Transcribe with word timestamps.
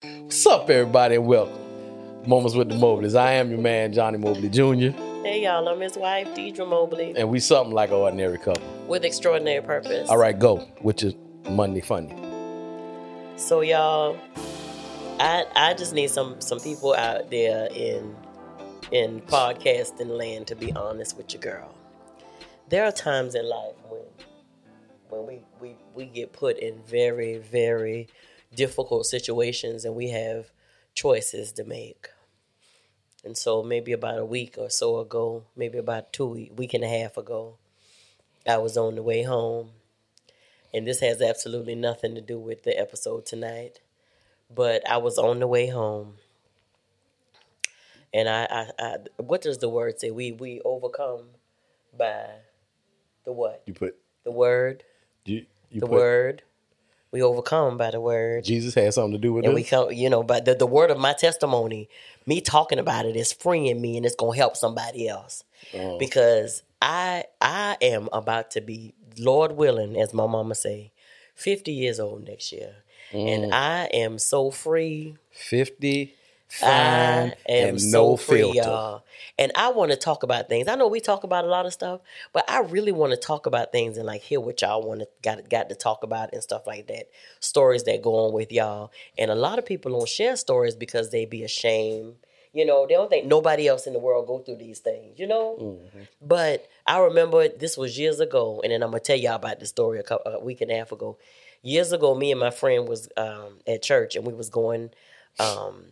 What's 0.00 0.46
up, 0.46 0.70
everybody, 0.70 1.16
and 1.16 1.26
welcome. 1.26 1.58
Moments 2.24 2.54
with 2.54 2.68
the 2.68 2.76
Mobleys. 2.76 3.18
I 3.18 3.32
am 3.32 3.50
your 3.50 3.58
man, 3.58 3.92
Johnny 3.92 4.16
Mobley 4.16 4.48
Jr., 4.48 4.96
Hey 5.24 5.42
y'all, 5.42 5.66
I'm 5.66 5.80
his 5.80 5.96
wife, 5.96 6.28
Deidre 6.36 6.68
Mobley, 6.68 7.14
and 7.16 7.28
we 7.28 7.40
something 7.40 7.74
like 7.74 7.88
an 7.88 7.96
ordinary 7.96 8.38
couple. 8.38 8.62
with 8.86 9.04
extraordinary 9.04 9.60
purpose. 9.60 10.08
All 10.08 10.16
right, 10.16 10.38
go, 10.38 10.58
which 10.82 11.02
is 11.02 11.16
Monday 11.50 11.80
Funny. 11.80 12.14
So 13.36 13.60
y'all, 13.62 14.16
I 15.18 15.44
I 15.56 15.74
just 15.74 15.92
need 15.92 16.10
some 16.10 16.40
some 16.40 16.60
people 16.60 16.94
out 16.94 17.28
there 17.32 17.66
in 17.74 18.14
in 18.92 19.20
podcasting 19.22 20.16
land 20.16 20.46
to 20.46 20.54
be 20.54 20.72
honest 20.74 21.16
with 21.16 21.34
your 21.34 21.42
girl. 21.42 21.74
There 22.68 22.84
are 22.84 22.92
times 22.92 23.34
in 23.34 23.48
life 23.48 23.74
when 23.88 24.02
when 25.08 25.26
we, 25.26 25.40
we, 25.60 25.76
we 25.94 26.04
get 26.04 26.32
put 26.32 26.58
in 26.58 26.80
very, 26.86 27.38
very 27.38 28.06
difficult 28.54 29.06
situations 29.06 29.84
and 29.84 29.94
we 29.94 30.10
have 30.10 30.50
choices 30.94 31.52
to 31.52 31.64
make. 31.64 32.08
And 33.24 33.36
so 33.36 33.62
maybe 33.62 33.92
about 33.92 34.18
a 34.18 34.24
week 34.24 34.56
or 34.58 34.70
so 34.70 34.98
ago, 34.98 35.44
maybe 35.56 35.78
about 35.78 36.12
two 36.12 36.26
week, 36.26 36.52
week 36.56 36.74
and 36.74 36.84
a 36.84 36.88
half 36.88 37.16
ago, 37.16 37.56
I 38.46 38.58
was 38.58 38.76
on 38.76 38.94
the 38.94 39.02
way 39.02 39.22
home. 39.22 39.70
And 40.72 40.86
this 40.86 41.00
has 41.00 41.20
absolutely 41.20 41.74
nothing 41.74 42.14
to 42.14 42.20
do 42.20 42.38
with 42.38 42.62
the 42.62 42.78
episode 42.78 43.26
tonight. 43.26 43.80
But 44.54 44.88
I 44.88 44.98
was 44.98 45.18
on 45.18 45.40
the 45.40 45.46
way 45.46 45.68
home. 45.68 46.14
And 48.14 48.28
I, 48.28 48.46
I, 48.50 48.70
I 48.78 48.96
what 49.18 49.42
does 49.42 49.58
the 49.58 49.68
word 49.68 50.00
say? 50.00 50.10
We 50.10 50.32
we 50.32 50.62
overcome 50.64 51.26
by 51.96 52.24
the 53.24 53.32
what? 53.32 53.62
You 53.66 53.74
put 53.74 53.96
The 54.24 54.30
word 54.30 54.84
you, 55.26 55.44
you 55.70 55.80
the 55.80 55.86
put 55.86 55.90
word. 55.90 56.42
We 57.10 57.22
overcome 57.22 57.78
by 57.78 57.90
the 57.90 58.00
word. 58.00 58.44
Jesus 58.44 58.74
had 58.74 58.92
something 58.92 59.12
to 59.12 59.18
do 59.18 59.32
with 59.32 59.44
it. 59.44 59.48
And 59.48 59.56
this. 59.56 59.64
we 59.64 59.68
come, 59.68 59.92
you 59.92 60.10
know, 60.10 60.22
but 60.22 60.44
the, 60.44 60.54
the 60.54 60.66
word 60.66 60.90
of 60.90 60.98
my 60.98 61.14
testimony, 61.14 61.88
me 62.26 62.40
talking 62.40 62.78
about 62.78 63.06
it 63.06 63.16
is 63.16 63.32
freeing 63.32 63.80
me 63.80 63.96
and 63.96 64.04
it's 64.04 64.14
gonna 64.14 64.36
help 64.36 64.56
somebody 64.56 65.08
else. 65.08 65.42
Oh. 65.74 65.98
Because 65.98 66.62
I 66.82 67.24
I 67.40 67.76
am 67.80 68.08
about 68.12 68.50
to 68.52 68.60
be, 68.60 68.94
Lord 69.18 69.52
willing, 69.52 69.98
as 69.98 70.12
my 70.12 70.26
mama 70.26 70.54
say, 70.54 70.92
50 71.34 71.72
years 71.72 71.98
old 71.98 72.26
next 72.26 72.52
year. 72.52 72.74
Mm. 73.12 73.28
And 73.28 73.54
I 73.54 73.84
am 73.86 74.18
so 74.18 74.50
free. 74.50 75.16
Fifty, 75.30 76.02
I 76.02 76.17
fine, 76.48 76.70
am 76.70 77.32
and 77.46 77.80
so 77.80 77.88
no 77.90 78.16
free, 78.16 78.40
filter. 78.40 78.60
y'all. 78.60 79.04
And 79.38 79.52
I 79.54 79.70
want 79.70 79.92
to 79.92 79.96
talk 79.96 80.22
about 80.22 80.48
things. 80.48 80.66
I 80.66 80.74
know 80.74 80.88
we 80.88 81.00
talk 81.00 81.22
about 81.22 81.44
a 81.44 81.48
lot 81.48 81.66
of 81.66 81.72
stuff, 81.72 82.00
but 82.32 82.48
I 82.50 82.60
really 82.60 82.90
want 82.90 83.12
to 83.12 83.16
talk 83.16 83.46
about 83.46 83.70
things 83.70 83.96
and 83.96 84.06
like 84.06 84.22
hear 84.22 84.40
what 84.40 84.60
y'all 84.62 84.82
want 84.82 85.00
to 85.00 85.08
got 85.22 85.48
got 85.48 85.68
to 85.68 85.74
talk 85.74 86.02
about 86.02 86.32
and 86.32 86.42
stuff 86.42 86.66
like 86.66 86.88
that. 86.88 87.08
Stories 87.40 87.84
that 87.84 88.02
go 88.02 88.26
on 88.26 88.32
with 88.32 88.50
y'all. 88.50 88.90
And 89.16 89.30
a 89.30 89.36
lot 89.36 89.58
of 89.58 89.66
people 89.66 89.92
don't 89.92 90.08
share 90.08 90.36
stories 90.36 90.74
because 90.74 91.10
they 91.10 91.24
be 91.24 91.44
ashamed. 91.44 92.16
You 92.52 92.64
know, 92.64 92.86
they 92.88 92.94
don't 92.94 93.10
think 93.10 93.26
nobody 93.26 93.68
else 93.68 93.86
in 93.86 93.92
the 93.92 93.98
world 93.98 94.26
go 94.26 94.38
through 94.38 94.56
these 94.56 94.80
things. 94.80 95.18
You 95.18 95.26
know. 95.28 95.56
Mm-hmm. 95.60 96.00
But 96.20 96.66
I 96.86 96.98
remember 96.98 97.48
this 97.48 97.76
was 97.76 97.98
years 97.98 98.20
ago, 98.20 98.60
and 98.64 98.72
then 98.72 98.82
I'm 98.82 98.90
gonna 98.90 99.00
tell 99.00 99.16
y'all 99.16 99.36
about 99.36 99.60
this 99.60 99.68
story 99.68 99.98
a, 99.98 100.02
couple, 100.02 100.32
a 100.32 100.40
week 100.40 100.60
and 100.62 100.70
a 100.70 100.76
half 100.76 100.90
ago. 100.90 101.18
Years 101.62 101.92
ago, 101.92 102.14
me 102.14 102.30
and 102.30 102.40
my 102.40 102.50
friend 102.50 102.88
was 102.88 103.08
um, 103.16 103.58
at 103.66 103.82
church, 103.82 104.16
and 104.16 104.26
we 104.26 104.32
was 104.32 104.48
going 104.48 104.90
um, 105.38 105.84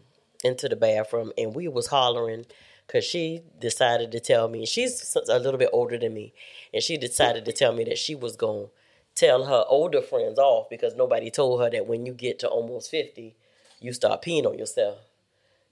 into 0.45 0.69
the 0.69 0.77
bathroom, 0.77 1.33
and 1.39 1.55
we 1.55 1.69
was 1.69 1.89
hollering 1.89 2.47
because 2.87 3.05
she 3.05 3.41
decided 3.61 4.13
to 4.13 4.21
tell 4.21 4.49
me 4.49 4.65
she's 4.67 5.17
a 5.29 5.39
little 5.39 5.59
bit 5.59 5.71
older 5.73 5.99
than 5.99 6.15
me, 6.15 6.33
and 6.73 6.83
she 6.83 6.97
decided 6.97 7.45
to 7.45 7.53
tell 7.53 7.73
me 7.73 7.85
that 7.85 7.99
she 7.99 8.15
was 8.15 8.37
going 8.37 8.67
to 8.67 8.71
tell 9.15 9.45
her 9.47 9.65
older 9.69 10.03
friends 10.03 10.39
off 10.39 10.69
because 10.71 10.95
nobody 10.95 11.31
told 11.31 11.61
her 11.63 11.71
that 11.71 11.87
when 11.87 12.07
you 12.07 12.13
get 12.13 12.39
to 12.41 12.49
almost 12.49 12.91
fifty, 12.91 13.35
you 13.81 13.93
start 13.93 14.23
peeing 14.23 14.47
on 14.47 14.59
yourself. 14.59 14.99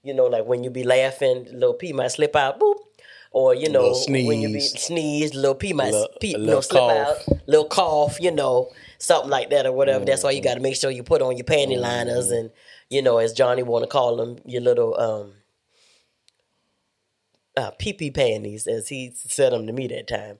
You 0.03 0.13
know, 0.13 0.25
like 0.25 0.45
when 0.45 0.63
you 0.63 0.69
be 0.69 0.83
laughing, 0.83 1.45
little 1.51 1.73
pee 1.73 1.93
might 1.93 2.09
slip 2.11 2.35
out, 2.35 2.59
boop. 2.59 2.75
Or 3.31 3.53
you 3.53 3.67
know, 3.69 3.93
when 4.07 4.39
you 4.39 4.47
be 4.53 4.61
sneeze. 4.61 5.33
little 5.35 5.55
pee 5.55 5.73
might 5.73 5.91
Little- 5.91 6.07
pee, 6.21 6.37
little 6.37 6.61
slip 6.61 6.79
cough. 6.79 6.91
out, 7.27 7.37
little 7.47 7.65
cough, 7.67 8.17
you 8.21 8.31
know, 8.31 8.71
something 8.97 9.29
like 9.29 9.49
that 9.49 9.65
or 9.65 9.73
whatever. 9.73 10.05
That's 10.05 10.23
why 10.23 10.29
Mm-hmm. 10.31 10.37
you 10.37 10.43
got 10.43 10.53
to 10.53 10.59
make 10.61 10.75
sure 10.77 10.89
you 10.89 11.03
put 11.03 11.21
on 11.21 11.35
your 11.35 11.43
panty 11.43 11.77
liners 11.77 12.31
and 12.31 12.49
you 12.89 13.01
know, 13.01 13.17
as 13.17 13.33
Johnny 13.33 13.63
want 13.63 13.83
to 13.83 13.89
call 13.89 14.17
them, 14.17 14.37
your 14.45 14.61
little 14.61 14.99
um, 14.99 15.33
uh, 17.57 17.71
pee 17.77 17.93
pee 17.93 18.11
panties, 18.11 18.67
as 18.67 18.87
he 18.87 19.11
said 19.15 19.53
them 19.53 19.67
to 19.67 19.73
me 19.73 19.87
that 19.87 20.07
time. 20.07 20.37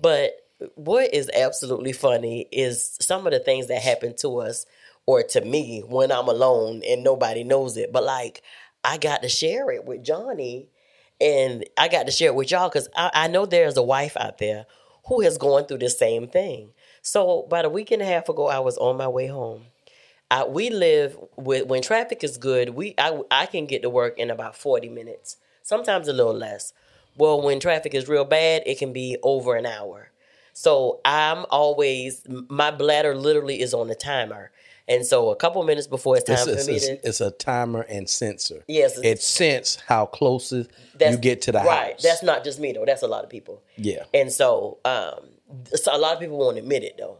But 0.00 0.32
what 0.74 1.12
is 1.12 1.30
absolutely 1.34 1.92
funny 1.92 2.46
is 2.50 2.96
some 3.00 3.26
of 3.26 3.32
the 3.32 3.38
things 3.38 3.68
that 3.68 3.82
happen 3.82 4.14
to 4.16 4.38
us 4.38 4.66
or 5.06 5.22
to 5.22 5.40
me 5.40 5.82
when 5.86 6.10
I'm 6.10 6.28
alone 6.28 6.82
and 6.86 7.04
nobody 7.04 7.44
knows 7.44 7.76
it. 7.76 7.92
But 7.92 8.04
like, 8.04 8.42
I 8.82 8.98
got 8.98 9.22
to 9.22 9.28
share 9.28 9.70
it 9.70 9.84
with 9.84 10.04
Johnny 10.04 10.70
and 11.20 11.64
I 11.78 11.88
got 11.88 12.06
to 12.06 12.12
share 12.12 12.28
it 12.28 12.34
with 12.34 12.50
y'all 12.50 12.68
because 12.68 12.88
I, 12.96 13.10
I 13.12 13.28
know 13.28 13.46
there's 13.46 13.76
a 13.76 13.82
wife 13.82 14.16
out 14.16 14.38
there 14.38 14.66
who 15.06 15.20
has 15.20 15.38
gone 15.38 15.66
through 15.66 15.78
the 15.78 15.90
same 15.90 16.28
thing. 16.28 16.72
So 17.02 17.42
about 17.42 17.64
a 17.64 17.70
week 17.70 17.90
and 17.90 18.02
a 18.02 18.06
half 18.06 18.28
ago, 18.28 18.48
I 18.48 18.58
was 18.58 18.76
on 18.78 18.96
my 18.96 19.08
way 19.08 19.26
home. 19.28 19.66
I, 20.30 20.44
we 20.44 20.70
live 20.70 21.16
with 21.36 21.66
when 21.66 21.82
traffic 21.82 22.24
is 22.24 22.36
good. 22.36 22.70
We 22.70 22.94
I, 22.98 23.20
I 23.30 23.46
can 23.46 23.66
get 23.66 23.82
to 23.82 23.90
work 23.90 24.18
in 24.18 24.30
about 24.30 24.56
forty 24.56 24.88
minutes, 24.88 25.36
sometimes 25.62 26.08
a 26.08 26.12
little 26.12 26.34
less. 26.34 26.72
Well, 27.16 27.40
when 27.40 27.60
traffic 27.60 27.94
is 27.94 28.08
real 28.08 28.24
bad, 28.24 28.62
it 28.66 28.78
can 28.78 28.92
be 28.92 29.16
over 29.22 29.56
an 29.56 29.66
hour. 29.66 30.10
So 30.52 31.00
I'm 31.04 31.46
always 31.50 32.22
my 32.48 32.70
bladder 32.70 33.14
literally 33.14 33.60
is 33.60 33.72
on 33.72 33.88
the 33.88 33.94
timer, 33.94 34.50
and 34.88 35.04
so 35.04 35.30
a 35.30 35.36
couple 35.36 35.62
minutes 35.62 35.86
before 35.86 36.16
it's 36.16 36.24
time 36.24 36.34
It's, 36.34 36.44
for 36.44 36.52
it's, 36.52 36.66
me 36.66 36.74
it's, 36.74 36.86
to 36.86 37.08
it's 37.08 37.20
a 37.20 37.30
timer 37.30 37.82
and 37.82 38.08
sensor. 38.08 38.64
Yes, 38.66 38.98
it 38.98 39.22
sense 39.22 39.78
how 39.86 40.06
close 40.06 40.52
you 40.52 40.66
get 41.18 41.42
to 41.42 41.52
the 41.52 41.58
right. 41.58 41.92
house. 41.92 42.02
That's 42.02 42.22
not 42.22 42.42
just 42.42 42.58
me 42.58 42.72
though. 42.72 42.84
That's 42.84 43.02
a 43.02 43.08
lot 43.08 43.22
of 43.22 43.30
people. 43.30 43.62
yeah. 43.76 44.04
And 44.14 44.32
so, 44.32 44.78
um, 44.84 45.28
so 45.74 45.94
a 45.94 45.98
lot 45.98 46.14
of 46.14 46.20
people 46.20 46.38
won't 46.38 46.58
admit 46.58 46.82
it 46.82 46.96
though. 46.98 47.18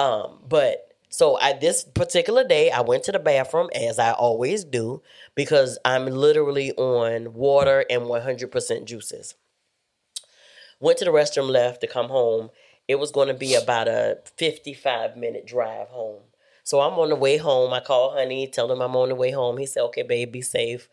Um, 0.00 0.38
but 0.48 0.87
so 1.08 1.40
at 1.40 1.60
this 1.60 1.84
particular 1.84 2.44
day 2.44 2.70
I 2.70 2.80
went 2.80 3.04
to 3.04 3.12
the 3.12 3.18
bathroom 3.18 3.70
as 3.74 3.98
I 3.98 4.12
always 4.12 4.64
do 4.64 5.02
because 5.34 5.78
I'm 5.84 6.06
literally 6.06 6.72
on 6.72 7.34
water 7.34 7.84
and 7.88 8.02
100% 8.02 8.84
juices. 8.84 9.34
Went 10.80 10.98
to 10.98 11.04
the 11.04 11.10
restroom, 11.10 11.48
left 11.48 11.80
to 11.80 11.86
come 11.86 12.08
home. 12.08 12.50
It 12.86 12.98
was 12.98 13.10
going 13.10 13.28
to 13.28 13.34
be 13.34 13.54
about 13.54 13.88
a 13.88 14.18
55 14.36 15.16
minute 15.16 15.46
drive 15.46 15.88
home. 15.88 16.22
So 16.62 16.80
I'm 16.80 16.98
on 16.98 17.08
the 17.08 17.16
way 17.16 17.38
home. 17.38 17.72
I 17.72 17.80
call 17.80 18.12
honey, 18.12 18.46
tell 18.46 18.70
him 18.70 18.82
I'm 18.82 18.94
on 18.94 19.08
the 19.08 19.14
way 19.14 19.30
home. 19.30 19.56
He 19.56 19.66
said, 19.66 19.82
"Okay, 19.84 20.02
babe, 20.02 20.32
be 20.32 20.42
safe." 20.42 20.88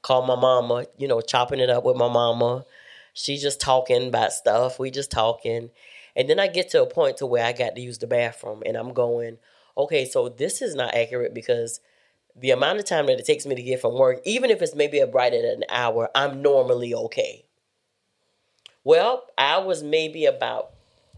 Call 0.00 0.22
my 0.22 0.36
mama, 0.36 0.86
you 0.96 1.08
know, 1.08 1.20
chopping 1.20 1.58
it 1.58 1.68
up 1.68 1.84
with 1.84 1.96
my 1.96 2.08
mama. 2.08 2.64
She's 3.12 3.42
just 3.42 3.60
talking 3.60 4.06
about 4.06 4.32
stuff. 4.32 4.78
We 4.78 4.92
just 4.92 5.10
talking. 5.10 5.70
And 6.14 6.30
then 6.30 6.38
I 6.38 6.46
get 6.46 6.70
to 6.70 6.82
a 6.82 6.86
point 6.86 7.16
to 7.16 7.26
where 7.26 7.44
I 7.44 7.52
got 7.52 7.74
to 7.74 7.80
use 7.80 7.98
the 7.98 8.06
bathroom 8.06 8.62
and 8.64 8.76
I'm 8.76 8.92
going, 8.92 9.38
okay, 9.76 10.04
so 10.04 10.28
this 10.28 10.62
is 10.62 10.74
not 10.74 10.94
accurate 10.94 11.34
because 11.34 11.80
the 12.34 12.50
amount 12.50 12.78
of 12.78 12.84
time 12.84 13.06
that 13.06 13.18
it 13.18 13.24
takes 13.24 13.46
me 13.46 13.54
to 13.54 13.62
get 13.62 13.80
from 13.80 13.94
work, 13.98 14.20
even 14.24 14.50
if 14.50 14.60
it's 14.62 14.74
maybe 14.74 14.98
a 14.98 15.06
right 15.06 15.32
at 15.32 15.44
an 15.44 15.64
hour, 15.70 16.10
I'm 16.14 16.42
normally 16.42 16.92
okay. 16.94 17.44
Well, 18.84 19.24
I 19.36 19.58
was 19.58 19.82
maybe 19.82 20.26
about 20.26 20.70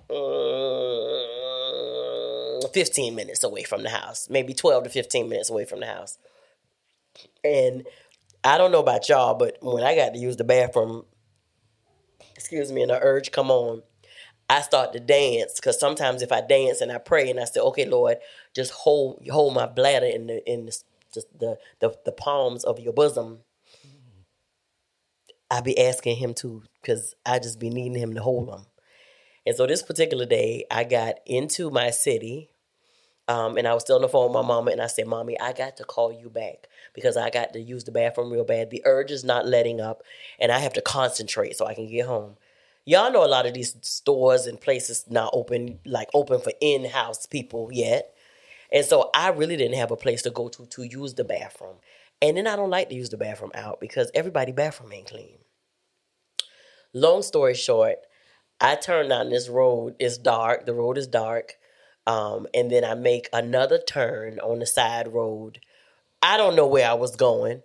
mm, 0.08 1.38
15 2.72 3.14
minutes 3.14 3.44
away 3.44 3.64
from 3.64 3.82
the 3.82 3.90
house, 3.90 4.28
maybe 4.30 4.54
12 4.54 4.84
to 4.84 4.90
15 4.90 5.28
minutes 5.28 5.50
away 5.50 5.64
from 5.64 5.80
the 5.80 5.86
house. 5.86 6.18
And 7.44 7.84
I 8.44 8.56
don't 8.58 8.72
know 8.72 8.80
about 8.80 9.08
y'all, 9.08 9.34
but 9.34 9.58
when 9.60 9.82
I 9.82 9.96
got 9.96 10.14
to 10.14 10.18
use 10.18 10.36
the 10.36 10.44
bathroom, 10.44 11.04
excuse 12.36 12.70
me, 12.70 12.82
and 12.82 12.90
the 12.90 13.00
urge 13.02 13.32
come 13.32 13.50
on, 13.50 13.82
I 14.50 14.62
start 14.62 14.92
to 14.94 15.00
dance 15.00 15.54
because 15.56 15.78
sometimes 15.78 16.22
if 16.22 16.32
I 16.32 16.40
dance 16.40 16.80
and 16.80 16.90
I 16.90 16.98
pray 16.98 17.30
and 17.30 17.38
I 17.38 17.44
say, 17.44 17.60
"Okay, 17.60 17.84
Lord, 17.84 18.18
just 18.54 18.72
hold 18.72 19.26
hold 19.30 19.54
my 19.54 19.66
bladder 19.66 20.06
in 20.06 20.26
the 20.26 20.50
in 20.50 20.66
the 20.66 20.78
the, 21.38 21.58
the 21.80 21.96
the 22.06 22.12
palms 22.12 22.64
of 22.64 22.80
your 22.80 22.92
bosom," 22.94 23.40
I 25.50 25.60
be 25.60 25.78
asking 25.78 26.16
Him 26.16 26.34
to 26.34 26.62
because 26.80 27.14
I 27.26 27.38
just 27.38 27.58
be 27.58 27.70
needing 27.70 28.00
Him 28.00 28.14
to 28.14 28.22
hold 28.22 28.48
them. 28.50 28.66
And 29.46 29.56
so 29.56 29.66
this 29.66 29.82
particular 29.82 30.26
day, 30.26 30.64
I 30.70 30.84
got 30.84 31.16
into 31.26 31.70
my 31.70 31.90
city. 31.90 32.50
Um, 33.28 33.58
and 33.58 33.68
I 33.68 33.74
was 33.74 33.82
still 33.82 33.96
on 33.96 34.02
the 34.02 34.08
phone 34.08 34.28
with 34.28 34.32
my 34.32 34.42
mama, 34.42 34.70
and 34.70 34.80
I 34.80 34.86
said, 34.86 35.06
"Mommy, 35.06 35.38
I 35.38 35.52
got 35.52 35.76
to 35.76 35.84
call 35.84 36.10
you 36.10 36.30
back 36.30 36.66
because 36.94 37.14
I 37.18 37.28
got 37.28 37.52
to 37.52 37.60
use 37.60 37.84
the 37.84 37.92
bathroom 37.92 38.32
real 38.32 38.44
bad. 38.44 38.70
The 38.70 38.80
urge 38.86 39.10
is 39.10 39.22
not 39.22 39.46
letting 39.46 39.82
up, 39.82 40.02
and 40.40 40.50
I 40.50 40.60
have 40.60 40.72
to 40.74 40.80
concentrate 40.80 41.54
so 41.54 41.66
I 41.66 41.74
can 41.74 41.86
get 41.86 42.06
home." 42.06 42.38
Y'all 42.88 43.12
know 43.12 43.22
a 43.24 43.28
lot 43.28 43.44
of 43.44 43.52
these 43.52 43.76
stores 43.82 44.46
and 44.46 44.58
places 44.58 45.04
not 45.10 45.30
open, 45.34 45.78
like 45.84 46.08
open 46.14 46.40
for 46.40 46.52
in-house 46.62 47.26
people 47.26 47.68
yet, 47.70 48.14
and 48.72 48.84
so 48.86 49.10
I 49.14 49.28
really 49.28 49.56
didn't 49.58 49.78
have 49.78 49.90
a 49.90 49.96
place 49.96 50.22
to 50.22 50.30
go 50.30 50.48
to 50.48 50.64
to 50.64 50.82
use 50.84 51.14
the 51.14 51.24
bathroom. 51.24 51.76
And 52.22 52.36
then 52.36 52.46
I 52.46 52.56
don't 52.56 52.70
like 52.70 52.88
to 52.88 52.94
use 52.94 53.10
the 53.10 53.18
bathroom 53.18 53.52
out 53.54 53.78
because 53.80 54.10
everybody 54.14 54.52
bathroom 54.52 54.92
ain't 54.92 55.08
clean. 55.08 55.38
Long 56.94 57.22
story 57.22 57.54
short, 57.54 57.98
I 58.60 58.76
turn 58.76 59.10
down 59.10 59.30
this 59.30 59.50
road. 59.50 59.94
It's 59.98 60.18
dark. 60.18 60.64
The 60.66 60.74
road 60.74 60.96
is 60.96 61.06
dark. 61.06 61.56
Um, 62.06 62.46
and 62.54 62.70
then 62.70 62.84
I 62.84 62.94
make 62.94 63.28
another 63.34 63.78
turn 63.78 64.38
on 64.40 64.60
the 64.60 64.66
side 64.66 65.12
road 65.12 65.60
I 66.22 66.36
don't 66.36 66.56
know 66.56 66.66
where 66.66 66.88
I 66.88 66.94
was 66.94 67.16
going. 67.16 67.62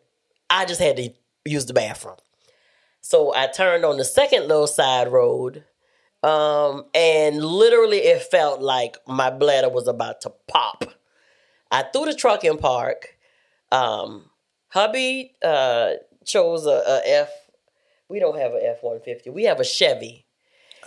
I 0.50 0.66
just 0.66 0.82
had 0.82 0.98
to 0.98 1.12
use 1.46 1.66
the 1.66 1.74
bathroom. 1.74 2.18
So 3.06 3.36
I 3.36 3.48
turned 3.48 3.84
on 3.84 3.98
the 3.98 4.06
second 4.06 4.48
little 4.48 4.66
side 4.66 5.12
road, 5.12 5.66
um, 6.24 6.86
and 6.96 7.44
literally 7.44 7.98
it 7.98 8.24
felt 8.24 8.62
like 8.62 8.96
my 9.06 9.30
bladder 9.30 9.68
was 9.68 9.90
about 9.90 10.22
to 10.22 10.32
pop. 10.48 10.86
I 11.70 11.84
threw 11.84 12.06
the 12.06 12.16
truck 12.16 12.46
in 12.46 12.58
park. 12.58 13.18
Um, 13.74 14.30
hubby 14.70 15.34
uh, 15.44 15.96
chose 16.26 16.66
a, 16.66 16.82
a 16.88 17.02
F. 17.06 17.30
We 18.08 18.20
don't 18.20 18.40
have 18.40 18.54
a 18.54 18.70
F 18.70 18.78
one 18.82 19.02
fifty. 19.02 19.30
We 19.30 19.44
have 19.44 19.60
a 19.60 19.66
Chevy. 19.66 20.26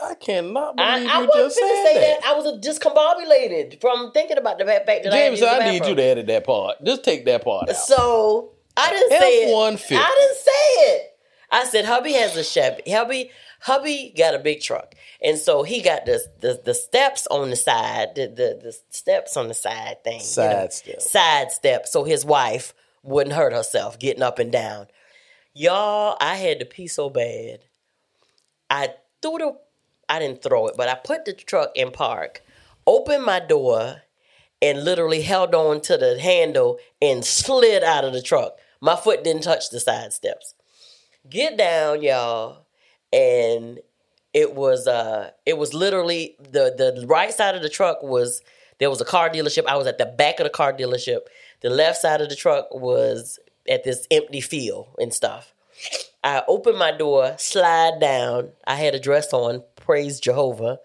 I 0.03 0.15
cannot 0.15 0.81
I, 0.81 0.99
believe 0.99 1.11
I 1.11 1.21
you 1.21 1.27
wasn't 1.27 1.45
just 1.45 1.57
said 1.57 1.85
say 1.85 1.95
that. 1.95 2.21
that. 2.23 2.31
I 2.31 2.35
was 2.35 2.67
discombobulated 2.67 3.81
from 3.81 4.13
thinking 4.13 4.39
about 4.39 4.59
the 4.59 4.65
fact 4.65 4.87
that 4.87 5.13
I 5.13 5.17
James, 5.17 5.41
the 5.41 5.51
I 5.51 5.71
need 5.71 5.85
you 5.85 5.95
to 5.95 6.03
edit 6.03 6.27
that 6.29 6.45
part. 6.45 6.83
Just 6.83 7.05
take 7.05 7.27
that 7.27 7.45
part 7.45 7.69
out. 7.69 7.77
So 7.77 8.53
I 8.75 8.91
didn't 8.91 9.21
say 9.21 9.45
it. 9.45 9.49
F-150. 9.49 9.99
I 9.99 10.17
didn't 10.19 10.37
say 10.39 10.95
it. 10.95 11.13
I 11.51 11.65
said 11.65 11.85
hubby 11.85 12.13
has 12.15 12.37
a 12.37 12.43
Chevy. 12.45 12.83
Hubby, 12.91 13.31
hubby 13.61 14.13
got 14.17 14.35
a 14.35 14.39
big 14.39 14.61
truck, 14.61 14.95
and 15.23 15.39
so 15.39 15.63
he 15.63 15.81
got 15.83 16.05
the 16.07 16.21
the, 16.41 16.61
the 16.65 16.75
steps 16.75 17.27
on 17.29 17.51
the 17.51 17.57
side, 17.57 18.15
the, 18.15 18.27
the 18.27 18.61
the 18.63 18.77
steps 18.91 19.37
on 19.37 19.49
the 19.49 19.55
side 19.55 20.03
thing, 20.05 20.21
you 20.21 20.25
Side 20.27 20.53
know, 20.65 20.69
step. 20.71 21.01
side 21.01 21.53
step, 21.53 21.87
so 21.87 22.05
his 22.05 22.25
wife 22.25 22.75
wouldn't 23.03 23.37
hurt 23.37 23.53
herself 23.53 23.99
getting 23.99 24.23
up 24.23 24.39
and 24.39 24.51
down. 24.51 24.89
Y'all, 25.55 26.17
I 26.21 26.35
had 26.37 26.59
to 26.59 26.67
pee 26.67 26.89
so 26.89 27.09
bad. 27.09 27.61
I 28.69 28.91
threw 29.23 29.39
the, 29.39 29.57
I 30.09 30.19
didn't 30.19 30.43
throw 30.43 30.67
it, 30.67 30.75
but 30.77 30.89
I 30.89 30.95
put 30.97 31.25
the 31.25 31.33
truck 31.33 31.71
in 31.75 31.93
park, 31.93 32.43
opened 32.87 33.25
my 33.25 33.41
door, 33.41 34.03
and 34.61 34.85
literally 34.85 35.23
held 35.23 35.55
on 35.55 35.81
to 35.83 35.97
the 35.97 36.19
handle 36.21 36.79
and 37.01 37.25
slid 37.25 37.85
out 37.85 38.05
of 38.05 38.13
the 38.13 38.21
truck. 38.21 38.59
My 38.81 38.97
foot 38.97 39.25
didn't 39.25 39.43
touch 39.45 39.71
the 39.71 39.81
side 39.81 40.13
steps. 40.13 40.55
Get 41.29 41.57
down, 41.57 42.03
y'all, 42.03 42.67
and 43.13 43.81
it 44.33 44.55
was 44.55 44.87
uh 44.87 45.31
it 45.47 45.57
was 45.57 45.73
literally 45.73 46.37
the 46.39 46.75
the 46.77 47.05
right 47.07 47.33
side 47.33 47.55
of 47.55 47.63
the 47.63 47.71
truck 47.71 48.03
was 48.03 48.43
there 48.79 48.91
was 48.91 49.01
a 49.01 49.05
car 49.05 49.31
dealership. 49.31 49.65
I 49.67 49.77
was 49.77 49.87
at 49.87 49.99
the 49.99 50.07
back 50.07 50.39
of 50.41 50.45
the 50.45 50.51
car 50.51 50.73
dealership. 50.73 51.21
The 51.63 51.71
left 51.71 51.99
side 51.99 52.21
of 52.21 52.29
the 52.29 52.37
truck 52.37 52.73
was 52.73 53.39
at 53.69 53.83
this 53.83 54.07
empty 54.11 54.41
field 54.41 54.89
and 54.99 55.13
stuff. 55.13 55.55
I 56.23 56.43
opened 56.47 56.79
my 56.79 56.93
door, 56.93 57.35
slide 57.39 57.99
down. 58.01 58.51
I 58.67 58.77
had 58.77 58.95
a 58.95 59.01
dress 59.01 59.33
on, 59.33 59.63
praise 59.77 60.21
Jehovah. 60.21 60.81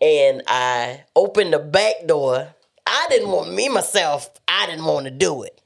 And 0.00 0.42
I 0.46 1.04
opened 1.16 1.52
the 1.52 1.60
back 1.60 2.06
door. 2.06 2.54
I 2.86 3.06
didn't 3.08 3.30
want 3.30 3.54
me 3.54 3.68
myself, 3.68 4.28
I 4.46 4.66
didn't 4.66 4.84
want 4.84 5.04
to 5.04 5.10
do 5.10 5.44
it. 5.44 5.61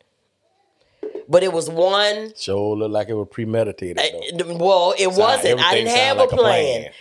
But 1.29 1.43
it 1.43 1.53
was 1.53 1.69
one 1.69 2.33
Sure 2.37 2.77
looked 2.77 2.93
like 2.93 3.09
it 3.09 3.15
was 3.15 3.29
premeditated. 3.31 3.99
though. 4.39 4.57
well, 4.57 4.95
it 4.99 5.09
wasn't. 5.09 5.61
I 5.61 5.75
didn't 5.75 5.97
have 5.97 6.17
a 6.19 6.21
like 6.21 6.33
a 6.33 6.37
plan. 6.37 6.83
plan. 6.83 6.93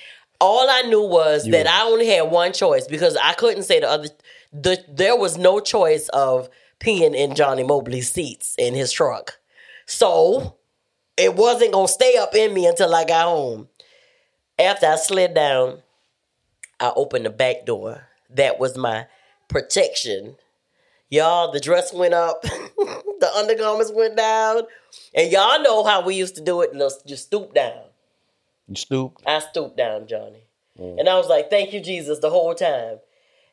All 0.41 0.67
I 0.69 0.81
knew 0.83 1.01
was 1.01 1.45
You 1.45 1.51
that 1.53 1.65
were- 1.65 1.71
I 1.71 1.81
only 1.83 2.07
had 2.07 2.23
one 2.23 2.51
choice 2.53 2.87
because 2.87 3.15
I 3.17 3.33
couldn't 3.33 3.63
say 3.63 3.79
the 3.79 3.89
other. 3.89 4.09
The, 4.51 4.83
there 4.89 5.15
was 5.15 5.37
no 5.37 5.59
choice 5.59 6.09
of 6.09 6.49
peeing 6.79 7.13
in 7.15 7.35
Johnny 7.35 7.63
Mobley's 7.63 8.11
seats 8.11 8.55
in 8.57 8.73
his 8.73 8.91
truck, 8.91 9.37
so 9.85 10.55
it 11.17 11.35
wasn't 11.35 11.71
gonna 11.73 11.87
stay 11.87 12.15
up 12.17 12.35
in 12.35 12.53
me 12.53 12.65
until 12.65 12.93
I 12.93 13.05
got 13.05 13.25
home. 13.25 13.69
After 14.59 14.87
I 14.87 14.95
slid 14.97 15.33
down, 15.33 15.81
I 16.79 16.91
opened 16.95 17.25
the 17.25 17.29
back 17.29 17.65
door. 17.65 18.07
That 18.29 18.59
was 18.59 18.77
my 18.77 19.07
protection. 19.47 20.35
Y'all, 21.09 21.51
the 21.51 21.59
dress 21.59 21.93
went 21.93 22.13
up, 22.13 22.43
the 23.25 23.35
undergarments 23.35 23.91
went 23.91 24.15
down, 24.15 24.63
and 25.13 25.31
y'all 25.31 25.61
know 25.61 25.83
how 25.83 26.01
we 26.05 26.15
used 26.15 26.35
to 26.35 26.41
do 26.41 26.61
it. 26.61 26.75
Let's 26.75 27.01
just 27.03 27.25
stoop 27.25 27.53
down. 27.53 27.81
You 28.67 28.75
stooped. 28.75 29.23
I 29.25 29.39
stooped 29.39 29.77
down, 29.77 30.07
Johnny. 30.07 30.43
Mm. 30.79 30.99
And 30.99 31.09
I 31.09 31.17
was 31.17 31.27
like, 31.27 31.49
thank 31.49 31.73
you, 31.73 31.79
Jesus, 31.79 32.19
the 32.19 32.29
whole 32.29 32.53
time. 32.53 32.97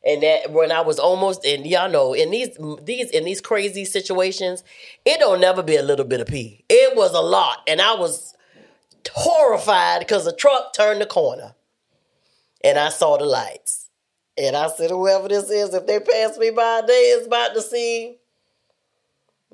And 0.05 0.23
that 0.23 0.51
when 0.51 0.73
I 0.73 0.81
was 0.81 0.99
almost 0.99 1.45
and 1.45 1.65
y'all 1.65 1.89
know 1.89 2.13
in 2.13 2.33
these 2.33 2.59
these 2.83 3.11
in 3.11 3.25
these 3.25 3.41
crazy 3.41 3.85
situations, 3.85 4.65
it 5.05 5.21
don't 5.21 5.41
never 5.41 5.63
be 5.63 5.77
a 5.77 5.83
little 5.83 6.05
bit 6.05 6.21
of 6.21 6.27
pee. 6.27 6.65
It 6.69 6.97
was 6.97 7.13
a 7.15 7.21
lot. 7.21 7.59
And 7.69 7.81
I 7.81 7.95
was 7.95 8.35
horrified 9.13 10.01
because 10.01 10.25
the 10.25 10.33
truck 10.33 10.73
turned 10.75 11.01
the 11.01 11.07
corner. 11.07 11.55
And 12.65 12.79
I 12.79 12.89
saw 12.89 13.17
the 13.17 13.25
lights. 13.25 13.89
And 14.37 14.57
I 14.57 14.69
said, 14.69 14.91
whoever 14.91 15.29
this 15.29 15.51
is, 15.51 15.75
if 15.75 15.87
they 15.87 16.01
pass 16.01 16.37
me 16.39 16.51
by, 16.51 16.83
they 16.87 16.93
is 16.93 17.27
about 17.27 17.55
to 17.55 17.63
see 17.63 18.17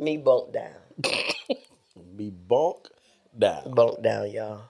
me 0.01 0.17
bunk 0.17 0.53
down. 0.53 0.75
Be 2.17 2.31
bonk 2.31 2.87
down. 3.39 3.75
bunk 3.75 4.03
down, 4.03 4.31
y'all. 4.31 4.63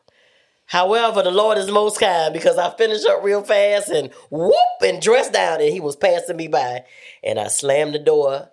However, 0.67 1.23
the 1.23 1.31
Lord 1.31 1.57
is 1.57 1.71
most 1.71 1.99
kind 1.99 2.33
because 2.33 2.59
I 2.59 2.71
finished 2.77 3.07
up 3.07 3.23
real 3.25 3.43
fast 3.43 3.89
and 3.89 4.11
whoop 4.31 4.55
and 4.83 5.01
dressed 5.01 5.33
down, 5.33 5.61
and 5.63 5.73
he 5.73 5.81
was 5.81 5.97
passing 5.97 6.37
me 6.37 6.47
by, 6.49 6.85
and 7.25 7.39
I 7.41 7.49
slammed 7.49 7.95
the 7.95 7.99
door, 7.99 8.51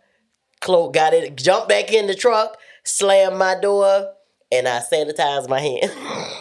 clo- 0.62 0.89
got 0.92 1.13
it, 1.13 1.36
jumped 1.36 1.68
back 1.68 1.92
in 1.92 2.07
the 2.07 2.16
truck, 2.16 2.57
slammed 2.86 3.38
my 3.38 3.56
door, 3.60 4.13
and 4.51 4.68
I 4.68 4.80
sanitized 4.80 5.50
my 5.50 5.60
hand. 5.60 5.92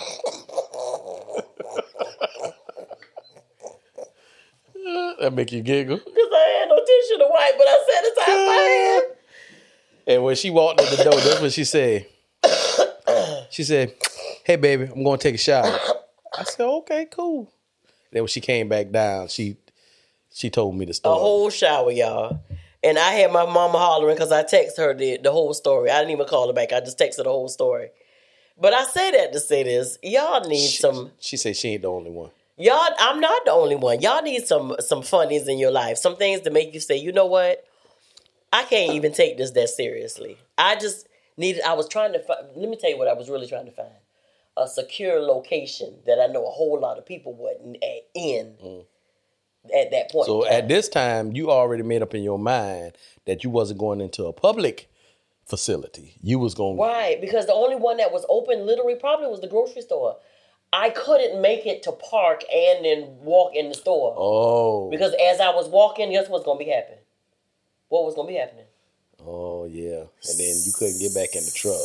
That 5.21 5.33
make 5.33 5.53
you 5.53 5.63
giggle. 5.63 5.97
Because 6.05 6.31
I 6.33 6.59
had 6.61 6.69
no 6.69 6.77
tissue 6.79 7.19
to 7.19 7.27
wipe, 7.31 7.57
but 7.57 7.67
I 7.67 7.77
sanitized 7.89 8.47
my 8.47 8.55
hand. 9.05 9.05
And 10.07 10.23
when 10.23 10.37
she 10.37 10.51
walked 10.51 10.81
in 10.81 10.97
the 10.97 11.05
door, 11.05 11.15
that's 11.15 11.41
what 11.41 11.53
she 11.53 11.65
said. 11.65 12.07
She 13.51 13.63
said, 13.63 13.95
"Hey, 14.45 14.57
baby, 14.57 14.85
I'm 14.85 15.05
going 15.05 15.19
to 15.19 15.23
take 15.23 15.37
a 15.37 15.39
shower." 15.39 15.79
I 16.37 16.45
said, 16.45 16.67
"Okay, 16.67 17.07
cool." 17.11 17.53
Then 18.11 18.23
when 18.23 18.29
she 18.29 18.41
came 18.41 18.69
back 18.69 18.91
down, 18.91 19.29
she 19.29 19.57
she 20.33 20.51
told 20.51 20.77
me 20.77 20.85
the 20.85 20.95
story. 20.95 21.17
A 21.17 21.19
whole 21.19 21.51
shower, 21.51 21.93
y'all. 21.93 22.41
And 22.83 22.99
I 22.99 23.13
had 23.13 23.33
my 23.33 23.47
mama 23.47 23.79
hollering 23.79 24.15
because 24.15 24.33
I 24.33 24.43
texted 24.43 24.77
her 24.79 24.95
the, 24.95 25.17
the 25.17 25.33
whole 25.33 25.55
story. 25.55 25.91
I 25.91 26.01
didn't 26.01 26.11
even 26.11 26.27
call 26.27 26.49
her 26.49 26.53
back. 26.53 26.73
I 26.73 26.81
just 26.81 26.99
texted 26.99 27.25
the 27.25 27.31
whole 27.31 27.49
story. 27.49 27.89
But 28.61 28.75
I 28.75 28.85
say 28.85 29.11
that 29.13 29.33
to 29.33 29.41
say 29.41 29.63
this. 29.63 29.99
Y'all 30.03 30.47
need 30.47 30.69
she, 30.69 30.77
some 30.77 31.13
she 31.19 31.37
said 31.37 31.57
she 31.57 31.71
ain't 31.71 31.83
the 31.83 31.89
only 31.89 32.11
one. 32.11 32.31
Y'all, 32.57 32.89
I'm 32.99 33.21
not 33.21 33.45
the 33.45 33.53
only 33.53 33.77
one. 33.77 34.01
Y'all 34.01 34.23
need 34.23 34.45
some 34.47 34.77
some 34.81 35.03
funnies 35.03 35.49
in 35.49 35.59
your 35.59 35.71
life. 35.71 35.97
Some 35.97 36.17
things 36.17 36.43
to 36.43 36.51
make 36.51 36.75
you 36.75 36.81
say, 36.81 36.97
you 36.97 37.13
know 37.13 37.27
what? 37.27 37.65
I 38.55 38.63
can't 38.63 38.93
even 38.93 39.13
take 39.13 39.37
this 39.37 39.51
that 39.51 39.69
seriously. 39.69 40.39
I 40.57 40.77
just 40.77 41.09
needed. 41.37 41.63
I 41.63 41.73
was 41.73 41.89
trying 41.89 42.13
to. 42.13 42.21
Find, 42.21 42.47
let 42.55 42.69
me 42.71 42.77
tell 42.77 42.89
you 42.89 42.97
what 42.97 43.09
I 43.09 43.13
was 43.13 43.29
really 43.29 43.49
trying 43.49 43.67
to 43.67 43.73
find: 43.73 43.91
a 44.57 44.69
secure 44.69 45.21
location 45.21 45.97
that 46.07 46.21
I 46.21 46.33
know 46.33 46.47
a 46.47 46.51
whole 46.51 46.79
lot 46.81 46.97
of 46.97 47.05
people 47.05 47.35
wasn't 47.35 47.83
at, 47.83 48.07
in 48.15 48.55
mm. 48.65 48.85
at 49.77 49.91
that 49.91 50.13
point. 50.13 50.27
So 50.27 50.47
at 50.47 50.69
this 50.69 50.89
time, 50.89 51.33
you 51.33 51.51
already 51.51 51.83
made 51.83 52.01
up 52.01 52.15
in 52.15 52.23
your 52.23 52.39
mind 52.39 52.97
that 53.27 53.43
you 53.43 53.51
wasn't 53.51 53.81
going 53.81 54.01
into 54.01 54.27
a 54.27 54.33
public 54.33 54.89
facility. 55.45 56.15
You 56.23 56.39
was 56.39 56.55
going. 56.55 56.79
Right, 56.79 57.21
because 57.21 57.47
the 57.47 57.55
only 57.55 57.77
one 57.77 57.97
that 57.97 58.13
was 58.13 58.25
open 58.29 58.67
literally 58.67 58.95
probably 58.95 59.27
was 59.27 59.41
the 59.41 59.49
grocery 59.49 59.83
store. 59.83 60.19
I 60.73 60.91
couldn't 60.91 61.41
make 61.43 61.67
it 61.67 61.83
to 61.85 61.93
park 61.93 62.43
and 62.53 62.85
then 62.85 63.17
walk 63.21 63.55
in 63.55 63.69
the 63.69 63.75
store. 63.75 64.15
Oh. 64.17 64.91
Because 64.91 65.13
as 65.21 65.41
I 65.41 65.51
was 65.51 65.69
walking, 65.69 66.13
guess 66.13 66.29
what's 66.29 66.45
gonna 66.45 66.59
be 66.59 66.71
happening? 66.71 67.01
What 67.95 68.07
was 68.07 68.17
gonna 68.17 68.27
be 68.27 68.35
happening? 68.35 68.65
Oh 69.25 69.67
yeah. 69.67 70.01
And 70.29 70.37
then 70.37 70.57
you 70.65 70.73
couldn't 70.77 70.99
get 70.99 71.15
back 71.15 71.37
in 71.37 71.45
the 71.45 71.53
truck. 71.55 71.79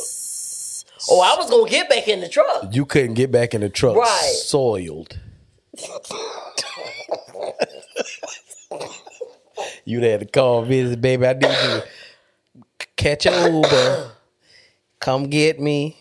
Oh, 1.07 1.21
I 1.21 1.37
was 1.37 1.47
gonna 1.51 1.69
get 1.69 1.87
back 1.87 2.07
in 2.07 2.19
the 2.19 2.27
truck. 2.27 2.73
You 2.73 2.83
couldn't 2.87 3.13
get 3.13 3.31
back 3.31 3.53
in 3.53 3.61
the 3.61 3.69
truck. 3.69 3.95
Right. 3.95 4.33
Soiled. 4.33 5.19
You'd 9.85 10.01
have 10.01 10.21
to 10.21 10.25
call 10.25 10.63
visit, 10.63 10.99
baby. 10.99 11.27
I 11.27 11.33
need 11.33 11.43
you 11.43 11.81
to 12.79 12.87
catch 12.95 13.27
an 13.27 13.53
Uber. 13.57 14.11
Come 14.99 15.29
get 15.29 15.59
me. 15.59 15.95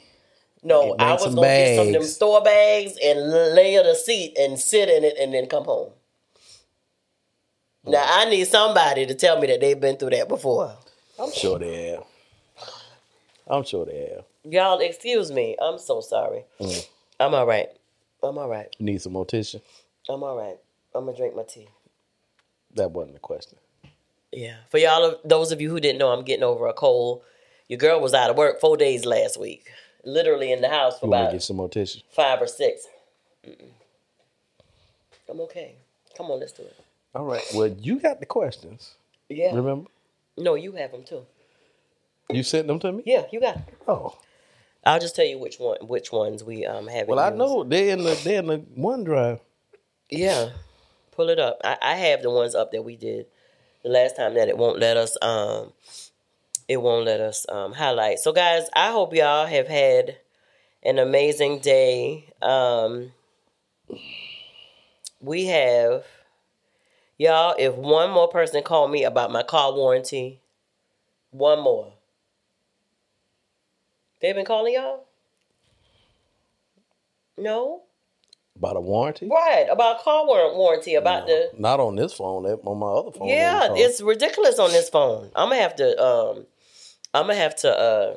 No, 0.62 0.96
I 0.98 1.12
was 1.12 1.34
gonna 1.34 1.42
get 1.42 1.76
some 1.76 1.88
of 1.88 1.92
them 1.92 2.02
store 2.04 2.40
bags 2.40 2.96
and 3.04 3.30
lay 3.54 3.76
on 3.76 3.84
the 3.84 3.94
seat 3.94 4.38
and 4.38 4.58
sit 4.58 4.88
in 4.88 5.04
it 5.04 5.18
and 5.20 5.34
then 5.34 5.48
come 5.48 5.66
home. 5.66 5.90
Now 7.90 8.04
I 8.06 8.28
need 8.28 8.46
somebody 8.46 9.06
to 9.06 9.14
tell 9.14 9.40
me 9.40 9.46
that 9.48 9.60
they've 9.60 9.78
been 9.78 9.96
through 9.96 10.10
that 10.10 10.28
before. 10.28 10.76
I'm 11.18 11.32
sure 11.32 11.58
they 11.58 11.88
have. 11.90 12.04
I'm 13.46 13.64
sure 13.64 13.86
they 13.86 14.10
have. 14.14 14.24
Y'all, 14.44 14.78
excuse 14.80 15.30
me. 15.32 15.56
I'm 15.60 15.78
so 15.78 16.00
sorry. 16.00 16.44
Mm. 16.60 16.86
I'm 17.20 17.34
all 17.34 17.46
right. 17.46 17.68
I'm 18.22 18.36
all 18.38 18.48
right. 18.48 18.68
You 18.78 18.86
need 18.86 19.00
some 19.02 19.12
more 19.12 19.26
tissue? 19.26 19.60
I'm 20.08 20.22
all 20.22 20.36
right. 20.36 20.56
I'm 20.94 21.04
gonna 21.06 21.16
drink 21.16 21.34
my 21.34 21.42
tea. 21.44 21.68
That 22.74 22.90
wasn't 22.90 23.14
the 23.14 23.20
question. 23.20 23.58
Yeah. 24.32 24.56
For 24.70 24.78
y'all, 24.78 25.04
of 25.04 25.16
those 25.24 25.52
of 25.52 25.60
you 25.60 25.70
who 25.70 25.80
didn't 25.80 25.98
know, 25.98 26.08
I'm 26.10 26.24
getting 26.24 26.44
over 26.44 26.66
a 26.66 26.72
cold. 26.72 27.22
Your 27.68 27.78
girl 27.78 28.00
was 28.00 28.14
out 28.14 28.30
of 28.30 28.36
work 28.36 28.60
four 28.60 28.76
days 28.76 29.04
last 29.04 29.38
week, 29.38 29.70
literally 30.04 30.52
in 30.52 30.60
the 30.60 30.68
house 30.68 30.98
for 30.98 31.06
You 31.06 31.10
want 31.12 31.22
about 31.24 31.32
get 31.32 31.42
some 31.42 31.56
more 31.56 31.68
tissue? 31.68 32.00
five 32.10 32.40
or 32.40 32.46
6 32.46 32.86
Mm-mm. 33.46 33.70
I'm 35.30 35.40
okay. 35.42 35.74
Come 36.16 36.30
on, 36.30 36.40
let's 36.40 36.52
do 36.52 36.62
it. 36.62 36.76
All 37.14 37.24
right. 37.24 37.44
Well, 37.54 37.68
you 37.68 38.00
got 38.00 38.20
the 38.20 38.26
questions. 38.26 38.94
Yeah. 39.28 39.54
Remember? 39.54 39.88
No, 40.36 40.54
you 40.54 40.72
have 40.72 40.92
them 40.92 41.04
too. 41.04 41.26
You 42.30 42.42
sent 42.42 42.66
them 42.66 42.78
to 42.80 42.92
me? 42.92 43.02
Yeah, 43.06 43.24
you 43.32 43.40
got. 43.40 43.56
It. 43.56 43.64
Oh. 43.86 44.18
I'll 44.84 45.00
just 45.00 45.16
tell 45.16 45.24
you 45.24 45.38
which 45.38 45.58
one, 45.58 45.78
which 45.86 46.12
ones 46.12 46.44
we 46.44 46.64
um 46.64 46.86
have. 46.86 47.08
Well, 47.08 47.18
I 47.18 47.30
know 47.30 47.64
they're 47.64 47.92
in 47.92 48.04
the 48.04 48.18
they're 48.24 48.38
in 48.38 48.46
the 48.46 48.58
OneDrive. 48.58 49.40
Yeah, 50.10 50.50
pull 51.12 51.28
it 51.28 51.38
up. 51.38 51.58
I, 51.64 51.76
I 51.82 51.94
have 51.94 52.22
the 52.22 52.30
ones 52.30 52.54
up 52.54 52.72
that 52.72 52.84
we 52.84 52.96
did 52.96 53.26
the 53.82 53.90
last 53.90 54.16
time 54.16 54.34
that 54.34 54.48
it 54.48 54.56
won't 54.56 54.78
let 54.78 54.96
us 54.96 55.16
um 55.20 55.72
it 56.68 56.78
won't 56.78 57.06
let 57.06 57.20
us 57.20 57.44
um 57.48 57.72
highlight. 57.72 58.18
So 58.18 58.32
guys, 58.32 58.68
I 58.74 58.92
hope 58.92 59.14
y'all 59.14 59.46
have 59.46 59.68
had 59.68 60.18
an 60.82 60.98
amazing 60.98 61.58
day. 61.58 62.32
Um 62.40 63.12
we 65.20 65.46
have 65.46 66.04
y'all 67.18 67.54
if 67.58 67.74
one 67.74 68.10
more 68.10 68.28
person 68.28 68.62
called 68.62 68.90
me 68.90 69.04
about 69.04 69.30
my 69.30 69.42
car 69.42 69.72
warranty, 69.74 70.40
one 71.30 71.60
more. 71.60 71.92
They've 74.20 74.34
been 74.34 74.44
calling 74.46 74.74
y'all? 74.74 75.04
No? 77.36 77.82
About 78.56 78.76
a 78.76 78.80
warranty? 78.80 79.28
Right, 79.28 79.66
about 79.70 80.02
car 80.02 80.26
war- 80.26 80.56
warranty, 80.56 80.96
about 80.96 81.26
the 81.28 81.50
Not 81.56 81.78
on 81.78 81.94
this 81.94 82.12
phone. 82.14 82.42
that- 82.42 82.60
On 82.64 82.76
my 82.78 82.88
other 82.88 83.12
phone. 83.12 83.28
Yeah, 83.28 83.68
it's 83.74 84.00
ridiculous 84.00 84.58
on 84.58 84.70
this 84.72 84.88
phone. 84.88 85.30
I'm 85.36 85.50
gonna 85.50 85.60
have 85.62 85.76
to 85.76 86.04
um 86.04 86.46
I'm 87.14 87.22
gonna 87.28 87.36
have 87.36 87.54
to 87.56 87.70
uh 87.78 88.16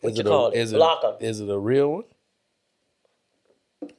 what 0.00 0.12
Is 0.12 0.16
you 0.18 0.24
it 0.24 0.26
call 0.26 0.46
a, 0.46 0.50
it? 0.52 0.56
Is 0.56 0.72
Block 0.72 1.04
it, 1.04 1.06
'em. 1.08 1.14
is 1.20 1.40
it 1.40 1.50
a 1.50 1.58
real 1.58 1.88
one? 1.92 2.04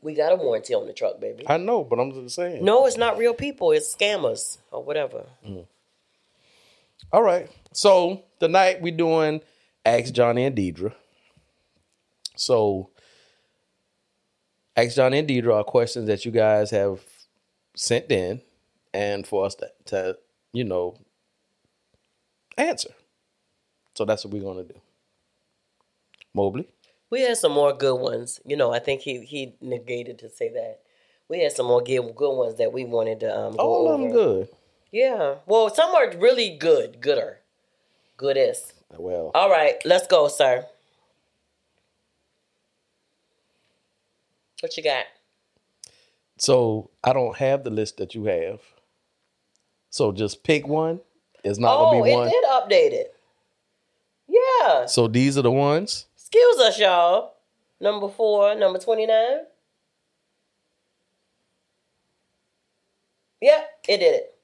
We 0.01 0.13
got 0.13 0.31
a 0.31 0.35
warranty 0.35 0.73
on 0.73 0.87
the 0.87 0.93
truck, 0.93 1.19
baby. 1.19 1.43
I 1.47 1.57
know, 1.57 1.83
but 1.83 1.99
I'm 1.99 2.11
just 2.11 2.35
saying. 2.35 2.63
No, 2.63 2.85
it's 2.85 2.97
not 2.97 3.17
real 3.17 3.33
people, 3.33 3.71
it's 3.71 3.95
scammers 3.95 4.57
or 4.71 4.83
whatever. 4.83 5.25
Mm. 5.47 5.65
All 7.11 7.23
right. 7.23 7.49
So 7.73 8.23
tonight 8.39 8.81
we're 8.81 8.95
doing 8.95 9.41
Ask 9.85 10.13
Johnny 10.13 10.45
and 10.45 10.55
Deidre. 10.55 10.93
So 12.35 12.89
Ask 14.75 14.95
Johnny 14.95 15.19
and 15.19 15.27
Deidre 15.27 15.55
are 15.55 15.63
questions 15.63 16.07
that 16.07 16.25
you 16.25 16.31
guys 16.31 16.71
have 16.71 17.01
sent 17.75 18.11
in 18.11 18.41
and 18.93 19.25
for 19.25 19.45
us 19.45 19.55
to, 19.55 19.71
to 19.85 20.17
you 20.53 20.63
know, 20.63 20.95
answer. 22.57 22.91
So 23.95 24.05
that's 24.05 24.23
what 24.23 24.33
we're 24.33 24.43
gonna 24.43 24.63
do. 24.63 24.79
Mobley. 26.33 26.67
We 27.11 27.21
had 27.21 27.37
some 27.37 27.51
more 27.51 27.73
good 27.73 27.95
ones. 27.99 28.39
You 28.45 28.57
know, 28.57 28.73
I 28.73 28.79
think 28.79 29.01
he 29.01 29.23
he 29.23 29.53
negated 29.61 30.17
to 30.19 30.29
say 30.29 30.49
that. 30.49 30.79
We 31.27 31.43
had 31.43 31.51
some 31.51 31.67
more 31.67 31.83
good 31.83 32.15
good 32.15 32.35
ones 32.35 32.57
that 32.57 32.73
we 32.73 32.85
wanted 32.85 33.19
to 33.19 33.37
um 33.37 33.55
go 33.55 33.63
All 33.63 33.93
of 33.93 34.01
them 34.01 34.11
good. 34.11 34.49
Yeah. 34.91 35.35
Well, 35.45 35.69
some 35.69 35.93
are 35.93 36.11
really 36.17 36.57
good, 36.57 36.99
gooder. 36.99 37.39
Goodest. 38.17 38.73
Well, 38.97 39.31
All 39.33 39.49
right, 39.49 39.75
let's 39.85 40.07
go, 40.07 40.27
sir. 40.27 40.65
What 44.61 44.75
you 44.75 44.83
got? 44.83 45.05
so 46.41 46.89
I 47.03 47.13
don't 47.13 47.37
have 47.37 47.63
the 47.63 47.69
list 47.69 47.97
that 47.97 48.15
you 48.15 48.25
have. 48.25 48.61
So 49.91 50.11
just 50.11 50.43
pick 50.43 50.67
one. 50.67 50.99
It's 51.43 51.59
not 51.59 51.77
oh, 51.77 51.91
gonna 51.91 52.03
be 52.03 52.11
it 52.11 52.15
one. 52.15 52.29
did 52.29 52.43
update 52.45 52.93
it. 52.93 53.15
Yeah. 54.27 54.87
So 54.87 55.07
these 55.07 55.37
are 55.37 55.43
the 55.43 55.51
ones. 55.51 56.07
Excuse 56.31 56.59
us, 56.59 56.79
y'all. 56.79 57.33
Number 57.81 58.07
four, 58.07 58.55
number 58.55 58.79
29. 58.79 59.09
Yeah, 63.41 63.63
it 63.89 63.97
did 63.97 64.15
it. 64.15 64.37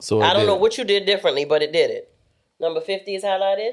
So 0.00 0.22
I 0.22 0.32
don't 0.32 0.42
did 0.42 0.46
know 0.46 0.54
it. 0.54 0.60
what 0.60 0.78
you 0.78 0.84
did 0.84 1.04
differently, 1.04 1.44
but 1.44 1.62
it 1.62 1.72
did 1.72 1.90
it. 1.90 2.10
Number 2.60 2.80
50 2.80 3.14
is 3.14 3.24
highlighted. 3.24 3.72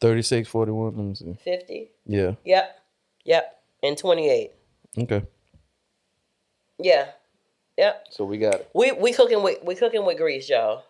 36, 0.00 0.48
41. 0.48 0.96
Let 0.96 1.04
me 1.06 1.14
see. 1.14 1.38
50. 1.42 1.90
Yeah. 2.04 2.32
Yep. 2.44 2.80
Yep. 3.24 3.62
And 3.82 3.96
28. 3.96 4.50
Okay. 4.98 5.22
Yeah. 6.78 7.06
Yep. 7.78 8.06
So 8.10 8.24
we 8.24 8.38
got 8.38 8.54
it. 8.56 8.70
We 8.74 8.92
we 8.92 9.12
cooking 9.12 9.42
with 9.42 9.62
we 9.62 9.74
cooking 9.74 10.04
with 10.04 10.18
grease, 10.18 10.48
y'all. 10.48 10.82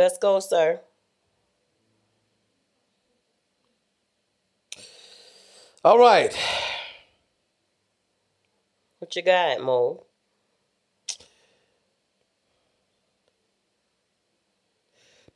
Let's 0.00 0.16
go, 0.16 0.40
sir. 0.40 0.80
All 5.84 5.98
right. 5.98 6.34
What 8.98 9.14
you 9.14 9.20
got, 9.20 9.60
Mo? 9.60 10.06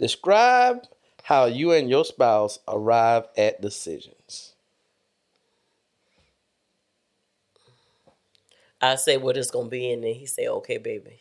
Describe 0.00 0.86
how 1.24 1.44
you 1.44 1.72
and 1.72 1.90
your 1.90 2.06
spouse 2.06 2.58
arrive 2.66 3.24
at 3.36 3.60
decisions. 3.60 4.54
I 8.80 8.94
say 8.94 9.18
what 9.18 9.36
it's 9.36 9.50
gonna 9.50 9.68
be, 9.68 9.92
and 9.92 10.02
then 10.04 10.14
he 10.14 10.24
say, 10.24 10.48
"Okay, 10.48 10.78
baby." 10.78 11.20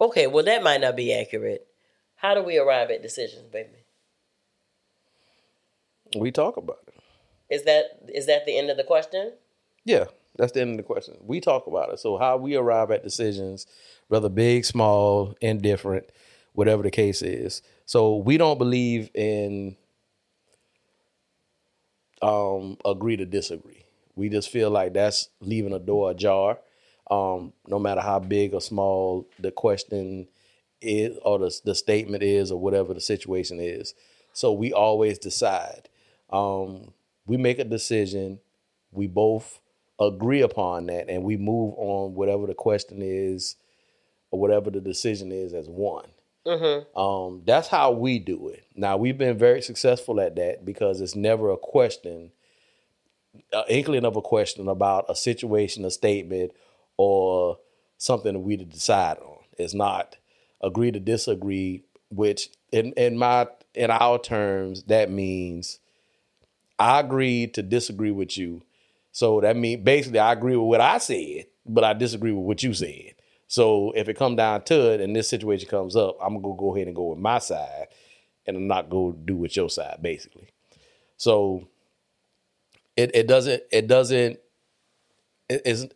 Okay, 0.00 0.26
well 0.26 0.44
that 0.44 0.62
might 0.62 0.80
not 0.80 0.96
be 0.96 1.12
accurate. 1.12 1.66
How 2.16 2.34
do 2.34 2.42
we 2.42 2.58
arrive 2.58 2.90
at 2.90 3.02
decisions, 3.02 3.48
baby? 3.48 3.84
We 6.16 6.30
talk 6.30 6.56
about 6.56 6.78
it. 6.86 6.94
Is 7.50 7.64
that 7.64 7.84
is 8.08 8.26
that 8.26 8.46
the 8.46 8.56
end 8.58 8.70
of 8.70 8.76
the 8.76 8.84
question? 8.84 9.32
Yeah, 9.84 10.04
that's 10.36 10.52
the 10.52 10.60
end 10.60 10.72
of 10.72 10.76
the 10.76 10.82
question. 10.82 11.16
We 11.20 11.40
talk 11.40 11.66
about 11.66 11.92
it. 11.92 11.98
So 11.98 12.18
how 12.18 12.36
we 12.36 12.56
arrive 12.56 12.90
at 12.90 13.02
decisions, 13.02 13.66
whether 14.08 14.28
big, 14.28 14.64
small, 14.64 15.34
indifferent, 15.40 16.06
whatever 16.52 16.82
the 16.82 16.90
case 16.90 17.22
is. 17.22 17.62
So 17.86 18.16
we 18.16 18.36
don't 18.36 18.58
believe 18.58 19.10
in 19.14 19.76
um 22.20 22.76
agree 22.84 23.16
to 23.16 23.24
disagree. 23.24 23.84
We 24.16 24.28
just 24.28 24.50
feel 24.50 24.70
like 24.70 24.94
that's 24.94 25.28
leaving 25.40 25.72
a 25.72 25.78
door 25.78 26.10
ajar. 26.10 26.58
Um, 27.10 27.52
no 27.66 27.78
matter 27.78 28.00
how 28.00 28.18
big 28.18 28.52
or 28.52 28.60
small 28.60 29.26
the 29.38 29.50
question 29.50 30.28
is 30.80 31.16
or 31.22 31.38
the, 31.38 31.60
the 31.64 31.74
statement 31.74 32.22
is 32.22 32.50
or 32.52 32.60
whatever 32.60 32.94
the 32.94 33.00
situation 33.00 33.58
is. 33.60 33.94
So 34.32 34.52
we 34.52 34.72
always 34.72 35.18
decide. 35.18 35.88
Um, 36.30 36.92
we 37.26 37.36
make 37.36 37.58
a 37.58 37.64
decision, 37.64 38.40
we 38.92 39.06
both 39.06 39.60
agree 40.00 40.42
upon 40.42 40.86
that, 40.86 41.08
and 41.08 41.24
we 41.24 41.36
move 41.36 41.74
on 41.76 42.14
whatever 42.14 42.46
the 42.46 42.54
question 42.54 42.98
is 43.02 43.56
or 44.30 44.38
whatever 44.38 44.70
the 44.70 44.80
decision 44.80 45.32
is 45.32 45.54
as 45.54 45.68
one. 45.68 46.08
Um, 46.96 47.42
that's 47.44 47.68
how 47.68 47.90
we 47.90 48.18
do 48.18 48.48
it. 48.48 48.64
Now 48.74 48.96
we've 48.96 49.18
been 49.18 49.36
very 49.36 49.60
successful 49.60 50.20
at 50.20 50.36
that 50.36 50.64
because 50.64 51.00
it's 51.00 51.16
never 51.16 51.50
a 51.50 51.56
question, 51.58 52.30
an 53.52 53.64
inkling 53.68 54.04
of 54.04 54.16
a 54.16 54.22
question 54.22 54.68
about 54.68 55.06
a 55.08 55.16
situation, 55.16 55.84
a 55.84 55.90
statement, 55.90 56.52
or 56.98 57.58
something 57.98 58.42
we 58.44 58.58
to 58.58 58.66
decide 58.66 59.18
on. 59.18 59.38
It's 59.58 59.74
not 59.74 60.16
agree 60.62 60.92
to 60.92 61.00
disagree, 61.00 61.84
which 62.10 62.50
in 62.72 62.92
in 62.94 63.18
my 63.18 63.48
in 63.74 63.90
our 63.90 64.18
terms 64.18 64.84
that 64.84 65.10
means 65.10 65.80
I 66.78 67.00
agreed 67.00 67.54
to 67.54 67.62
disagree 67.62 68.12
with 68.12 68.36
you. 68.38 68.62
So 69.12 69.40
that 69.40 69.56
means 69.56 69.84
basically 69.84 70.20
I 70.20 70.32
agree 70.32 70.56
with 70.56 70.68
what 70.68 70.80
I 70.82 70.98
said, 70.98 71.46
but 71.66 71.84
I 71.84 71.94
disagree 71.94 72.32
with 72.32 72.44
what 72.44 72.62
you 72.62 72.74
said. 72.74 73.14
So 73.48 73.92
if 73.96 74.08
it 74.08 74.18
come 74.18 74.36
down 74.36 74.62
to 74.64 74.92
it 74.92 75.00
and 75.00 75.16
this 75.16 75.28
situation 75.28 75.68
comes 75.68 75.96
up, 75.96 76.18
I'm 76.22 76.40
gonna 76.42 76.56
go 76.56 76.74
ahead 76.76 76.88
and 76.88 76.96
go 76.96 77.10
with 77.10 77.18
my 77.18 77.38
side 77.38 77.88
and 78.46 78.56
I'm 78.56 78.66
not 78.68 78.90
go 78.90 79.12
do 79.12 79.36
with 79.36 79.56
your 79.56 79.70
side, 79.70 79.98
basically. 80.02 80.48
So 81.16 81.68
it 82.96 83.12
it 83.14 83.26
doesn't 83.28 83.62
it 83.72 83.86
doesn't 83.86 84.38
it 85.48 85.62
is 85.64 85.88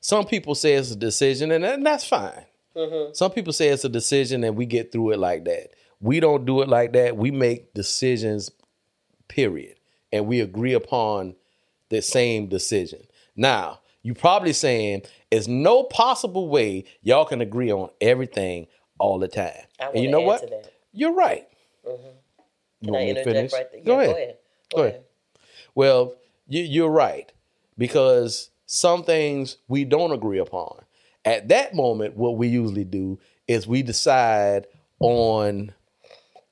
some 0.00 0.26
people 0.26 0.54
say 0.54 0.74
it's 0.74 0.90
a 0.90 0.96
decision 0.96 1.50
and, 1.52 1.64
and 1.64 1.84
that's 1.84 2.04
fine. 2.04 2.44
Mm-hmm. 2.76 3.12
Some 3.12 3.30
people 3.32 3.52
say 3.52 3.68
it's 3.68 3.84
a 3.84 3.88
decision 3.88 4.44
and 4.44 4.56
we 4.56 4.66
get 4.66 4.92
through 4.92 5.12
it 5.12 5.18
like 5.18 5.44
that. 5.44 5.70
We 6.00 6.20
don't 6.20 6.46
do 6.46 6.62
it 6.62 6.68
like 6.68 6.92
that. 6.92 7.16
We 7.16 7.30
make 7.30 7.74
decisions, 7.74 8.50
period. 9.28 9.76
And 10.12 10.26
we 10.26 10.40
agree 10.40 10.72
upon 10.72 11.34
the 11.90 12.00
same 12.00 12.48
decision. 12.48 13.00
Now, 13.36 13.80
you're 14.02 14.14
probably 14.14 14.52
saying 14.52 15.02
there's 15.30 15.48
no 15.48 15.82
possible 15.84 16.48
way 16.48 16.84
y'all 17.02 17.24
can 17.24 17.40
agree 17.40 17.70
on 17.70 17.90
everything 18.00 18.66
all 18.98 19.18
the 19.18 19.28
time. 19.28 19.52
I 19.80 19.86
and 19.94 20.02
you 20.02 20.10
know 20.10 20.20
what? 20.20 20.40
that. 20.42 20.72
You're 20.92 21.14
right. 21.14 21.46
Mm-hmm. 21.86 22.02
Can 22.02 22.14
You 22.88 22.92
want 22.92 23.06
me 23.06 23.14
to 23.14 23.24
finish? 23.24 23.52
right? 23.52 23.84
Go 23.84 24.00
Yeah, 24.00 24.06
ahead. 24.06 24.14
Go 24.14 24.16
ahead. 24.16 24.36
Go 24.74 24.82
ahead. 24.82 25.02
Well, 25.74 26.14
you, 26.48 26.62
you're 26.62 26.90
right 26.90 27.30
because 27.76 28.50
some 28.72 29.02
things 29.02 29.56
we 29.66 29.84
don't 29.84 30.12
agree 30.12 30.38
upon. 30.38 30.82
At 31.24 31.48
that 31.48 31.74
moment, 31.74 32.16
what 32.16 32.36
we 32.36 32.46
usually 32.46 32.84
do 32.84 33.18
is 33.48 33.66
we 33.66 33.82
decide 33.82 34.68
on 35.00 35.74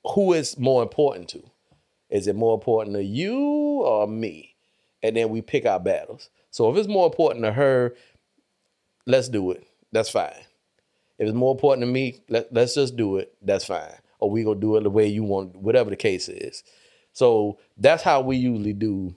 who 0.03 0.33
is 0.33 0.59
more 0.59 0.83
important 0.83 1.29
to. 1.29 1.41
Is 2.09 2.27
it 2.27 2.35
more 2.35 2.53
important 2.55 2.97
to 2.97 3.03
you 3.03 3.37
or 3.37 4.05
me? 4.05 4.57
And 5.01 5.15
then 5.15 5.29
we 5.29 5.41
pick 5.41 5.65
our 5.65 5.79
battles. 5.79 6.29
So 6.51 6.69
if 6.69 6.75
it's 6.75 6.89
more 6.89 7.05
important 7.05 7.45
to 7.45 7.53
her, 7.53 7.95
let's 9.05 9.29
do 9.29 9.51
it. 9.51 9.65
that's 9.93 10.09
fine. 10.09 10.43
If 11.19 11.29
it's 11.29 11.33
more 11.33 11.53
important 11.53 11.87
to 11.87 11.91
me, 11.91 12.19
let, 12.27 12.51
let's 12.51 12.75
just 12.75 12.97
do 12.97 13.15
it. 13.15 13.33
That's 13.41 13.63
fine. 13.63 13.95
Or 14.19 14.29
we 14.29 14.43
gonna 14.43 14.59
do 14.59 14.75
it 14.75 14.83
the 14.83 14.89
way 14.89 15.07
you 15.07 15.23
want, 15.23 15.55
whatever 15.55 15.89
the 15.89 15.95
case 15.95 16.27
is. 16.27 16.65
So 17.13 17.59
that's 17.77 18.03
how 18.03 18.19
we 18.19 18.35
usually 18.35 18.73
do. 18.73 19.15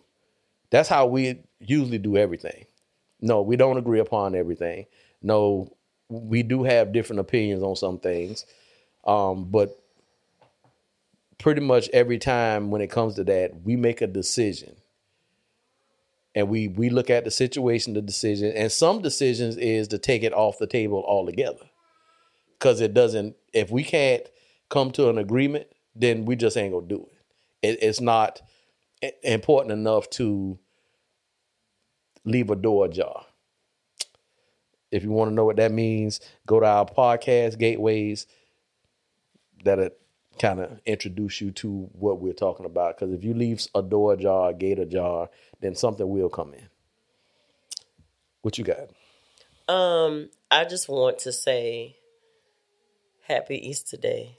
That's 0.70 0.88
how 0.88 1.06
we 1.06 1.40
usually 1.58 1.98
do 1.98 2.16
everything. 2.16 2.66
No, 3.22 3.40
we 3.40 3.56
don't 3.56 3.78
agree 3.78 4.00
upon 4.00 4.34
everything. 4.34 4.86
No, 5.22 5.74
we 6.08 6.42
do 6.42 6.64
have 6.64 6.92
different 6.92 7.20
opinions 7.20 7.62
on 7.62 7.76
some 7.76 7.98
things. 7.98 8.44
Um, 9.04 9.44
but 9.44 9.78
pretty 11.38 11.60
much 11.60 11.88
every 11.90 12.18
time 12.18 12.70
when 12.70 12.82
it 12.82 12.90
comes 12.90 13.14
to 13.14 13.24
that, 13.24 13.62
we 13.62 13.76
make 13.76 14.02
a 14.02 14.06
decision. 14.06 14.74
And 16.34 16.48
we 16.48 16.66
we 16.68 16.88
look 16.88 17.10
at 17.10 17.24
the 17.24 17.30
situation, 17.30 17.92
the 17.94 18.00
decision, 18.00 18.52
and 18.52 18.72
some 18.72 19.02
decisions 19.02 19.56
is 19.56 19.88
to 19.88 19.98
take 19.98 20.22
it 20.22 20.32
off 20.32 20.58
the 20.58 20.66
table 20.66 21.04
altogether. 21.06 21.66
Cause 22.58 22.80
it 22.80 22.94
doesn't 22.94 23.36
if 23.52 23.70
we 23.70 23.84
can't 23.84 24.22
come 24.70 24.90
to 24.92 25.10
an 25.10 25.18
agreement, 25.18 25.66
then 25.94 26.24
we 26.24 26.36
just 26.36 26.56
ain't 26.56 26.72
gonna 26.72 26.86
do 26.86 27.06
it. 27.62 27.68
it 27.68 27.82
it's 27.82 28.00
not 28.00 28.40
important 29.22 29.72
enough 29.72 30.08
to 30.10 30.58
leave 32.24 32.50
a 32.50 32.56
door 32.56 32.86
ajar. 32.86 33.26
If 34.90 35.02
you 35.02 35.10
want 35.10 35.30
to 35.30 35.34
know 35.34 35.44
what 35.44 35.56
that 35.56 35.72
means, 35.72 36.20
go 36.46 36.60
to 36.60 36.66
our 36.66 36.84
podcast 36.86 37.58
gateways. 37.58 38.26
That'll 39.64 39.90
kind 40.38 40.60
of 40.60 40.80
introduce 40.84 41.40
you 41.40 41.50
to 41.52 41.88
what 41.92 42.20
we're 42.20 42.32
talking 42.32 42.66
about. 42.66 42.96
Because 42.98 43.14
if 43.14 43.24
you 43.24 43.32
leave 43.32 43.66
a 43.74 43.82
door 43.82 44.12
ajar, 44.14 44.50
a 44.50 44.54
gate 44.54 44.78
ajar, 44.78 45.30
then 45.60 45.74
something 45.74 46.08
will 46.08 46.28
come 46.28 46.52
in. 46.54 46.68
What 48.42 48.58
you 48.58 48.64
got? 48.64 48.90
Um, 49.72 50.28
I 50.50 50.64
just 50.64 50.88
want 50.88 51.20
to 51.20 51.32
say 51.32 51.96
Happy 53.28 53.56
Easter 53.68 53.96
Day. 53.96 54.36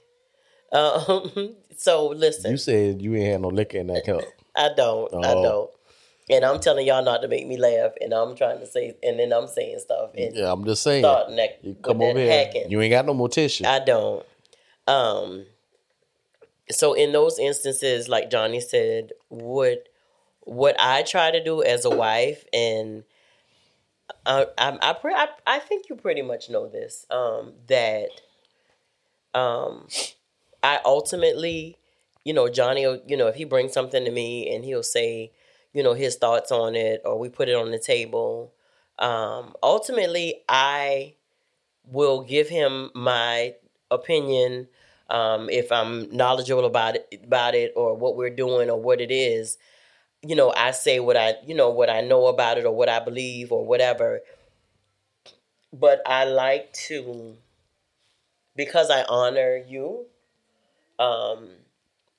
Um, 0.70 1.56
so 1.76 2.08
listen, 2.08 2.50
You 2.50 2.56
said 2.58 3.00
you 3.02 3.14
ain't 3.16 3.32
had 3.32 3.40
no 3.40 3.48
liquor 3.48 3.78
in 3.78 3.86
that 3.88 4.04
cup. 4.04 4.22
I 4.54 4.70
don't, 4.76 5.12
I 5.24 5.32
Oh. 5.32 5.42
don't, 5.42 5.70
and 6.30 6.44
I'm 6.44 6.60
telling 6.60 6.86
y'all 6.86 7.04
not 7.04 7.22
to 7.22 7.28
make 7.28 7.46
me 7.46 7.56
laugh, 7.56 7.92
and 8.00 8.12
I'm 8.12 8.34
trying 8.36 8.60
to 8.60 8.66
say, 8.66 8.96
and 9.02 9.18
then 9.18 9.32
I'm 9.32 9.46
saying 9.46 9.78
stuff 9.80 10.10
and 10.16 10.34
Yeah, 10.34 10.50
I'm 10.52 10.64
just 10.64 10.82
saying. 10.82 11.02
starting 11.04 11.36
that, 11.36 11.58
You 11.62 11.74
come 11.74 12.00
over 12.02 12.18
here. 12.18 12.30
hacking. 12.30 12.70
You 12.70 12.80
ain't 12.80 12.90
got 12.92 13.06
no 13.06 13.14
more 13.14 13.28
tissue. 13.28 13.64
I 13.66 13.78
don't. 13.80 14.24
Um. 14.86 15.46
So 16.70 16.94
in 16.94 17.12
those 17.12 17.38
instances, 17.38 18.08
like 18.08 18.30
Johnny 18.30 18.60
said, 18.60 19.12
what 19.28 19.88
what 20.40 20.76
I 20.78 21.02
try 21.02 21.30
to 21.30 21.42
do 21.42 21.62
as 21.62 21.84
a 21.84 21.90
wife, 21.90 22.44
and 22.52 23.04
I 24.26 24.46
I 24.58 24.70
I, 24.80 24.94
I, 25.04 25.28
I 25.46 25.58
think 25.58 25.88
you 25.90 25.96
pretty 25.96 26.22
much 26.22 26.48
know 26.48 26.68
this. 26.68 27.06
Um, 27.10 27.52
that 27.68 28.08
um, 29.34 29.88
I 30.62 30.80
ultimately, 30.84 31.76
you 32.24 32.32
know, 32.32 32.48
Johnny, 32.48 32.86
will- 32.86 33.02
you 33.06 33.16
know, 33.16 33.26
if 33.26 33.34
he 33.34 33.44
brings 33.44 33.72
something 33.72 34.04
to 34.04 34.10
me 34.10 34.54
and 34.54 34.64
he'll 34.64 34.82
say, 34.82 35.32
you 35.74 35.82
know, 35.82 35.92
his 35.92 36.16
thoughts 36.16 36.50
on 36.52 36.76
it, 36.76 37.02
or 37.04 37.18
we 37.18 37.28
put 37.28 37.48
it 37.48 37.56
on 37.56 37.70
the 37.72 37.78
table. 37.78 38.54
Um, 38.98 39.54
ultimately, 39.62 40.42
I 40.48 41.14
will 41.84 42.22
give 42.22 42.48
him 42.48 42.90
my 42.94 43.56
opinion 43.90 44.68
um, 45.10 45.50
if 45.50 45.70
I'm 45.70 46.16
knowledgeable 46.16 46.64
about 46.64 46.96
it, 46.96 47.20
about 47.24 47.54
it, 47.54 47.72
or 47.76 47.94
what 47.94 48.16
we're 48.16 48.30
doing, 48.30 48.70
or 48.70 48.80
what 48.80 49.00
it 49.00 49.10
is. 49.10 49.58
You 50.22 50.36
know, 50.36 50.52
I 50.56 50.70
say 50.70 51.00
what 51.00 51.16
I, 51.16 51.34
you 51.44 51.54
know, 51.54 51.70
what 51.70 51.90
I 51.90 52.00
know 52.00 52.28
about 52.28 52.56
it, 52.56 52.64
or 52.64 52.74
what 52.74 52.88
I 52.88 53.00
believe, 53.00 53.52
or 53.52 53.66
whatever. 53.66 54.20
But 55.72 56.00
I 56.06 56.24
like 56.24 56.72
to, 56.88 57.36
because 58.54 58.90
I 58.90 59.02
honor 59.02 59.56
you, 59.56 60.06
um, 61.00 61.48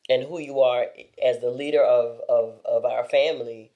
and 0.10 0.24
who 0.24 0.40
you 0.40 0.60
are 0.62 0.88
as 1.24 1.40
the 1.40 1.50
leader 1.50 1.82
of 1.82 2.20
of 2.30 2.60
of 2.66 2.86
our 2.86 3.06
family. 3.06 3.72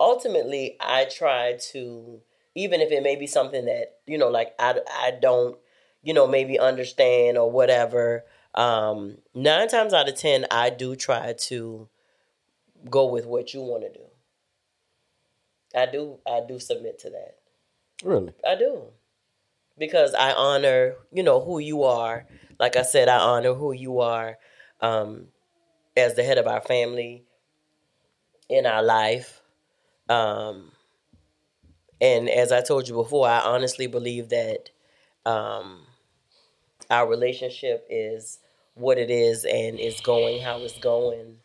Ultimately, 0.00 0.76
I 0.80 1.06
try 1.06 1.58
to, 1.72 2.20
even 2.54 2.80
if 2.80 2.92
it 2.92 3.02
may 3.02 3.16
be 3.16 3.26
something 3.26 3.64
that 3.66 3.96
you 4.06 4.18
know, 4.18 4.28
like 4.28 4.54
I 4.58 4.80
I 4.90 5.12
don't 5.20 5.58
you 6.02 6.14
know, 6.14 6.26
maybe 6.26 6.58
understand 6.58 7.36
or 7.38 7.50
whatever. 7.50 8.24
Um, 8.54 9.18
nine 9.34 9.68
times 9.68 9.92
out 9.92 10.08
of 10.08 10.14
ten, 10.14 10.46
I 10.50 10.70
do 10.70 10.96
try 10.96 11.34
to 11.34 11.88
go 12.88 13.06
with 13.06 13.26
what 13.26 13.52
you 13.52 13.60
want 13.60 13.82
to 13.82 13.92
do. 13.92 14.04
I 15.74 15.86
do. 15.86 16.18
I 16.26 16.40
do 16.46 16.58
submit 16.58 16.98
to 17.00 17.10
that. 17.10 17.36
really? 18.02 18.32
I 18.46 18.54
do. 18.54 18.84
Because 19.76 20.14
I 20.14 20.32
honor, 20.32 20.94
you 21.12 21.22
know, 21.22 21.40
who 21.40 21.58
you 21.58 21.84
are. 21.84 22.26
Like 22.58 22.76
I 22.76 22.82
said, 22.82 23.08
I 23.08 23.18
honor 23.18 23.54
who 23.54 23.72
you 23.72 24.00
are 24.00 24.38
um, 24.80 25.28
as 25.96 26.14
the 26.14 26.22
head 26.22 26.38
of 26.38 26.46
our 26.46 26.60
family 26.60 27.24
in 28.48 28.66
our 28.66 28.82
life. 28.82 29.42
Um, 30.08 30.72
and 32.00 32.28
as 32.28 32.52
I 32.52 32.62
told 32.62 32.88
you 32.88 32.94
before, 32.94 33.28
I 33.28 33.40
honestly 33.40 33.86
believe 33.86 34.28
that 34.28 34.70
um, 35.26 35.86
our 36.90 37.08
relationship 37.08 37.86
is 37.90 38.38
what 38.74 38.98
it 38.98 39.10
is 39.10 39.44
and 39.44 39.78
it's 39.80 40.00
going 40.00 40.40
how 40.40 40.60
it's 40.60 40.78
going. 40.78 41.38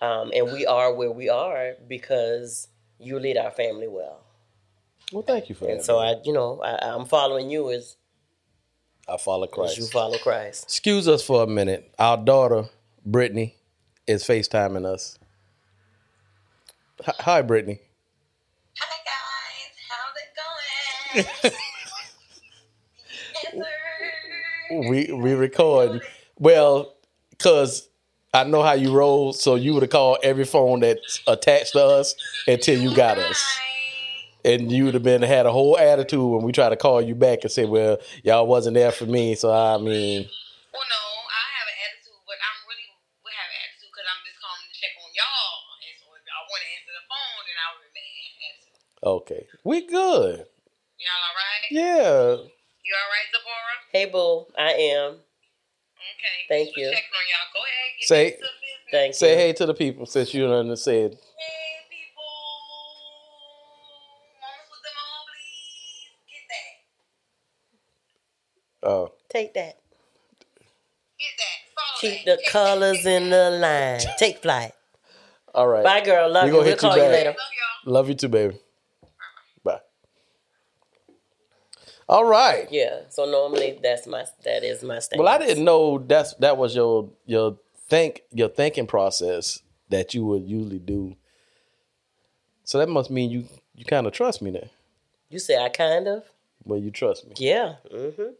Um, 0.00 0.32
and 0.34 0.52
we 0.52 0.66
are 0.66 0.92
where 0.92 1.10
we 1.10 1.28
are 1.28 1.74
because 1.88 2.68
you 2.98 3.18
lead 3.18 3.36
our 3.36 3.50
family 3.50 3.88
well. 3.88 4.20
Well, 5.12 5.22
thank 5.22 5.48
you 5.48 5.54
for 5.54 5.64
And 5.64 5.74
that. 5.74 5.76
And 5.76 5.84
so 5.84 6.00
man. 6.00 6.16
I, 6.16 6.20
you 6.24 6.32
know, 6.32 6.60
I, 6.62 6.94
I'm 6.94 7.04
following 7.04 7.50
you 7.50 7.70
as, 7.70 7.96
I 9.08 9.16
follow 9.18 9.46
Christ. 9.46 9.78
you 9.78 9.86
follow 9.86 10.18
Christ. 10.18 10.64
Excuse 10.64 11.08
us 11.08 11.24
for 11.24 11.42
a 11.42 11.46
minute. 11.46 11.92
Our 11.98 12.16
daughter, 12.16 12.64
Brittany, 13.04 13.54
is 14.06 14.24
FaceTiming 14.24 14.86
us. 14.86 15.18
Hi, 17.04 17.14
hi, 17.18 17.42
Brittany. 17.42 17.80
Hi 18.78 18.96
guys, 21.14 21.24
how's 21.42 21.42
it 21.42 21.52
going? 24.80 24.88
We 24.88 25.12
we 25.12 25.34
recording. 25.34 26.00
Well, 26.38 26.94
cause 27.38 27.88
I 28.32 28.44
know 28.44 28.62
how 28.62 28.72
you 28.72 28.90
roll, 28.92 29.32
so 29.32 29.54
you 29.54 29.74
would 29.74 29.82
have 29.82 29.90
called 29.90 30.18
every 30.24 30.44
phone 30.44 30.80
that's 30.80 31.20
attached 31.28 31.72
to 31.72 31.84
us 31.84 32.14
until 32.48 32.80
you 32.80 32.94
got 32.96 33.18
us. 33.18 33.58
Hi. 34.44 34.50
And 34.50 34.70
you 34.70 34.84
would 34.86 34.94
have 34.94 35.02
been 35.02 35.22
had 35.22 35.46
a 35.46 35.52
whole 35.52 35.78
attitude 35.78 36.20
when 36.20 36.42
we 36.42 36.52
try 36.52 36.68
to 36.68 36.76
call 36.76 37.00
you 37.00 37.14
back 37.14 37.40
and 37.42 37.50
say, 37.50 37.64
Well, 37.64 37.98
y'all 38.22 38.46
wasn't 38.46 38.74
there 38.74 38.92
for 38.92 39.06
me, 39.06 39.34
so 39.34 39.52
I 39.52 39.78
mean 39.78 40.28
Well, 40.72 40.84
no, 40.84 41.02
I 41.32 41.44
have 41.56 41.66
an 41.68 41.78
attitude, 41.88 42.20
but 42.26 42.36
I'm 42.38 42.58
really 42.68 42.88
we 43.24 43.30
have 43.32 43.48
an 43.50 43.58
attitude 43.64 43.90
because 43.92 44.06
I'm 44.08 44.22
just 44.28 44.38
calling 44.42 44.64
to 44.68 44.74
check 44.76 44.92
on 45.00 45.10
y'all. 45.16 45.56
And 45.80 45.94
so 45.96 46.06
if 46.12 46.22
y'all 46.28 46.46
want 46.50 46.60
to 46.60 46.70
answer 46.76 46.92
the 46.92 47.06
phone, 47.08 47.40
then 47.48 47.56
I 47.56 47.66
would 47.72 47.84
remain 47.88 48.28
attitude. 48.44 48.76
okay. 49.16 49.42
We 49.64 49.76
good. 49.88 50.36
Y'all 51.00 51.24
all 51.24 51.36
right? 51.36 51.64
Yeah. 51.72 52.20
You 52.84 52.92
all 52.92 53.10
right, 53.16 53.28
Zipporah? 53.32 53.78
Hey, 53.96 54.06
boo, 54.12 54.44
I 54.60 54.72
am. 54.92 55.12
Okay. 55.16 56.36
Thank 56.48 56.76
you. 56.76 56.84
Checking 56.92 57.16
on 57.16 57.24
y'all. 57.32 57.48
Go 57.56 57.60
ahead. 57.64 57.88
Get 57.98 58.08
Say- 58.08 58.38
Thank 58.90 59.14
Say 59.14 59.32
you. 59.32 59.36
hey 59.38 59.52
to 59.54 59.66
the 59.66 59.74
people 59.74 60.04
since 60.06 60.32
you 60.34 60.46
done 60.46 60.76
said 60.76 61.12
Hey, 61.12 61.18
that. 68.84 68.88
uh 68.88 69.06
Take 69.30 69.54
that. 69.54 69.78
Get 71.18 71.30
that. 71.38 72.00
Keep 72.00 72.24
the 72.26 72.38
colors 72.50 73.04
in 73.06 73.30
the 73.30 73.50
line. 73.50 74.00
Take 74.18 74.42
flight. 74.42 74.72
all 75.54 75.66
right. 75.68 75.84
Bye, 75.84 76.00
girl. 76.04 76.30
Love 76.30 76.44
We 76.44 76.48
you. 76.48 76.52
gonna 76.52 76.64
We'll 76.64 76.70
hit 76.70 76.82
you 76.82 76.88
call 76.88 76.96
you 76.96 77.02
later. 77.04 77.30
Love 77.30 77.36
y'all. 77.84 77.92
Love 77.94 78.08
you 78.08 78.14
too, 78.14 78.28
baby. 78.28 78.58
Bye. 79.62 79.80
All 82.08 82.24
right. 82.24 82.66
Yeah. 82.70 83.00
So 83.10 83.24
normally 83.24 83.78
that's 83.82 84.06
my 84.06 84.24
that 84.44 84.64
is 84.64 84.82
my 84.82 84.98
stance. 84.98 85.18
Well, 85.18 85.28
I 85.28 85.38
didn't 85.38 85.64
know 85.64 85.98
that's 85.98 86.34
that 86.34 86.56
was 86.56 86.74
your 86.74 87.10
your 87.26 87.58
think 87.88 88.22
your 88.32 88.48
thinking 88.48 88.86
process 88.86 89.60
that 89.90 90.14
you 90.14 90.24
would 90.26 90.42
usually 90.42 90.78
do. 90.78 91.16
So 92.64 92.78
that 92.78 92.88
must 92.88 93.10
mean 93.10 93.30
you 93.30 93.44
you 93.74 93.84
kind 93.84 94.06
of 94.06 94.12
trust 94.12 94.42
me 94.42 94.50
then. 94.50 94.68
You 95.30 95.38
say 95.38 95.56
I 95.56 95.68
kind 95.68 96.06
of. 96.08 96.24
Well, 96.64 96.78
you 96.78 96.90
trust 96.90 97.26
me. 97.26 97.34
Yeah. 97.36 97.74
Mm-hmm. 97.92 98.30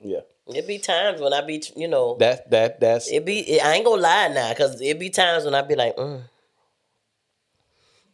Yeah. 0.00 0.20
It 0.48 0.66
be 0.66 0.78
times 0.78 1.20
when 1.20 1.32
I 1.32 1.40
be, 1.40 1.62
you 1.74 1.88
know, 1.88 2.16
That 2.18 2.50
that 2.50 2.80
that's 2.80 3.10
it 3.10 3.24
be. 3.24 3.60
I 3.60 3.74
ain't 3.74 3.84
gonna 3.84 4.00
lie 4.00 4.28
now, 4.28 4.54
cause 4.54 4.80
it 4.80 4.98
be 4.98 5.10
times 5.10 5.44
when 5.44 5.54
I 5.54 5.62
be 5.62 5.74
like, 5.74 5.96
mm. 5.96 6.22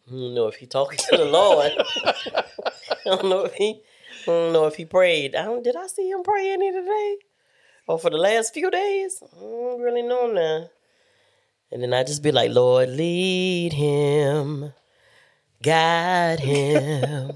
I 0.06 0.10
don't 0.10 0.34
know 0.34 0.48
if 0.48 0.56
he 0.56 0.66
talking 0.66 0.98
to 1.10 1.16
the 1.16 1.24
Lord. 1.26 1.72
I 2.04 2.94
don't 3.04 3.28
know 3.28 3.44
if 3.44 3.54
he. 3.54 3.82
I 4.22 4.26
don't 4.26 4.52
know 4.52 4.66
if 4.66 4.76
he 4.76 4.84
prayed. 4.86 5.34
I 5.34 5.44
don't. 5.44 5.62
Did 5.62 5.76
I 5.76 5.86
see 5.88 6.08
him 6.10 6.22
pray 6.22 6.50
any 6.50 6.72
today? 6.72 7.16
Or 7.86 7.98
for 7.98 8.10
the 8.10 8.16
last 8.16 8.54
few 8.54 8.70
days? 8.70 9.22
I 9.22 9.40
don't 9.40 9.80
really 9.80 10.02
know 10.02 10.26
now. 10.26 10.70
And 11.70 11.82
then 11.82 11.92
I 11.92 12.04
just 12.04 12.22
be 12.22 12.32
like, 12.32 12.50
Lord, 12.50 12.90
lead 12.90 13.72
him, 13.72 14.72
guide 15.62 16.40
him 16.40 17.32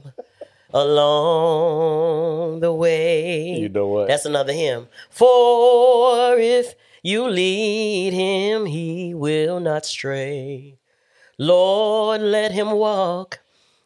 along 0.76 2.60
the 2.60 2.72
way. 2.72 3.54
You 3.54 3.68
know 3.68 3.88
what? 3.88 4.08
That's 4.08 4.26
another 4.26 4.52
hymn. 4.52 4.88
For 5.10 6.36
if 6.38 6.74
you 7.02 7.28
lead 7.28 8.12
him, 8.12 8.66
he 8.66 9.14
will 9.14 9.60
not 9.60 9.86
stray. 9.86 10.78
Lord, 11.38 12.20
let 12.20 12.52
him 12.52 12.72
walk 12.72 13.40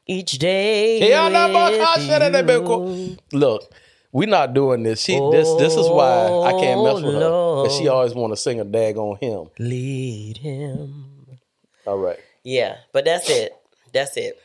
each 0.06 0.32
day. 0.38 0.98
Yeah, 1.08 1.28
that 1.28 1.52
boy 1.52 1.76
can't 1.78 1.96
with 1.96 2.06
say 2.06 2.18
that, 2.18 2.32
that 2.32 2.46
bit 2.46 2.62
you. 2.62 3.16
Look, 3.32 3.72
we're 4.12 4.28
not 4.28 4.52
doing 4.54 4.82
this. 4.82 5.02
She 5.02 5.12
this 5.12 5.48
this 5.58 5.74
is 5.76 5.88
why 5.88 6.26
I 6.44 6.52
can't 6.60 6.82
mess 6.84 7.02
with 7.02 7.14
her. 7.14 7.20
Because 7.20 7.76
she 7.78 7.88
Oh, 7.88 7.94
always 7.94 8.14
want 8.14 8.32
to 8.32 8.36
sing 8.36 8.58
a 8.60 8.64
daggone 8.64 9.18
hymn. 9.20 9.50
Lead 9.58 10.38
him. 10.38 11.38
All 11.86 11.98
right. 11.98 12.18
Yeah, 12.42 12.78
but 12.92 13.04
that's 13.04 13.30
it. 13.30 13.52
That's 13.92 14.16
it. 14.16 14.40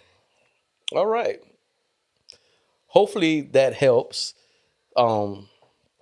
All 0.93 1.07
right. 1.07 1.41
Hopefully 2.95 3.41
that 3.41 3.73
helps. 3.73 4.33
Um 4.95 5.49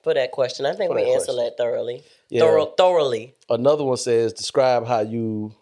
For 0.04 0.14
that 0.14 0.32
question, 0.32 0.66
I 0.66 0.74
think 0.74 0.94
we 0.94 1.02
that 1.04 1.10
answered 1.10 1.34
question. 1.36 1.46
that 1.46 1.58
thoroughly. 1.58 2.04
Yeah. 2.30 2.42
Thorough, 2.42 2.74
thoroughly. 2.78 3.36
another 3.50 3.84
one 3.84 3.98
says 3.98 4.34
describe 4.34 4.86
how 4.88 5.00
you 5.02 5.56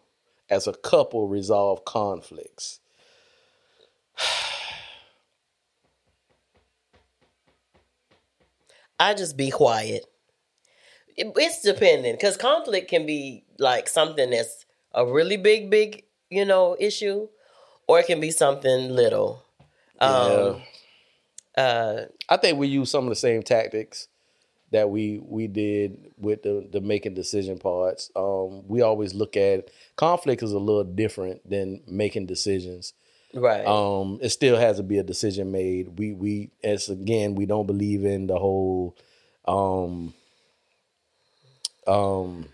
as 0.49 0.67
a 0.67 0.73
couple 0.73 1.27
resolve 1.27 1.85
conflicts. 1.85 2.79
I 8.99 9.13
just 9.13 9.35
be 9.37 9.49
quiet. 9.49 10.05
It's 11.17 11.61
dependent 11.61 12.19
because 12.19 12.37
conflict 12.37 12.89
can 12.89 13.05
be 13.05 13.43
like 13.59 13.87
something 13.89 14.29
that's 14.29 14.65
a 14.93 15.05
really 15.05 15.37
big, 15.37 15.69
big, 15.69 16.03
you 16.29 16.45
know, 16.45 16.75
issue, 16.79 17.27
or 17.87 17.99
it 17.99 18.07
can 18.07 18.19
be 18.19 18.31
something 18.31 18.89
little. 18.89 19.43
Um, 19.99 20.61
uh, 21.57 22.03
I 22.29 22.37
think 22.37 22.57
we 22.57 22.67
use 22.67 22.89
some 22.89 23.03
of 23.05 23.09
the 23.09 23.15
same 23.15 23.43
tactics 23.43 24.07
that 24.71 24.89
we 24.89 25.19
we 25.23 25.47
did 25.47 26.11
with 26.17 26.43
the 26.43 26.67
the 26.71 26.81
making 26.81 27.13
decision 27.13 27.57
parts. 27.59 28.09
Um, 28.15 28.67
we 28.67 28.81
always 28.81 29.13
look 29.13 29.35
at 29.37 29.69
conflict 29.95 30.43
is 30.43 30.53
a 30.53 30.59
little 30.59 30.83
different 30.83 31.47
than 31.49 31.81
making 31.87 32.25
decisions. 32.25 32.93
right. 33.33 33.65
Um, 33.65 34.19
it 34.21 34.29
still 34.29 34.57
has 34.57 34.77
to 34.77 34.83
be 34.83 34.97
a 34.97 35.03
decision 35.03 35.51
made. 35.51 35.99
We 35.99 36.13
we 36.13 36.51
as 36.63 36.89
again 36.89 37.35
we 37.35 37.45
don't 37.45 37.67
believe 37.67 38.05
in 38.05 38.27
the 38.27 38.39
whole 38.39 38.95
um 39.45 40.13
um 41.87 42.47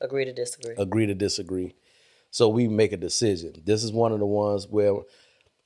Agree 0.00 0.24
to 0.24 0.32
disagree. 0.32 0.74
agree 0.78 1.06
to 1.06 1.14
disagree. 1.14 1.74
So 2.30 2.48
we 2.48 2.66
make 2.66 2.92
a 2.92 2.96
decision. 2.96 3.52
This 3.64 3.84
is 3.84 3.92
one 3.92 4.12
of 4.12 4.18
the 4.18 4.26
ones 4.26 4.66
where 4.66 4.94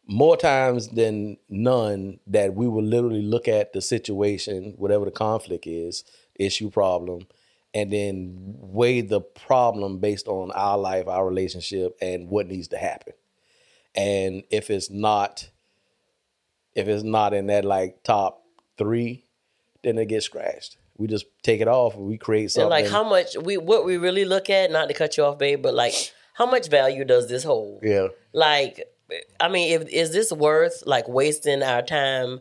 more 0.06 0.36
times 0.36 0.88
than 0.88 1.36
none 1.48 2.20
that 2.28 2.54
we 2.54 2.68
will 2.68 2.82
literally 2.82 3.22
look 3.22 3.48
at 3.48 3.72
the 3.72 3.80
situation, 3.80 4.74
whatever 4.76 5.04
the 5.04 5.10
conflict 5.10 5.66
is, 5.66 6.04
issue, 6.36 6.70
problem, 6.70 7.26
and 7.74 7.92
then 7.92 8.54
weigh 8.58 9.00
the 9.00 9.20
problem 9.20 9.98
based 9.98 10.28
on 10.28 10.50
our 10.52 10.78
life, 10.78 11.08
our 11.08 11.26
relationship, 11.26 11.96
and 12.00 12.28
what 12.28 12.46
needs 12.46 12.68
to 12.68 12.78
happen. 12.78 13.12
And 13.94 14.44
if 14.50 14.70
it's 14.70 14.90
not, 14.90 15.50
if 16.74 16.86
it's 16.86 17.02
not 17.02 17.34
in 17.34 17.48
that 17.48 17.64
like 17.64 18.02
top 18.02 18.44
three, 18.78 19.26
then 19.82 19.98
it 19.98 20.06
gets 20.06 20.26
scratched. 20.26 20.76
We 20.96 21.06
just 21.06 21.26
take 21.42 21.60
it 21.60 21.68
off 21.68 21.94
and 21.94 22.06
we 22.06 22.16
create 22.16 22.44
and 22.44 22.52
something. 22.52 22.70
like 22.70 22.88
how 22.88 23.04
much 23.04 23.36
we 23.36 23.56
what 23.56 23.84
we 23.84 23.96
really 23.96 24.24
look 24.24 24.48
at, 24.48 24.70
not 24.70 24.88
to 24.88 24.94
cut 24.94 25.16
you 25.16 25.24
off, 25.24 25.38
babe, 25.38 25.62
but 25.62 25.74
like 25.74 25.94
how 26.34 26.46
much 26.46 26.68
value 26.68 27.04
does 27.04 27.28
this 27.28 27.44
hold? 27.44 27.80
yeah. 27.82 28.08
like 28.32 28.82
i 29.40 29.48
mean 29.48 29.80
if 29.80 29.88
is 29.88 30.12
this 30.12 30.32
worth 30.32 30.82
like 30.86 31.06
wasting 31.08 31.62
our 31.62 31.82
time? 31.82 32.40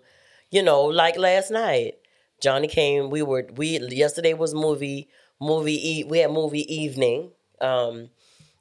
You 0.52 0.64
know 0.64 0.84
like 0.86 1.18
last 1.18 1.52
night 1.52 1.96
johnny 2.42 2.68
came 2.68 3.10
we 3.10 3.22
were 3.22 3.48
we 3.56 3.80
yesterday 3.80 4.34
was 4.34 4.54
movie 4.54 5.10
movie 5.42 6.00
e- 6.00 6.04
we 6.04 6.20
had 6.20 6.32
movie 6.32 6.66
evening. 6.74 7.32
Um 7.62 8.10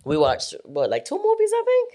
we 0.04 0.16
watched 0.16 0.54
what 0.64 0.90
like 0.90 1.04
two 1.04 1.16
movies 1.22 1.50
i 1.54 1.62
think? 1.64 1.94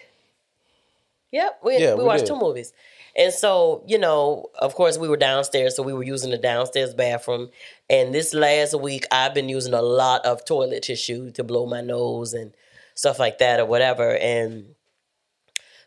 Yep 1.31 1.59
we, 1.63 1.77
Yeah, 1.77 1.93
we, 1.93 1.99
we 1.99 2.05
watched 2.05 2.25
did. 2.25 2.33
two 2.33 2.39
movies. 2.39 2.73
And 3.15 3.33
so 3.33 3.83
you 3.87 3.97
know 3.97 4.47
of 4.59 4.75
course 4.75 4.97
we 4.97 5.07
were 5.09 5.17
downstairs 5.17 5.75
so 5.75 5.83
we 5.83 5.93
were 5.93 6.03
using 6.03 6.31
the 6.31 6.37
downstairs 6.37 6.93
bathroom. 6.93 7.49
And 7.89 8.13
this 8.13 8.33
last 8.33 8.79
week 8.79 9.05
i've 9.11 9.33
been 9.33 9.49
using 9.49 9.73
a 9.73 9.81
lot 9.81 10.25
of 10.25 10.45
toilet 10.45 10.83
tissue 10.83 11.31
to 11.31 11.43
blow 11.43 11.65
my 11.65 11.81
nose 11.81 12.33
and 12.33 12.53
stuff 12.95 13.19
like 13.19 13.37
that 13.39 13.59
or 13.59 13.65
whatever. 13.65 14.15
And 14.17 14.75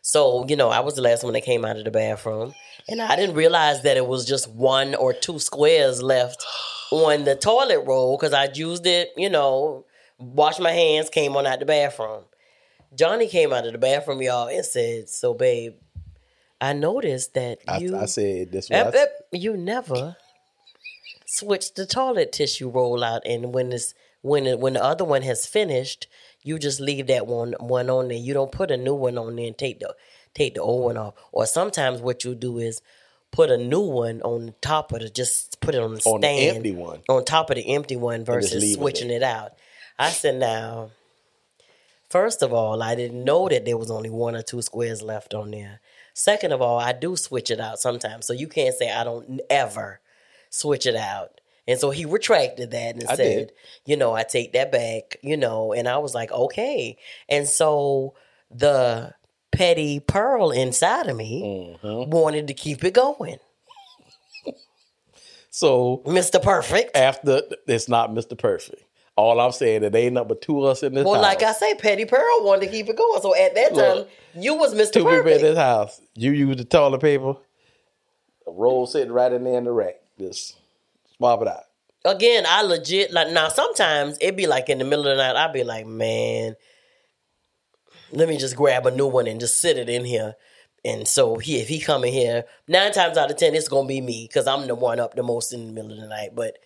so, 0.03 0.45
you 0.49 0.57
know, 0.57 0.69
I 0.69 0.81
was 0.81 0.95
the 0.95 1.01
last 1.01 1.23
one 1.23 1.31
that 1.31 1.45
came 1.45 1.63
out 1.63 1.77
of 1.77 1.85
the 1.85 1.91
bathroom. 1.91 2.53
And 2.89 3.01
I 3.01 3.15
didn't 3.15 3.35
realize 3.35 3.83
that 3.83 3.95
it 3.95 4.05
was 4.05 4.25
just 4.25 4.49
one 4.49 4.95
or 4.95 5.13
two 5.13 5.39
squares 5.39 6.03
left 6.03 6.45
on 6.91 7.23
the 7.23 7.35
toilet 7.35 7.85
roll 7.87 8.17
because 8.17 8.33
I'd 8.33 8.57
used 8.57 8.85
it, 8.85 9.11
you 9.15 9.29
know, 9.29 9.85
washed 10.19 10.59
my 10.59 10.71
hands, 10.71 11.09
came 11.09 11.37
on 11.37 11.47
out 11.47 11.59
the 11.59 11.65
bathroom. 11.65 12.25
Johnny 12.93 13.29
came 13.29 13.53
out 13.53 13.65
of 13.65 13.71
the 13.71 13.77
bathroom, 13.77 14.21
y'all, 14.21 14.49
and 14.49 14.65
said, 14.65 15.07
So, 15.07 15.33
babe, 15.33 15.75
I 16.59 16.73
noticed 16.73 17.33
that 17.35 17.59
I, 17.65 17.77
you 17.77 17.97
I 17.97 18.05
said 18.05 18.51
this 18.51 18.69
was 18.69 18.77
Ep, 18.77 18.93
ep, 18.93 19.09
you 19.31 19.55
never 19.55 20.17
switch 21.25 21.73
the 21.75 21.85
toilet 21.85 22.33
tissue 22.33 22.69
roll 22.69 23.05
out, 23.05 23.21
and 23.25 23.53
when 23.53 23.69
this 23.69 23.93
when 24.21 24.45
it, 24.45 24.59
when 24.59 24.73
the 24.73 24.83
other 24.83 25.05
one 25.05 25.21
has 25.21 25.47
finished, 25.47 26.07
you 26.43 26.59
just 26.59 26.79
leave 26.79 27.07
that 27.07 27.25
one 27.27 27.53
one 27.59 27.89
on 27.89 28.09
there. 28.09 28.17
You 28.17 28.33
don't 28.33 28.51
put 28.51 28.71
a 28.71 28.77
new 28.77 28.95
one 28.95 29.17
on 29.17 29.35
there 29.35 29.47
and 29.47 29.57
take 29.57 29.79
the 29.79 29.95
take 30.33 30.55
the 30.55 30.61
old 30.61 30.83
one 30.85 30.97
off. 30.97 31.13
Or 31.31 31.45
sometimes 31.45 32.01
what 32.01 32.23
you 32.23 32.35
do 32.35 32.57
is 32.59 32.81
put 33.31 33.49
a 33.49 33.57
new 33.57 33.81
one 33.81 34.21
on 34.21 34.47
the 34.47 34.51
top 34.61 34.91
of 34.91 34.99
the 34.99 35.09
just 35.09 35.59
put 35.59 35.73
it 35.75 35.81
on 35.81 35.95
the 35.95 36.01
On 36.01 36.21
the 36.21 36.27
empty 36.27 36.71
one. 36.71 37.01
on 37.09 37.25
top 37.25 37.49
of 37.49 37.55
the 37.55 37.73
empty 37.73 37.95
one 37.95 38.23
versus 38.23 38.61
leave 38.61 38.75
it 38.77 38.79
switching 38.79 39.09
it 39.09 39.23
out. 39.23 39.53
I 39.97 40.09
said 40.09 40.35
now. 40.35 40.91
First 42.09 42.43
of 42.43 42.53
all, 42.53 42.83
I 42.83 42.93
didn't 42.93 43.23
know 43.23 43.49
that 43.49 43.65
there 43.65 43.77
was 43.77 43.89
only 43.89 44.11
one 44.11 44.35
or 44.35 44.43
two 44.43 44.61
squares 44.61 45.01
left 45.01 45.33
on 45.33 45.49
there. 45.49 45.79
Second 46.13 46.51
of 46.51 46.61
all, 46.61 46.77
I 46.77 46.91
do 46.93 47.15
switch 47.15 47.49
it 47.49 47.59
out 47.59 47.79
sometimes, 47.79 48.27
so 48.27 48.33
you 48.33 48.47
can't 48.47 48.75
say 48.75 48.91
I 48.91 49.03
don't 49.03 49.41
ever 49.49 49.99
switch 50.51 50.85
it 50.85 50.95
out. 50.95 51.41
And 51.67 51.79
so 51.79 51.91
he 51.91 52.05
retracted 52.05 52.71
that 52.71 52.95
and 52.95 53.03
I 53.07 53.15
said, 53.15 53.47
did. 53.47 53.51
you 53.85 53.95
know, 53.97 54.13
I 54.13 54.23
take 54.23 54.53
that 54.53 54.71
back, 54.71 55.17
you 55.21 55.37
know, 55.37 55.71
and 55.73 55.87
I 55.87 55.97
was 55.97 56.13
like, 56.13 56.31
okay. 56.31 56.97
And 57.29 57.47
so 57.47 58.15
the 58.51 59.13
petty 59.51 59.99
pearl 60.01 60.51
inside 60.51 61.07
of 61.07 61.15
me 61.15 61.77
Mm-hmm. 61.83 62.09
wanted 62.11 62.47
to 62.47 62.53
keep 62.53 62.83
it 62.83 62.93
going. 62.93 63.37
So 65.49 66.01
Mr. 66.07 66.41
Perfect. 66.41 66.97
after 66.97 67.41
it's 67.67 67.87
not 67.87 68.09
Mr. 68.09 68.35
Perfect. 68.37 68.83
All 69.15 69.39
I'm 69.39 69.51
saying 69.51 69.83
it 69.83 69.93
ain't 69.93 70.13
number 70.15 70.33
two 70.33 70.63
of 70.65 70.71
us 70.71 70.81
in 70.81 70.95
this 70.95 71.05
Well, 71.05 71.13
house. 71.13 71.21
like 71.21 71.43
I 71.43 71.51
say, 71.51 71.75
Petty 71.75 72.05
Pearl 72.05 72.43
wanted 72.43 72.65
to 72.65 72.71
keep 72.71 72.89
it 72.89 72.95
going. 72.97 73.21
So 73.21 73.35
at 73.35 73.53
that 73.53 73.75
time, 73.75 73.97
Look, 73.97 74.09
you 74.33 74.55
was 74.55 74.73
Mr. 74.73 74.93
two 74.93 74.99
people 75.01 75.11
in 75.17 75.23
Perfect. 75.23 75.41
this 75.43 75.57
house. 75.57 76.01
You 76.15 76.31
used 76.31 76.57
the 76.57 76.63
toilet 76.65 77.01
paper, 77.01 77.35
a 78.47 78.51
roll 78.51 78.87
sitting 78.87 79.11
right 79.13 79.31
in 79.31 79.43
there 79.43 79.59
in 79.59 79.65
the 79.65 79.71
rack. 79.71 79.97
Just 80.17 80.57
swap 81.17 81.41
it 81.41 81.47
out. 81.47 81.63
Again, 82.05 82.45
I 82.47 82.63
legit 82.63 83.11
like 83.11 83.29
now. 83.29 83.47
Sometimes 83.47 84.17
it 84.19 84.35
be 84.35 84.47
like 84.47 84.69
in 84.69 84.77
the 84.77 84.83
middle 84.83 85.07
of 85.07 85.17
the 85.17 85.23
night. 85.23 85.35
I'd 85.35 85.53
be 85.53 85.63
like, 85.63 85.85
man, 85.85 86.55
let 88.11 88.27
me 88.27 88.37
just 88.37 88.55
grab 88.55 88.85
a 88.85 88.91
new 88.91 89.07
one 89.07 89.27
and 89.27 89.39
just 89.39 89.59
sit 89.59 89.77
it 89.77 89.89
in 89.89 90.03
here. 90.03 90.35
And 90.85 91.07
so 91.07 91.37
he, 91.37 91.59
if 91.59 91.69
he 91.69 91.79
come 91.79 92.03
in 92.03 92.11
here, 92.11 92.43
nine 92.67 92.91
times 92.91 93.17
out 93.17 93.31
of 93.31 93.37
ten, 93.37 93.55
it's 93.55 93.69
gonna 93.69 93.87
be 93.87 94.01
me 94.01 94.27
because 94.27 94.47
I'm 94.47 94.67
the 94.67 94.75
one 94.75 94.99
up 94.99 95.15
the 95.15 95.23
most 95.23 95.53
in 95.53 95.67
the 95.67 95.73
middle 95.73 95.93
of 95.93 96.01
the 96.01 96.07
night. 96.07 96.31
But 96.35 96.57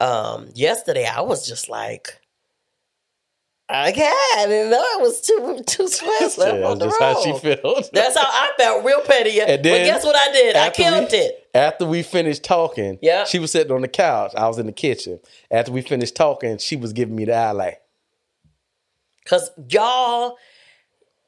um 0.00 0.48
yesterday, 0.54 1.06
I 1.06 1.20
was 1.20 1.46
just 1.46 1.68
like, 1.68 2.20
I 3.74 3.90
can't, 3.92 4.50
and 4.50 4.72
that 4.72 4.98
was 5.00 5.20
too 5.22 5.62
too 5.66 5.82
left 6.20 6.38
Yeah, 6.38 6.66
on 6.66 6.78
the 6.78 6.86
that's 6.86 7.00
road. 7.00 7.14
how 7.14 7.22
she 7.22 7.38
felt. 7.38 7.90
That's 7.92 8.16
how 8.16 8.24
I 8.26 8.50
felt, 8.58 8.84
real 8.84 9.00
petty. 9.00 9.40
And 9.40 9.62
but 9.62 9.68
guess 9.68 10.04
what 10.04 10.14
I 10.14 10.32
did? 10.32 10.56
I 10.56 10.70
killed 10.70 11.08
we- 11.10 11.18
it. 11.18 11.48
After 11.54 11.84
we 11.86 12.02
finished 12.02 12.44
talking, 12.44 12.98
Yeah. 13.02 13.24
she 13.24 13.38
was 13.38 13.50
sitting 13.50 13.72
on 13.72 13.80
the 13.82 13.88
couch. 13.88 14.32
I 14.36 14.46
was 14.48 14.58
in 14.58 14.66
the 14.66 14.72
kitchen. 14.72 15.20
After 15.50 15.72
we 15.72 15.82
finished 15.82 16.14
talking, 16.16 16.58
she 16.58 16.76
was 16.76 16.92
giving 16.92 17.14
me 17.16 17.24
the 17.24 17.34
eye 17.34 17.50
like, 17.52 17.80
Cause 19.26 19.50
y'all, 19.68 20.36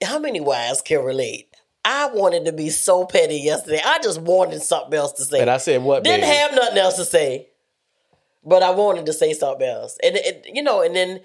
how 0.03 0.19
many 0.19 0.41
wives 0.41 0.83
can 0.83 1.05
relate? 1.05 1.55
I 1.85 2.07
wanted 2.09 2.47
to 2.47 2.53
be 2.53 2.71
so 2.71 3.05
petty 3.07 3.37
yesterday. 3.37 3.81
I 3.85 3.99
just 4.03 4.21
wanted 4.21 4.63
something 4.63 4.95
else 4.95 5.13
to 5.13 5.25
say. 5.25 5.41
and 5.41 5.51
I 5.51 5.59
said, 5.59 5.83
"What, 5.83 6.03
Didn't 6.03 6.23
baby?" 6.23 6.33
have 6.33 6.55
nothing 6.55 6.79
else 6.79 6.97
to 6.97 7.05
say, 7.05 7.49
but 8.43 8.63
I 8.63 8.71
wanted 8.71 9.05
to 9.07 9.13
say 9.13 9.33
something 9.35 9.67
else. 9.69 9.99
And 10.03 10.17
it, 10.17 10.47
you 10.53 10.63
know, 10.63 10.81
and 10.83 10.97
then 10.97 11.21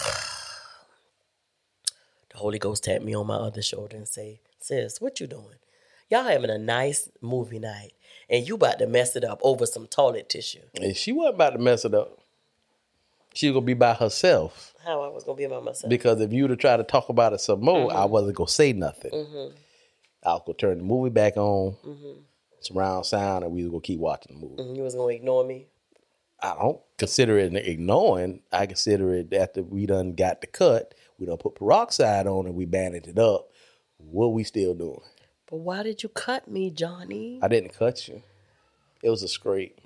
the 2.34 2.38
Holy 2.40 2.58
Ghost 2.58 2.84
tapped 2.84 3.04
me 3.04 3.14
on 3.14 3.26
my 3.26 3.36
other 3.36 3.62
shoulder 3.62 3.96
and 3.96 4.06
say, 4.06 4.40
"Sis, 4.60 5.00
what 5.00 5.20
you 5.20 5.26
doing? 5.26 5.56
Y'all 6.10 6.24
having 6.24 6.50
a 6.50 6.58
nice 6.58 7.08
movie 7.22 7.58
night, 7.58 7.92
and 8.28 8.46
you 8.46 8.56
about 8.56 8.78
to 8.80 8.86
mess 8.86 9.16
it 9.16 9.24
up 9.24 9.40
over 9.42 9.64
some 9.64 9.86
toilet 9.86 10.28
tissue." 10.28 10.60
and 10.74 10.94
she 10.96 11.12
wasn't 11.12 11.36
about 11.36 11.50
to 11.54 11.58
mess 11.58 11.84
it 11.86 11.94
up. 11.94 12.18
She 13.34 13.48
was 13.48 13.54
gonna 13.54 13.66
be 13.66 13.74
by 13.74 13.94
herself. 13.94 14.74
How 14.84 15.00
I 15.02 15.08
was 15.08 15.24
gonna 15.24 15.36
be 15.38 15.46
by 15.46 15.60
myself? 15.60 15.88
Because 15.88 16.20
if 16.20 16.32
you 16.32 16.46
have 16.46 16.58
tried 16.58 16.76
to 16.76 16.84
talk 16.84 17.08
about 17.08 17.32
it 17.32 17.40
some 17.40 17.60
more, 17.60 17.88
Mm-hmm. 17.88 17.96
I 17.96 18.04
wasn't 18.04 18.36
gonna 18.36 18.48
say 18.48 18.72
nothing. 18.72 19.12
I 20.24 20.32
was 20.34 20.42
gonna 20.46 20.56
turn 20.58 20.78
the 20.78 20.84
movie 20.84 21.10
back 21.10 21.36
on, 21.36 21.76
Mm-hmm. 21.84 22.20
surround 22.60 23.06
sound, 23.06 23.44
and 23.44 23.52
we 23.52 23.62
was 23.62 23.70
gonna 23.70 23.80
keep 23.80 23.98
watching 24.00 24.38
the 24.40 24.46
movie. 24.46 24.76
You 24.76 24.82
was 24.82 24.94
gonna 24.94 25.12
ignore 25.14 25.44
me. 25.44 25.66
I 26.44 26.54
don't 26.60 26.80
consider 26.98 27.38
it 27.38 27.56
ignoring. 27.56 28.42
I 28.52 28.66
consider 28.66 29.14
it 29.14 29.32
after 29.32 29.62
we 29.62 29.86
done 29.86 30.14
got 30.14 30.42
the 30.42 30.46
cut, 30.46 30.94
we 31.18 31.24
done 31.24 31.38
put 31.38 31.54
peroxide 31.54 32.26
on 32.26 32.44
and 32.46 32.54
we 32.54 32.66
banded 32.66 33.06
it 33.06 33.18
up. 33.18 33.48
What 33.96 34.34
we 34.34 34.44
still 34.44 34.74
doing? 34.74 35.00
But 35.50 35.56
why 35.56 35.82
did 35.82 36.02
you 36.02 36.10
cut 36.10 36.46
me, 36.46 36.68
Johnny? 36.70 37.38
I 37.42 37.48
didn't 37.48 37.72
cut 37.72 38.06
you. 38.08 38.22
It 39.02 39.08
was 39.08 39.22
a 39.22 39.28
scrape. 39.28 39.80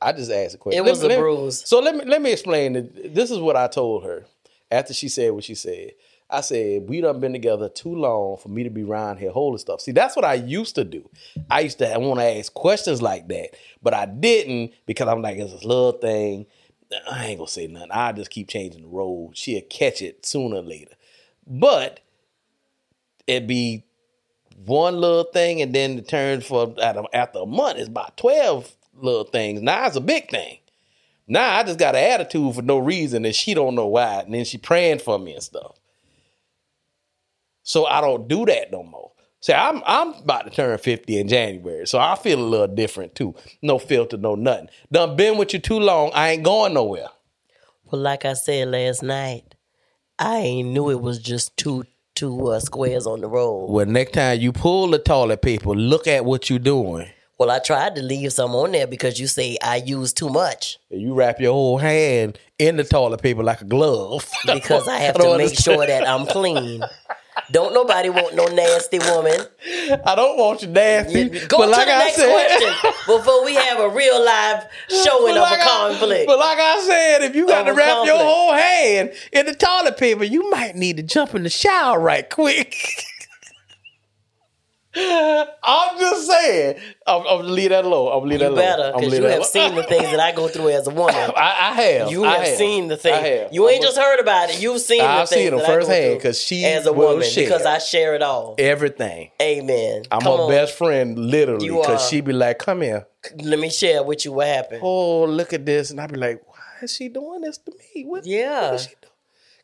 I 0.00 0.12
just 0.12 0.30
asked 0.30 0.54
a 0.54 0.58
question. 0.58 0.86
It 0.86 0.88
was 0.88 1.00
me- 1.00 1.06
a 1.06 1.08
me- 1.10 1.16
bruise. 1.16 1.66
So 1.66 1.80
let 1.80 1.96
me 1.96 2.04
let 2.04 2.22
me 2.22 2.30
explain. 2.32 2.90
This 3.04 3.30
is 3.32 3.38
what 3.38 3.56
I 3.56 3.66
told 3.66 4.04
her 4.04 4.24
after 4.70 4.94
she 4.94 5.08
said 5.08 5.32
what 5.32 5.44
she 5.44 5.56
said. 5.56 5.92
I 6.30 6.40
said 6.42 6.88
we 6.88 7.00
done 7.00 7.20
been 7.20 7.32
together 7.32 7.68
too 7.68 7.94
long 7.94 8.38
for 8.38 8.48
me 8.48 8.62
to 8.64 8.70
be 8.70 8.82
around 8.82 9.18
here 9.18 9.30
holding 9.30 9.58
stuff. 9.58 9.80
See, 9.80 9.92
that's 9.92 10.16
what 10.16 10.24
I 10.24 10.34
used 10.34 10.74
to 10.76 10.84
do. 10.84 11.08
I 11.50 11.60
used 11.60 11.78
to 11.78 11.92
want 11.98 12.20
to 12.20 12.38
ask 12.38 12.52
questions 12.54 13.02
like 13.02 13.28
that, 13.28 13.50
but 13.82 13.94
I 13.94 14.06
didn't 14.06 14.72
because 14.86 15.08
I'm 15.08 15.22
like 15.22 15.38
it's 15.38 15.52
this 15.52 15.64
little 15.64 15.92
thing. 15.92 16.46
I 17.10 17.26
ain't 17.26 17.38
gonna 17.38 17.48
say 17.48 17.66
nothing. 17.66 17.90
I 17.92 18.12
just 18.12 18.30
keep 18.30 18.48
changing 18.48 18.82
the 18.82 18.88
road. 18.88 19.36
She'll 19.36 19.62
catch 19.62 20.02
it 20.02 20.24
sooner 20.26 20.56
or 20.56 20.62
later. 20.62 20.94
But 21.46 22.00
it'd 23.26 23.46
be 23.46 23.84
one 24.66 25.00
little 25.00 25.24
thing 25.24 25.62
and 25.62 25.74
then 25.74 25.98
it 25.98 26.08
turns 26.08 26.44
for 26.44 26.74
after 26.82 27.38
a 27.38 27.46
month 27.46 27.78
it's 27.78 27.88
about 27.88 28.16
12 28.16 28.70
little 28.94 29.24
things 29.24 29.62
now 29.62 29.86
it's 29.86 29.96
a 29.96 30.00
big 30.00 30.28
thing 30.28 30.58
now 31.26 31.56
i 31.56 31.62
just 31.62 31.78
got 31.78 31.94
an 31.94 32.04
attitude 32.04 32.54
for 32.54 32.62
no 32.62 32.76
reason 32.76 33.24
and 33.24 33.34
she 33.34 33.54
don't 33.54 33.74
know 33.74 33.86
why 33.86 34.20
and 34.20 34.34
then 34.34 34.44
she 34.44 34.58
praying 34.58 34.98
for 34.98 35.18
me 35.18 35.32
and 35.32 35.42
stuff 35.42 35.79
so 37.62 37.86
i 37.86 38.00
don't 38.00 38.28
do 38.28 38.44
that 38.46 38.70
no 38.72 38.82
more 38.82 39.10
see 39.40 39.52
i'm 39.52 39.82
i'm 39.86 40.12
about 40.14 40.44
to 40.44 40.50
turn 40.50 40.76
50 40.78 41.18
in 41.18 41.28
january 41.28 41.86
so 41.86 41.98
i 41.98 42.14
feel 42.16 42.38
a 42.38 42.42
little 42.44 42.66
different 42.74 43.14
too 43.14 43.34
no 43.62 43.78
filter 43.78 44.16
no 44.16 44.34
nothing 44.34 44.68
done 44.92 45.16
been 45.16 45.36
with 45.38 45.52
you 45.52 45.58
too 45.58 45.78
long 45.78 46.10
i 46.14 46.30
ain't 46.30 46.42
going 46.42 46.74
nowhere 46.74 47.08
Well, 47.90 48.00
like 48.02 48.24
I 48.24 48.34
said 48.34 48.68
last 48.68 49.02
night, 49.02 49.56
I 50.18 50.36
ain't 50.38 50.68
knew 50.68 50.90
it 50.90 51.00
was 51.00 51.18
just 51.18 51.56
two 51.56 51.84
two 52.14 52.48
uh, 52.48 52.60
squares 52.60 53.06
on 53.06 53.20
the 53.20 53.28
road. 53.28 53.66
well 53.70 53.86
next 53.86 54.12
time 54.12 54.40
you 54.40 54.52
pull 54.52 54.88
the 54.88 54.98
toilet 54.98 55.42
paper 55.42 55.70
look 55.70 56.06
at 56.06 56.24
what 56.24 56.50
you 56.50 56.58
doing 56.58 57.08
Well, 57.38 57.50
I 57.50 57.58
tried 57.58 57.94
to 57.96 58.02
leave 58.02 58.32
some 58.34 58.54
on 58.54 58.72
there 58.72 58.86
because 58.86 59.18
you 59.18 59.26
say 59.26 59.56
I 59.62 59.76
use 59.76 60.12
too 60.12 60.28
much. 60.28 60.78
You 60.90 61.14
wrap 61.14 61.40
your 61.40 61.54
whole 61.54 61.78
hand 61.78 62.38
in 62.58 62.76
the 62.76 62.84
toilet 62.84 63.22
paper 63.22 63.42
like 63.42 63.62
a 63.62 63.64
glove. 63.64 64.28
Because 64.44 64.86
I 64.86 64.98
have 65.06 65.14
don't 65.14 65.32
to 65.32 65.38
make 65.38 65.46
understand. 65.48 65.76
sure 65.76 65.86
that 65.86 66.06
I'm 66.06 66.26
clean. 66.26 66.82
Don't 67.50 67.72
nobody 67.74 68.10
want 68.10 68.34
no 68.34 68.44
nasty 68.46 68.98
woman. 68.98 69.38
I 70.04 70.14
don't 70.14 70.36
want 70.38 70.62
you 70.62 70.68
nasty. 70.68 71.28
Go 71.46 71.58
but 71.58 71.64
to 71.66 71.70
like 71.70 71.86
the 71.86 71.92
I 71.94 71.98
next 71.98 72.16
said, 72.16 72.48
question 72.68 72.92
before 73.06 73.44
we 73.44 73.54
have 73.54 73.80
a 73.80 73.88
real 73.88 74.24
live 74.24 74.66
showing 74.88 75.32
of 75.32 75.38
a 75.38 75.40
like 75.42 75.60
I- 75.60 75.66
conflict. 75.66 76.26
but 76.26 76.38
like 76.38 76.58
I 76.58 76.80
said, 76.86 77.22
if 77.22 77.34
you 77.34 77.46
got 77.46 77.64
to 77.64 77.72
wrap 77.72 78.06
your 78.06 78.18
whole 78.18 78.52
hand 78.52 79.12
in 79.32 79.46
the 79.46 79.54
toilet 79.54 79.96
paper, 79.96 80.24
you 80.24 80.50
might 80.50 80.76
need 80.76 80.96
to 80.98 81.02
jump 81.02 81.34
in 81.34 81.42
the 81.42 81.50
shower 81.50 81.98
right 81.98 82.28
quick. 82.28 82.74
I'm 84.96 85.98
just 85.98 86.26
saying. 86.26 86.80
I'm, 87.06 87.24
I'm 87.26 87.46
leave 87.46 87.70
that 87.70 87.84
alone. 87.84 88.10
I'm 88.22 88.28
leave 88.28 88.40
that 88.40 88.46
you 88.46 88.50
alone. 88.52 88.58
better, 88.58 88.82
gonna 88.92 88.98
because 89.06 89.18
you 89.18 89.24
have 89.24 89.34
alone. 89.38 89.44
seen 89.48 89.74
the 89.76 89.82
things 89.84 90.02
that 90.10 90.20
I 90.20 90.32
go 90.32 90.48
through 90.48 90.70
as 90.70 90.86
a 90.86 90.90
woman. 90.90 91.14
I, 91.36 91.70
I 91.70 91.82
have. 91.82 92.10
You 92.10 92.24
I 92.24 92.38
have, 92.38 92.56
seen 92.56 92.88
the 92.88 92.94
I 92.94 92.98
thing. 92.98 93.24
have. 93.42 93.52
You 93.52 93.68
ain't 93.68 93.82
just 93.82 93.96
heard 93.96 94.18
about 94.20 94.50
it. 94.50 94.60
You've 94.60 94.80
seen 94.80 95.00
it. 95.00 95.06
I've 95.06 95.28
seen 95.28 95.50
them 95.50 95.58
that 95.60 95.68
I 95.70 95.74
firsthand, 95.74 96.18
because 96.18 96.42
she 96.42 96.64
as 96.64 96.86
a 96.86 96.92
woman 96.92 97.24
because 97.34 97.64
I 97.66 97.78
share 97.78 98.14
it 98.14 98.22
all. 98.22 98.56
everything. 98.58 99.30
Amen. 99.40 100.02
I'm 100.10 100.20
Come 100.20 100.36
her 100.38 100.42
on. 100.44 100.50
best 100.50 100.76
friend, 100.76 101.18
literally, 101.18 101.68
because 101.68 102.08
she 102.08 102.20
be 102.20 102.32
like, 102.32 102.58
"Come 102.58 102.80
here." 102.82 103.06
Let 103.36 103.58
me 103.58 103.70
share 103.70 104.02
with 104.02 104.24
you 104.24 104.32
what 104.32 104.46
happened. 104.48 104.80
oh, 104.82 105.24
look 105.24 105.52
at 105.52 105.64
this. 105.66 105.90
And 105.90 106.00
I'd 106.00 106.10
be 106.10 106.18
like, 106.18 106.42
why 106.46 106.56
is 106.82 106.94
she 106.94 107.08
doing 107.10 107.42
this 107.42 107.58
to 107.58 107.70
me? 107.94 108.04
What, 108.06 108.24
Yeah. 108.24 108.66
what 108.70 108.74
is 108.76 108.82
she 108.84 108.88
doing? 108.88 109.12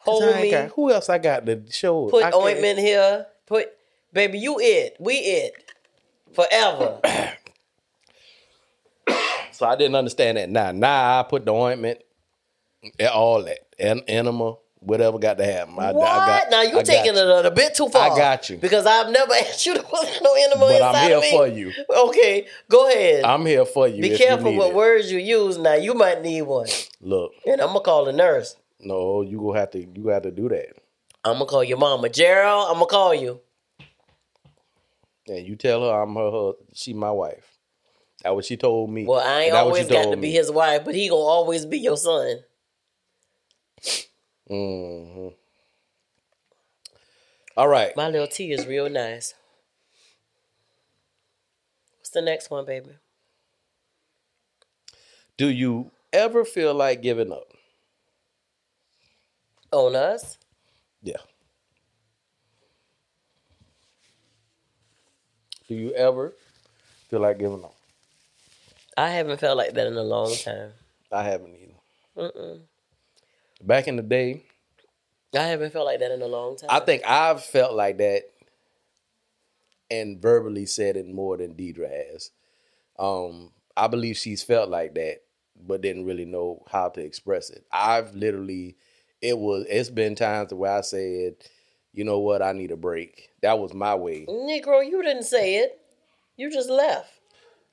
Hold 0.01 0.37
me. 0.37 0.51
got- 0.51 0.69
who 0.73 0.93
else 0.93 1.09
I 1.09 1.17
got 1.19 1.47
to 1.47 1.63
show? 1.71 2.09
Put 2.11 2.23
I 2.23 2.33
ointment 2.33 2.79
here. 2.79 3.27
Put 3.47 3.69
baby, 4.17 4.39
you 4.39 4.57
it. 4.59 4.97
We 4.99 5.15
it. 5.15 5.73
Forever. 6.35 7.01
So 9.53 9.65
I 9.65 9.75
didn't 9.75 9.95
understand 9.95 10.37
that. 10.37 10.51
Now, 10.51 10.71
now 10.71 11.21
I 11.21 11.23
put 11.23 11.47
the 11.47 11.53
ointment, 11.53 12.01
and 12.99 13.09
all 13.09 13.43
that, 13.45 13.61
and 13.79 14.03
enema, 14.07 14.57
whatever 14.81 15.19
got 15.19 15.39
to 15.39 15.47
happen. 15.47 15.79
I, 15.79 15.93
what? 15.93 16.07
I 16.07 16.27
got, 16.27 16.51
now 16.51 16.61
you 16.61 16.83
taking 16.83 17.15
you. 17.15 17.21
it 17.23 17.47
a, 17.47 17.51
bit 17.51 17.75
too 17.75 17.89
far. 17.89 18.13
I 18.13 18.15
got 18.15 18.51
you. 18.51 18.59
Because 18.59 18.85
I've 18.85 19.09
never 19.11 19.33
asked 19.41 19.65
you 19.65 19.73
to 19.73 19.83
put 19.83 20.07
no 20.23 20.35
enema 20.35 20.61
But 20.61 20.75
inside 20.75 20.95
I'm 20.97 21.07
here 21.09 21.17
of 21.17 21.23
me. 21.23 21.31
for 21.31 21.47
you. 21.47 21.73
Okay, 22.09 22.47
go 22.69 22.87
ahead. 22.87 23.25
I'm 23.25 23.47
here 23.47 23.65
for 23.65 23.89
you. 23.89 24.03
Be 24.03 24.11
you 24.11 24.19
careful 24.19 24.51
need 24.51 24.59
what 24.59 24.71
it. 24.73 24.75
words 24.75 25.11
you 25.11 25.21
use. 25.21 25.57
Now 25.57 25.73
you 25.75 25.95
might 25.95 26.21
need 26.21 26.43
one, 26.43 26.69
Look, 27.01 27.33
and 27.47 27.59
I'm 27.63 27.69
gonna 27.69 27.81
call 27.81 28.05
the 28.05 28.13
nurse. 28.13 28.57
no, 28.79 29.23
you 29.23 29.39
gonna 29.41 29.59
have 29.59 29.71
to. 29.71 29.87
You 29.95 30.09
have 30.09 30.25
to 30.25 30.31
do 30.31 30.51
that, 30.51 30.67
I'm 31.25 31.35
gonna 31.35 31.47
call 31.47 31.65
your 31.65 31.79
mama, 31.79 32.11
Gerald. 32.11 32.67
I'm 32.69 32.75
gonna 32.75 32.87
call 32.87 33.15
you. 33.15 33.41
And 35.29 35.47
you 35.47 35.57
tell 35.57 35.83
her 35.83 36.03
I'm 36.03 36.15
her. 36.15 36.31
her 36.31 36.53
she 36.75 36.93
my 36.95 37.11
wife. 37.11 37.57
That 38.23 38.35
what 38.35 38.45
she 38.45 38.57
told 38.57 38.91
me. 38.91 39.05
Well, 39.05 39.21
I 39.21 39.43
ain't 39.43 39.53
That 39.53 39.67
what 39.67 39.77
she 39.77 39.83
always 39.83 39.89
got 39.89 40.11
to 40.11 40.17
be 40.17 40.29
me. 40.29 40.33
his 40.33 40.51
wife, 40.51 40.85
but 40.85 40.95
he 40.95 41.09
gonna 41.09 41.21
always 41.21 41.67
be 41.67 41.79
your 41.79 41.97
son. 41.97 42.45
Mhm. 44.51 45.35
All 47.57 47.69
right. 47.69 47.97
My 47.97 48.09
little 48.09 48.27
tea 48.27 48.53
is 48.53 48.67
real 48.67 48.89
nice. 48.89 49.35
What's 51.99 52.11
the 52.11 52.23
next 52.23 52.51
one, 52.51 52.65
baby? 52.67 52.91
Do 55.37 55.49
you 55.49 55.91
ever 56.13 56.45
feel 56.45 56.75
like 56.75 57.03
giving 57.03 57.33
up? 57.33 57.53
On 59.73 59.95
us? 59.97 60.39
Yeah. 61.03 61.17
Do 65.69 65.75
you 65.75 65.93
ever 65.93 66.33
feel 67.09 67.21
like 67.21 67.39
giving 67.39 67.65
up? 67.65 67.75
I 68.97 69.11
haven't 69.11 69.41
felt 69.41 69.59
like 69.59 69.75
that 69.75 69.87
in 69.87 69.97
a 69.97 70.03
long 70.03 70.35
time. 70.35 70.71
I 71.13 71.23
haven't 71.23 71.55
either. 71.57 72.31
Mm-mm. 72.31 72.61
Back 73.63 73.89
in 73.89 73.97
the 73.97 74.03
day, 74.03 74.45
I 75.35 75.43
haven't 75.43 75.73
felt 75.73 75.87
like 75.87 76.01
that 76.01 76.13
in 76.13 76.23
a 76.23 76.27
long 76.27 76.57
time. 76.57 76.71
I 76.71 76.81
think 76.81 77.03
I've 77.07 77.43
felt 77.45 77.75
like 77.75 77.99
that 77.99 78.23
and 79.91 80.21
verbally 80.21 80.67
said 80.67 80.97
it 80.97 81.07
more 81.07 81.37
than 81.37 81.55
Deidre 81.55 81.91
has. 82.11 82.31
Um, 82.99 83.53
I 83.77 83.89
believe 83.89 84.17
she's 84.17 84.43
felt 84.43 84.71
like 84.71 84.95
that, 84.95 85.23
but 85.61 85.81
didn't 85.81 86.07
really 86.07 86.25
know 86.25 86.63
how 86.71 86.89
to 86.91 87.01
express 87.01 87.51
it. 87.51 87.65
I've 87.71 88.15
literally, 88.15 88.77
it 89.21 89.39
was, 89.39 89.67
it's 89.69 89.91
been 89.91 90.15
times 90.15 90.55
where 90.55 90.79
I 90.79 90.81
said, 90.81 91.35
you 91.97 92.05
know 92.05 92.19
what, 92.21 92.43
I 92.43 92.53
need 92.53 92.71
a 92.71 92.77
break. 92.77 93.31
That 93.43 93.59
was 93.59 93.73
my 93.73 93.95
way. 93.95 94.27
Negro, 94.29 94.87
you 94.89 95.03
didn't 95.03 95.25
say 95.25 95.57
it. 95.57 95.81
You 96.37 96.51
just 96.51 96.69
left. 96.69 97.11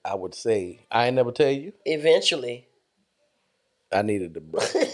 I 0.06 0.16
would 0.16 0.34
say, 0.34 0.86
I 0.90 1.08
ain't 1.08 1.16
never 1.16 1.32
tell 1.32 1.52
you, 1.52 1.74
Eventually. 1.86 2.68
I 3.92 4.02
needed 4.02 4.36
a 4.36 4.40
break. 4.42 4.72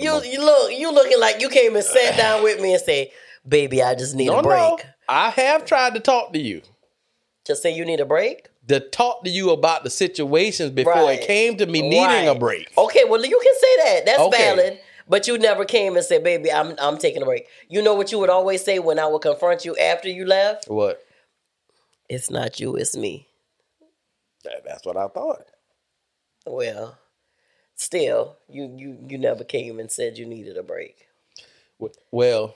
You 0.00 0.22
you 0.22 0.44
look 0.44 0.70
you 0.72 0.92
looking 0.92 1.18
like 1.18 1.40
you 1.40 1.48
came 1.48 1.74
and 1.74 1.84
sat 1.84 2.18
down 2.18 2.42
with 2.42 2.60
me 2.60 2.74
and 2.74 2.82
say, 2.82 3.10
Baby, 3.48 3.82
I 3.82 3.94
just 3.94 4.14
need 4.14 4.26
no, 4.26 4.40
a 4.40 4.42
break. 4.42 4.60
no, 4.60 4.78
I 5.08 5.30
have 5.30 5.64
tried 5.64 5.94
to 5.94 6.00
talk 6.00 6.34
to 6.34 6.38
you. 6.38 6.60
Just 7.46 7.62
say 7.62 7.74
you 7.74 7.86
need 7.86 8.00
a 8.00 8.04
break? 8.04 8.48
to 8.68 8.80
talk 8.80 9.24
to 9.24 9.30
you 9.30 9.48
about 9.50 9.82
the 9.82 9.88
situations 9.88 10.70
before 10.72 10.92
Right. 10.92 11.18
it 11.22 11.26
came 11.26 11.56
to 11.56 11.64
me 11.64 11.80
needing 11.80 12.04
Right. 12.06 12.28
a 12.28 12.34
break. 12.34 12.70
Okay, 12.76 13.04
well 13.04 13.24
you 13.24 13.40
can 13.42 13.54
say 13.58 13.76
that. 13.84 14.04
That's 14.04 14.20
Okay. 14.20 14.36
valid. 14.42 14.78
But 15.08 15.26
you 15.26 15.38
never 15.38 15.64
came 15.64 15.96
and 15.96 16.04
said, 16.04 16.22
"Baby, 16.22 16.52
I'm 16.52 16.74
I'm 16.78 16.98
taking 16.98 17.22
a 17.22 17.24
break." 17.24 17.46
You 17.68 17.82
know 17.82 17.94
what 17.94 18.12
you 18.12 18.18
would 18.18 18.30
always 18.30 18.62
say 18.64 18.78
when 18.78 18.98
I 18.98 19.06
would 19.06 19.22
confront 19.22 19.64
you 19.64 19.76
after 19.76 20.08
you 20.08 20.24
left? 20.26 20.68
What? 20.68 21.04
It's 22.08 22.30
not 22.30 22.58
you, 22.60 22.76
it's 22.76 22.96
me. 22.96 23.26
That- 24.44 24.64
That's 24.64 24.84
what 24.86 24.96
I 24.96 25.08
thought. 25.08 25.44
Well, 26.46 26.98
still, 27.74 28.36
you 28.48 28.72
you 28.76 28.98
you 29.08 29.18
never 29.18 29.44
came 29.44 29.78
and 29.80 29.90
said 29.90 30.18
you 30.18 30.26
needed 30.26 30.56
a 30.56 30.62
break. 30.62 31.06
Well, 32.10 32.54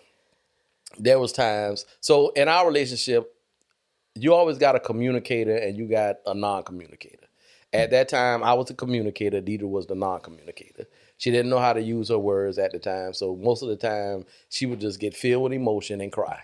there 0.99 1.19
was 1.19 1.33
times. 1.33 1.87
So 2.01 2.31
in 2.31 2.49
our 2.49 2.67
relationship, 2.67 3.33
you 4.15 4.35
always 4.35 4.59
got 4.59 4.75
a 4.77 4.81
communicator 4.81 5.57
and 5.57 5.77
you 5.77 5.87
got 5.87 6.17
a 6.27 6.35
non-communicator. 6.35 7.27
At 7.73 7.91
that 7.93 8.09
time, 8.09 8.43
I 8.43 8.53
was 8.55 8.69
a 8.71 8.75
communicator. 8.75 9.41
Deidre 9.41 9.62
was 9.71 9.87
the 9.87 9.95
non-communicator. 9.95 10.85
She 11.23 11.31
didn't 11.31 11.51
know 11.51 11.61
how 11.61 11.73
to 11.73 11.81
use 11.81 12.09
her 12.09 12.19
words 12.19 12.59
at 12.59 12.73
the 12.73 12.81
time, 12.81 13.13
so 13.13 13.37
most 13.37 13.63
of 13.63 13.69
the 13.69 13.77
time 13.77 14.25
she 14.49 14.67
would 14.67 14.81
just 14.81 14.99
get 14.99 15.15
filled 15.15 15.45
with 15.45 15.53
emotion 15.53 16.01
and 16.01 16.11
cry. 16.11 16.41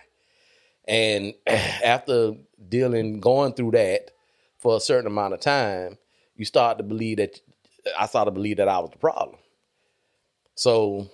And 0.87 1.33
after 1.47 2.35
dealing, 2.69 3.19
going 3.19 3.55
through 3.55 3.71
that 3.71 4.11
for 4.57 4.77
a 4.77 4.79
certain 4.79 5.07
amount 5.07 5.33
of 5.33 5.41
time, 5.41 5.97
you 6.37 6.45
start 6.45 6.77
to 6.77 6.85
believe 6.85 7.17
that 7.17 7.41
I 7.99 8.05
started 8.05 8.31
to 8.31 8.35
believe 8.35 8.55
that 8.55 8.69
I 8.69 8.79
was 8.79 8.91
the 8.91 8.97
problem. 8.97 9.39
So 10.55 11.09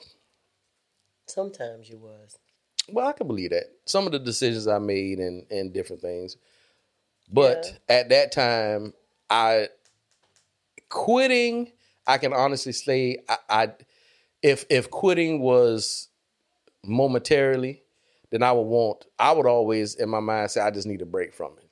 Sometimes 1.25 1.89
you 1.89 1.97
was. 1.97 2.37
Well, 2.87 3.07
I 3.07 3.13
can 3.13 3.25
believe 3.25 3.49
that. 3.49 3.63
Some 3.85 4.05
of 4.05 4.11
the 4.11 4.19
decisions 4.19 4.67
I 4.67 4.77
made 4.77 5.17
and 5.17 5.43
and 5.49 5.73
different 5.73 6.03
things. 6.03 6.37
But 7.31 7.79
at 7.89 8.09
that 8.09 8.31
time, 8.31 8.93
I 9.27 9.69
quitting, 10.89 11.71
I 12.07 12.17
can 12.17 12.33
honestly 12.33 12.71
say 12.71 13.17
I, 13.29 13.37
I 13.49 13.71
if 14.41 14.65
if 14.69 14.89
quitting 14.91 15.41
was 15.41 16.09
momentarily, 16.83 17.83
then 18.31 18.43
I 18.43 18.51
would 18.51 18.61
want 18.63 19.05
I 19.17 19.31
would 19.31 19.47
always 19.47 19.95
in 19.95 20.09
my 20.09 20.19
mind 20.19 20.51
say 20.51 20.61
I 20.61 20.71
just 20.71 20.87
need 20.87 21.01
a 21.01 21.05
break 21.05 21.33
from 21.33 21.53
it. 21.57 21.67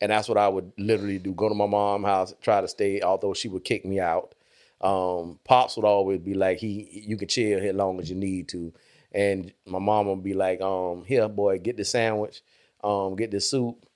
And 0.00 0.10
that's 0.10 0.28
what 0.28 0.36
I 0.36 0.48
would 0.48 0.72
literally 0.76 1.18
do. 1.18 1.32
Go 1.32 1.48
to 1.48 1.54
my 1.54 1.66
mom's 1.66 2.04
house, 2.04 2.34
try 2.42 2.60
to 2.60 2.68
stay, 2.68 3.00
although 3.00 3.32
she 3.32 3.48
would 3.48 3.64
kick 3.64 3.86
me 3.86 4.00
out. 4.00 4.34
Um, 4.80 5.38
Pops 5.44 5.76
would 5.76 5.86
always 5.86 6.18
be 6.18 6.34
like, 6.34 6.58
he 6.58 7.04
you 7.06 7.16
can 7.16 7.28
chill 7.28 7.60
here 7.60 7.70
as 7.70 7.76
long 7.76 8.00
as 8.00 8.10
you 8.10 8.16
need 8.16 8.48
to. 8.48 8.72
And 9.12 9.52
my 9.64 9.78
mom 9.78 10.08
would 10.08 10.24
be 10.24 10.34
like, 10.34 10.60
um, 10.60 11.04
here, 11.06 11.28
boy, 11.28 11.58
get 11.58 11.76
the 11.76 11.84
sandwich, 11.84 12.42
um, 12.82 13.14
get 13.16 13.30
the 13.30 13.40
soup, 13.40 13.86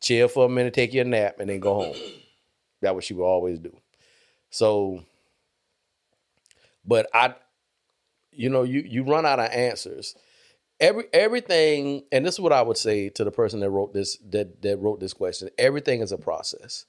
chill 0.00 0.28
for 0.28 0.46
a 0.46 0.48
minute, 0.48 0.74
take 0.74 0.94
your 0.94 1.04
nap, 1.04 1.40
and 1.40 1.50
then 1.50 1.60
go 1.60 1.74
home. 1.74 1.96
That's 2.80 2.94
what 2.94 3.04
she 3.04 3.14
would 3.14 3.24
always 3.24 3.58
do. 3.58 3.76
So, 4.52 5.02
but 6.84 7.08
I, 7.14 7.34
you 8.30 8.50
know, 8.50 8.62
you 8.62 8.84
you 8.86 9.02
run 9.02 9.26
out 9.26 9.40
of 9.40 9.50
answers. 9.50 10.14
Every 10.78 11.04
everything, 11.12 12.04
and 12.12 12.24
this 12.24 12.34
is 12.34 12.40
what 12.40 12.52
I 12.52 12.60
would 12.60 12.76
say 12.76 13.08
to 13.10 13.24
the 13.24 13.30
person 13.30 13.60
that 13.60 13.70
wrote 13.70 13.94
this 13.94 14.18
that 14.30 14.60
that 14.62 14.78
wrote 14.78 15.00
this 15.00 15.14
question. 15.14 15.48
Everything 15.58 16.02
is 16.02 16.12
a 16.12 16.18
process. 16.18 16.84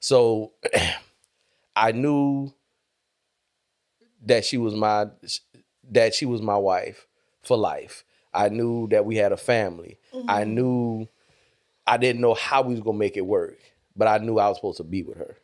So, 0.00 0.52
I 1.76 1.92
knew 1.92 2.52
that 4.24 4.44
she 4.44 4.58
was 4.58 4.74
my 4.74 5.06
that 5.92 6.12
she 6.12 6.26
was 6.26 6.42
my 6.42 6.56
wife 6.56 7.06
for 7.42 7.56
life. 7.56 8.04
I 8.34 8.48
knew 8.48 8.88
that 8.88 9.06
we 9.06 9.16
had 9.16 9.30
a 9.30 9.36
family. 9.36 9.98
I 10.28 10.42
mm-hmm. 10.42 10.54
knew 10.54 11.08
I 11.86 11.98
didn't 11.98 12.20
know 12.20 12.34
how 12.34 12.62
we 12.62 12.74
was 12.74 12.82
gonna 12.82 12.98
make 12.98 13.16
it 13.16 13.26
work, 13.26 13.58
but 13.94 14.08
I 14.08 14.18
knew 14.18 14.40
I 14.40 14.48
was 14.48 14.56
supposed 14.56 14.78
to 14.78 14.84
be 14.84 15.04
with 15.04 15.18
her. 15.18 15.36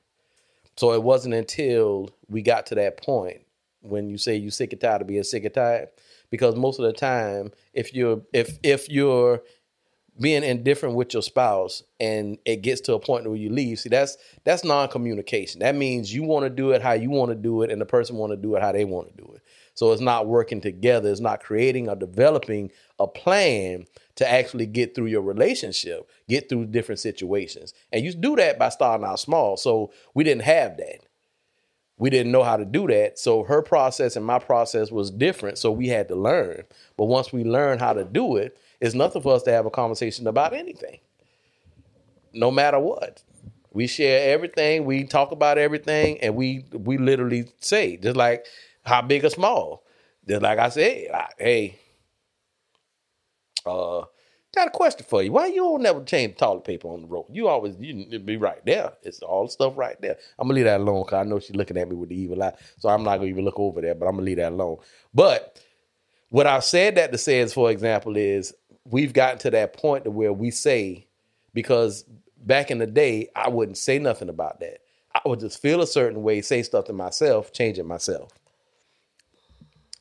So 0.82 0.94
it 0.94 1.04
wasn't 1.04 1.34
until 1.34 2.10
we 2.28 2.42
got 2.42 2.66
to 2.66 2.74
that 2.74 3.00
point 3.00 3.42
when 3.82 4.10
you 4.10 4.18
say 4.18 4.34
you 4.34 4.50
sick 4.50 4.72
and 4.72 4.80
tired 4.80 5.00
of 5.00 5.06
being 5.06 5.22
sick 5.22 5.44
and 5.44 5.54
tired, 5.54 5.90
because 6.28 6.56
most 6.56 6.80
of 6.80 6.84
the 6.84 6.92
time, 6.92 7.52
if 7.72 7.94
you're 7.94 8.22
if 8.32 8.58
if 8.64 8.88
you're 8.88 9.44
being 10.20 10.42
indifferent 10.42 10.96
with 10.96 11.12
your 11.14 11.22
spouse 11.22 11.84
and 12.00 12.36
it 12.44 12.62
gets 12.62 12.80
to 12.80 12.94
a 12.94 12.98
point 12.98 13.28
where 13.28 13.36
you 13.36 13.48
leave, 13.48 13.78
see 13.78 13.90
that's 13.90 14.16
that's 14.42 14.64
non-communication. 14.64 15.60
That 15.60 15.76
means 15.76 16.12
you 16.12 16.24
want 16.24 16.46
to 16.46 16.50
do 16.50 16.72
it 16.72 16.82
how 16.82 16.94
you 16.94 17.10
want 17.10 17.30
to 17.30 17.36
do 17.36 17.62
it, 17.62 17.70
and 17.70 17.80
the 17.80 17.86
person 17.86 18.16
want 18.16 18.32
to 18.32 18.36
do 18.36 18.56
it 18.56 18.60
how 18.60 18.72
they 18.72 18.84
want 18.84 19.06
to 19.06 19.22
do 19.24 19.32
it. 19.36 19.42
So 19.74 19.92
it's 19.92 20.02
not 20.02 20.26
working 20.26 20.60
together. 20.60 21.12
It's 21.12 21.20
not 21.20 21.44
creating 21.44 21.88
or 21.88 21.94
developing 21.94 22.72
a 22.98 23.06
plan 23.06 23.86
to 24.16 24.30
actually 24.30 24.66
get 24.66 24.94
through 24.94 25.06
your 25.06 25.22
relationship, 25.22 26.08
get 26.28 26.48
through 26.48 26.66
different 26.66 27.00
situations. 27.00 27.72
And 27.92 28.04
you 28.04 28.12
do 28.12 28.36
that 28.36 28.58
by 28.58 28.68
starting 28.68 29.06
out 29.06 29.20
small. 29.20 29.56
So 29.56 29.92
we 30.14 30.24
didn't 30.24 30.42
have 30.42 30.76
that. 30.76 31.00
We 31.98 32.10
didn't 32.10 32.32
know 32.32 32.42
how 32.42 32.56
to 32.56 32.64
do 32.64 32.86
that. 32.88 33.18
So 33.18 33.44
her 33.44 33.62
process 33.62 34.16
and 34.16 34.26
my 34.26 34.38
process 34.38 34.90
was 34.90 35.10
different. 35.10 35.58
So 35.58 35.70
we 35.70 35.88
had 35.88 36.08
to 36.08 36.16
learn. 36.16 36.64
But 36.96 37.04
once 37.04 37.32
we 37.32 37.44
learn 37.44 37.78
how 37.78 37.92
to 37.92 38.04
do 38.04 38.36
it, 38.36 38.58
it's 38.80 38.94
nothing 38.94 39.22
for 39.22 39.34
us 39.34 39.44
to 39.44 39.52
have 39.52 39.66
a 39.66 39.70
conversation 39.70 40.26
about 40.26 40.52
anything. 40.52 40.98
No 42.32 42.50
matter 42.50 42.80
what. 42.80 43.22
We 43.74 43.86
share 43.86 44.34
everything, 44.34 44.84
we 44.84 45.04
talk 45.04 45.32
about 45.32 45.56
everything, 45.56 46.20
and 46.20 46.36
we 46.36 46.66
we 46.72 46.98
literally 46.98 47.46
say, 47.60 47.96
just 47.96 48.16
like 48.16 48.44
how 48.84 49.00
big 49.00 49.24
or 49.24 49.30
small. 49.30 49.82
Just 50.28 50.42
like 50.42 50.58
I 50.58 50.68
said, 50.68 51.08
hey, 51.38 51.78
uh, 53.66 54.04
got 54.54 54.68
a 54.68 54.70
question 54.70 55.06
for 55.08 55.22
you. 55.22 55.32
Why 55.32 55.46
you 55.46 55.56
don't 55.56 55.82
never 55.82 56.02
change 56.04 56.34
the 56.34 56.44
toilet 56.44 56.64
paper 56.64 56.88
on 56.88 57.02
the 57.02 57.08
road? 57.08 57.26
You 57.30 57.48
always 57.48 57.74
you 57.78 58.18
be 58.18 58.36
right 58.36 58.64
there. 58.64 58.92
It's 59.02 59.20
all 59.20 59.46
the 59.46 59.52
stuff 59.52 59.76
right 59.76 60.00
there. 60.00 60.16
I'm 60.38 60.48
gonna 60.48 60.56
leave 60.56 60.64
that 60.64 60.80
alone 60.80 61.04
because 61.04 61.26
I 61.26 61.28
know 61.28 61.40
she's 61.40 61.56
looking 61.56 61.76
at 61.76 61.88
me 61.88 61.96
with 61.96 62.10
the 62.10 62.20
evil 62.20 62.42
eye. 62.42 62.54
So 62.78 62.88
I'm 62.88 63.02
not 63.02 63.16
gonna 63.16 63.30
even 63.30 63.44
look 63.44 63.58
over 63.58 63.80
there, 63.80 63.94
but 63.94 64.06
I'm 64.06 64.12
gonna 64.12 64.26
leave 64.26 64.36
that 64.36 64.52
alone. 64.52 64.78
But 65.14 65.60
what 66.28 66.46
I've 66.46 66.64
said 66.64 66.94
that 66.96 67.12
to 67.12 67.18
say 67.18 67.40
is, 67.40 67.52
for 67.52 67.70
example, 67.70 68.16
is 68.16 68.54
we've 68.84 69.12
gotten 69.12 69.38
to 69.40 69.50
that 69.50 69.74
point 69.74 70.04
to 70.04 70.10
where 70.10 70.32
we 70.32 70.50
say, 70.50 71.06
because 71.54 72.04
back 72.38 72.70
in 72.70 72.78
the 72.78 72.86
day, 72.86 73.28
I 73.36 73.48
wouldn't 73.48 73.78
say 73.78 73.98
nothing 73.98 74.28
about 74.28 74.60
that. 74.60 74.78
I 75.14 75.20
would 75.26 75.40
just 75.40 75.60
feel 75.60 75.82
a 75.82 75.86
certain 75.86 76.22
way, 76.22 76.40
say 76.40 76.62
stuff 76.62 76.86
to 76.86 76.92
myself, 76.92 77.52
change 77.52 77.78
it 77.78 77.84
myself. 77.84 78.30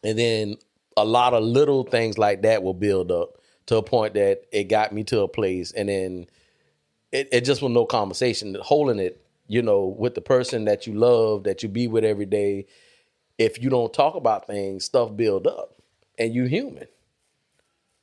And 0.04 0.18
then 0.18 0.58
a 0.98 1.06
lot 1.06 1.34
of 1.34 1.44
little 1.44 1.84
things 1.84 2.18
like 2.18 2.42
that 2.44 2.64
will 2.64 2.74
build 2.74 3.12
up 3.12 3.41
to 3.72 3.78
a 3.78 3.84
point 3.84 4.16
that 4.16 4.44
it 4.52 4.66
got 4.66 4.92
me 4.92 5.02
to 5.06 5.22
a 5.22 5.30
place 5.30 5.72
and 5.72 5.88
then 5.88 6.26
it, 7.14 7.30
it 7.32 7.42
just 7.46 7.62
was 7.62 7.72
no 7.72 7.86
conversation. 7.86 8.58
Holding 8.62 9.00
it, 9.00 9.26
you 9.48 9.62
know, 9.62 9.86
with 9.98 10.14
the 10.14 10.20
person 10.20 10.66
that 10.66 10.86
you 10.86 10.94
love, 10.94 11.46
that 11.46 11.64
you 11.64 11.70
be 11.70 11.88
with 11.88 12.04
every 12.04 12.26
day. 12.26 12.66
If 13.38 13.64
you 13.64 13.70
don't 13.70 13.94
talk 13.94 14.16
about 14.16 14.46
things, 14.46 14.84
stuff 14.84 15.16
build 15.16 15.48
up 15.48 15.82
and 16.20 16.34
you 16.34 16.46
human. 16.46 16.88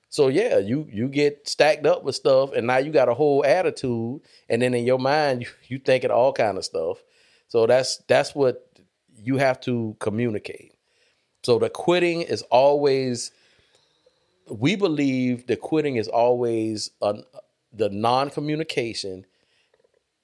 So 0.08 0.28
yeah, 0.28 0.56
you 0.56 0.88
you 0.90 1.06
get 1.06 1.46
stacked 1.46 1.84
up 1.84 2.02
with 2.02 2.14
stuff 2.14 2.52
and 2.54 2.66
now 2.66 2.78
you 2.78 2.90
got 2.90 3.10
a 3.10 3.14
whole 3.14 3.44
attitude 3.44 4.22
and 4.48 4.62
then 4.62 4.72
in 4.72 4.86
your 4.86 4.98
mind 4.98 5.42
you, 5.42 5.48
you 5.64 5.78
thinking 5.78 6.10
all 6.10 6.32
kind 6.32 6.56
of 6.56 6.64
stuff. 6.64 6.96
So 7.48 7.66
that's 7.66 7.98
that's 8.08 8.34
what 8.34 8.70
you 9.14 9.36
have 9.36 9.60
to 9.62 9.96
communicate. 10.00 10.72
So 11.42 11.58
the 11.58 11.68
quitting 11.68 12.22
is 12.22 12.40
always 12.50 13.32
we 14.50 14.76
believe 14.76 15.46
that 15.46 15.60
quitting 15.60 15.96
is 15.96 16.08
always 16.08 16.90
a, 17.02 17.18
the 17.72 17.88
non-communication, 17.88 19.26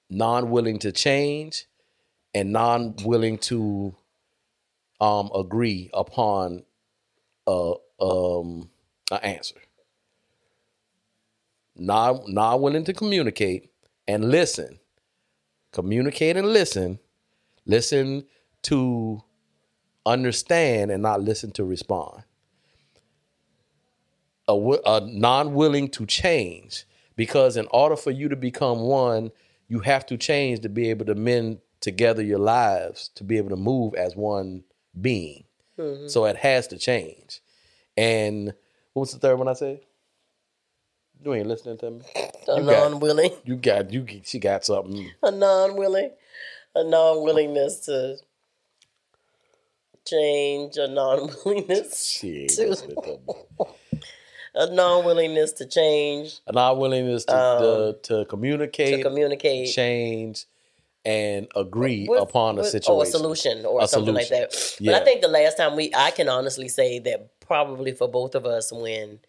non-willing 0.09 0.79
to 0.79 0.91
change, 0.91 1.65
and 2.33 2.51
non-willing 2.51 3.37
to 3.37 3.95
um, 4.99 5.29
agree 5.35 5.89
upon 5.93 6.63
a 7.47 7.73
um, 7.99 8.69
an 9.11 9.19
answer. 9.21 9.55
Not 11.75 12.27
not 12.27 12.61
willing 12.61 12.83
to 12.85 12.93
communicate 12.93 13.71
and 14.07 14.29
listen. 14.29 14.79
Communicate 15.71 16.37
and 16.37 16.47
listen. 16.47 16.99
Listen 17.65 18.25
to 18.63 19.21
understand 20.05 20.91
and 20.91 21.03
not 21.03 21.21
listen 21.21 21.51
to 21.51 21.63
respond 21.65 22.23
a, 24.47 24.53
a 24.85 25.01
non-willing 25.01 25.89
to 25.89 26.05
change 26.05 26.85
because 27.15 27.57
in 27.57 27.67
order 27.71 27.95
for 27.95 28.11
you 28.11 28.29
to 28.29 28.35
become 28.35 28.81
one 28.81 29.31
you 29.67 29.79
have 29.79 30.05
to 30.05 30.17
change 30.17 30.59
to 30.61 30.69
be 30.69 30.89
able 30.89 31.05
to 31.05 31.15
mend 31.15 31.59
together 31.81 32.21
your 32.21 32.39
lives 32.39 33.09
to 33.15 33.23
be 33.23 33.37
able 33.37 33.49
to 33.49 33.55
move 33.55 33.93
as 33.95 34.15
one 34.15 34.63
being. 34.99 35.43
Mm-hmm. 35.77 36.07
So 36.07 36.25
it 36.25 36.37
has 36.37 36.67
to 36.67 36.77
change. 36.77 37.41
And 37.97 38.53
what 38.93 39.01
was 39.01 39.11
the 39.13 39.19
third 39.19 39.37
one 39.37 39.47
i 39.47 39.53
said? 39.53 39.81
You 41.23 41.33
ain't 41.33 41.47
listening 41.47 41.77
to 41.79 41.91
me. 41.91 42.01
A 42.47 42.61
got- 42.61 42.65
non-willing, 42.65 43.31
you 43.45 43.55
got 43.55 43.91
you 43.91 44.05
she 44.23 44.39
got 44.39 44.65
something. 44.65 45.11
A 45.23 45.31
non-willing, 45.31 46.11
a 46.75 46.83
non-willingness 46.83 47.79
to 47.81 48.17
change, 50.05 50.77
a 50.77 50.87
non-willingness, 50.87 52.05
she 52.05 52.47
to- 52.47 53.27
listening 54.55 54.67
to 54.67 54.71
me. 54.71 54.73
a 54.73 54.75
non-willingness 54.75 55.51
to 55.53 55.65
change, 55.65 56.39
a 56.47 56.51
non-willingness 56.53 57.25
to, 57.25 57.35
Um, 57.37 57.61
to, 57.61 57.99
to 58.03 58.25
communicate 58.25 58.97
to 58.97 59.03
communicate, 59.03 59.69
change 59.73 60.45
and 61.03 61.47
agree 61.55 62.07
with- 62.09 62.21
upon 62.21 62.57
a 62.57 62.61
with- 62.61 62.69
situation 62.69 62.95
or 62.95 63.03
a 63.03 63.05
solution 63.05 63.65
or 63.65 63.81
A 63.83 63.87
something 63.87 64.13
like 64.13 64.25
solution. 64.27 64.49
that. 64.49 64.75
Yeah. 64.79 64.91
But 64.93 65.01
I 65.01 65.05
think 65.05 65.21
the 65.21 65.27
last 65.27 65.57
time 65.57 65.75
we, 65.75 65.91
I 65.95 66.11
can 66.11 66.27
honestly 66.29 66.67
say 66.67 66.99
that 66.99 67.39
probably 67.39 67.91
for 67.91 68.07
both 68.07 68.33
of 68.35 68.45
us, 68.45 68.71
when, 68.71 69.19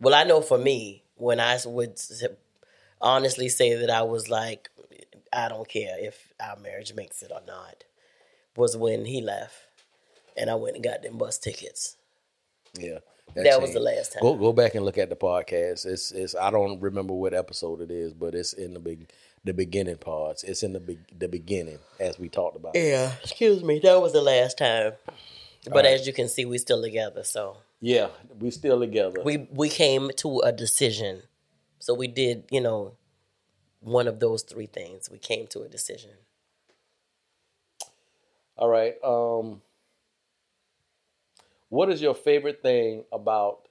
well, 0.00 0.14
I 0.14 0.24
know 0.24 0.40
for 0.40 0.58
me, 0.58 1.04
when 1.16 1.38
I 1.38 1.58
would 1.66 2.00
honestly 3.00 3.48
say 3.48 3.74
that 3.74 3.90
I 3.90 4.02
was 4.02 4.28
like, 4.28 4.70
I 5.32 5.48
don't 5.48 5.68
care 5.68 5.96
if 5.98 6.32
our 6.40 6.56
marriage 6.56 6.94
makes 6.94 7.22
it 7.22 7.30
or 7.30 7.40
not, 7.46 7.84
was 8.56 8.76
when 8.76 9.04
he 9.04 9.20
left, 9.20 9.54
and 10.36 10.50
I 10.50 10.56
went 10.56 10.74
and 10.74 10.82
got 10.84 11.02
them 11.02 11.16
bus 11.18 11.38
tickets. 11.38 11.96
Yeah, 12.76 12.98
That 13.34 13.60
was 13.60 13.72
the 13.72 13.80
last 13.80 14.12
time. 14.12 14.22
Go 14.22 14.34
go 14.34 14.52
back 14.52 14.74
and 14.74 14.84
look 14.84 14.98
at 14.98 15.08
the 15.08 15.16
podcast. 15.16 15.86
It's 15.86 16.12
it's 16.12 16.34
I 16.34 16.50
don't 16.50 16.80
remember 16.80 17.14
what 17.14 17.34
episode 17.34 17.80
it 17.80 17.90
is, 17.90 18.12
but 18.12 18.34
it's 18.34 18.52
in 18.52 18.74
the 18.74 18.80
big 18.80 19.10
the 19.44 19.54
beginning 19.54 19.96
parts. 19.96 20.42
It's 20.42 20.62
in 20.62 20.72
the 20.72 20.80
be, 20.80 20.98
the 21.16 21.28
beginning 21.28 21.78
as 21.98 22.18
we 22.18 22.28
talked 22.28 22.56
about. 22.56 22.72
Yeah, 22.74 23.12
excuse 23.22 23.62
me, 23.62 23.78
that 23.80 24.00
was 24.00 24.12
the 24.12 24.22
last 24.22 24.58
time. 24.58 24.92
But 25.70 25.84
as 25.84 26.06
you 26.06 26.12
can 26.12 26.28
see, 26.28 26.44
we're 26.44 26.58
still 26.58 26.80
together, 26.80 27.22
so. 27.22 27.58
Yeah, 27.80 28.08
we 28.38 28.50
still 28.50 28.80
together. 28.80 29.22
we 29.22 29.48
we 29.50 29.68
came 29.68 30.10
to 30.16 30.40
a 30.40 30.52
decision. 30.52 31.22
So 31.78 31.94
we 31.94 32.08
did, 32.08 32.44
you 32.50 32.60
know, 32.60 32.94
one 33.80 34.06
of 34.06 34.20
those 34.20 34.42
three 34.42 34.66
things. 34.66 35.10
We 35.10 35.18
came 35.18 35.46
to 35.48 35.62
a 35.62 35.68
decision. 35.68 36.10
All 38.56 38.68
right. 38.68 38.96
Um, 39.02 39.62
what 41.70 41.88
is 41.88 42.02
your 42.02 42.14
favorite 42.14 42.60
thing 42.60 43.04
about 43.10 43.68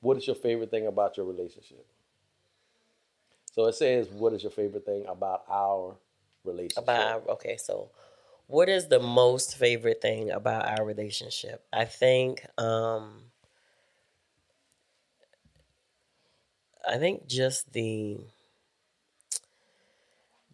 what 0.00 0.16
is 0.16 0.26
your 0.26 0.36
favorite 0.36 0.70
thing 0.70 0.86
about 0.86 1.16
your 1.16 1.26
relationship? 1.26 1.84
So 3.52 3.66
it 3.66 3.74
says, 3.74 4.08
what 4.08 4.32
is 4.32 4.42
your 4.42 4.52
favorite 4.52 4.84
thing 4.86 5.04
about 5.08 5.44
our 5.48 5.96
relationship? 6.44 6.84
About 6.84 7.28
okay, 7.28 7.56
so 7.56 7.90
what 8.46 8.68
is 8.68 8.88
the 8.88 9.00
most 9.00 9.56
favorite 9.56 10.00
thing 10.00 10.30
about 10.30 10.66
our 10.66 10.84
relationship? 10.84 11.64
I 11.72 11.84
think 11.84 12.46
um 12.58 13.32
I 16.88 16.98
think 16.98 17.26
just 17.26 17.72
the 17.72 18.18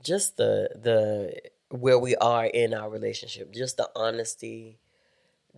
just 0.02 0.36
the 0.36 0.70
the 0.74 1.34
where 1.70 1.98
we 1.98 2.14
are 2.16 2.46
in 2.46 2.74
our 2.74 2.88
relationship, 2.90 3.52
just 3.52 3.76
the 3.76 3.90
honesty, 3.96 4.78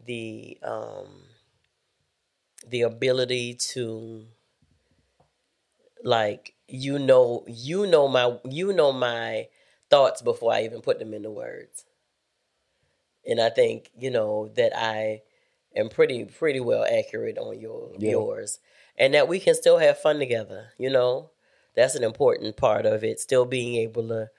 the 0.07 0.59
um 0.63 1.23
the 2.67 2.83
ability 2.83 3.55
to 3.55 4.27
like 6.03 6.55
you 6.69 6.99
know 6.99 7.45
you 7.47 7.87
know 7.87 8.09
my 8.09 8.39
you 8.45 8.73
know 8.73 8.93
my 8.93 9.49
thoughts 9.91 10.23
before 10.23 10.53
I 10.53 10.63
even 10.65 10.81
put 10.81 10.99
them 10.99 11.15
into 11.15 11.31
words. 11.31 11.85
And 13.27 13.41
I 13.41 13.49
think, 13.51 13.91
you 13.99 14.11
know, 14.11 14.49
that 14.57 14.73
I 14.77 15.23
am 15.75 15.89
pretty 15.89 16.25
pretty 16.25 16.61
well 16.61 16.85
accurate 16.85 17.39
on 17.39 17.59
your 17.59 17.93
Yeah. 17.99 18.11
yours. 18.11 18.59
And 18.99 19.15
that 19.15 19.29
we 19.29 19.41
can 19.41 19.55
still 19.55 19.79
have 19.79 19.99
fun 19.99 20.19
together, 20.19 20.69
you 20.79 20.91
know? 20.91 21.31
That's 21.75 21.95
an 21.97 22.05
important 22.05 22.57
part 22.57 22.87
of 22.87 23.03
it. 23.03 23.19
Still 23.19 23.45
being 23.45 23.75
able 23.77 24.07
to 24.09 24.31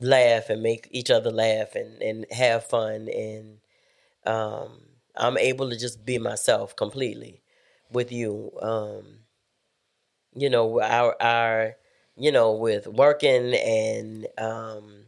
laugh 0.00 0.50
and 0.50 0.62
make 0.62 0.88
each 0.90 1.10
other 1.10 1.30
laugh 1.30 1.74
and, 1.74 2.02
and 2.02 2.26
have 2.32 2.64
fun 2.66 3.08
and 3.08 3.58
um 4.26 4.80
I'm 5.16 5.38
able 5.38 5.70
to 5.70 5.76
just 5.78 6.04
be 6.04 6.18
myself 6.18 6.74
completely 6.76 7.42
with 7.90 8.10
you. 8.12 8.52
Um 8.60 9.20
you 10.34 10.50
know, 10.50 10.80
our 10.80 11.20
our 11.22 11.76
you 12.16 12.30
know, 12.32 12.52
with 12.52 12.86
working 12.86 13.54
and 13.54 14.26
um 14.38 15.06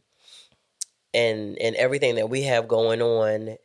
and 1.15 1.59
and 1.59 1.77
everything 1.77 2.17
that 2.17 2.29
we 2.31 2.43
have 2.43 2.69
going 2.69 3.01
on, 3.03 3.57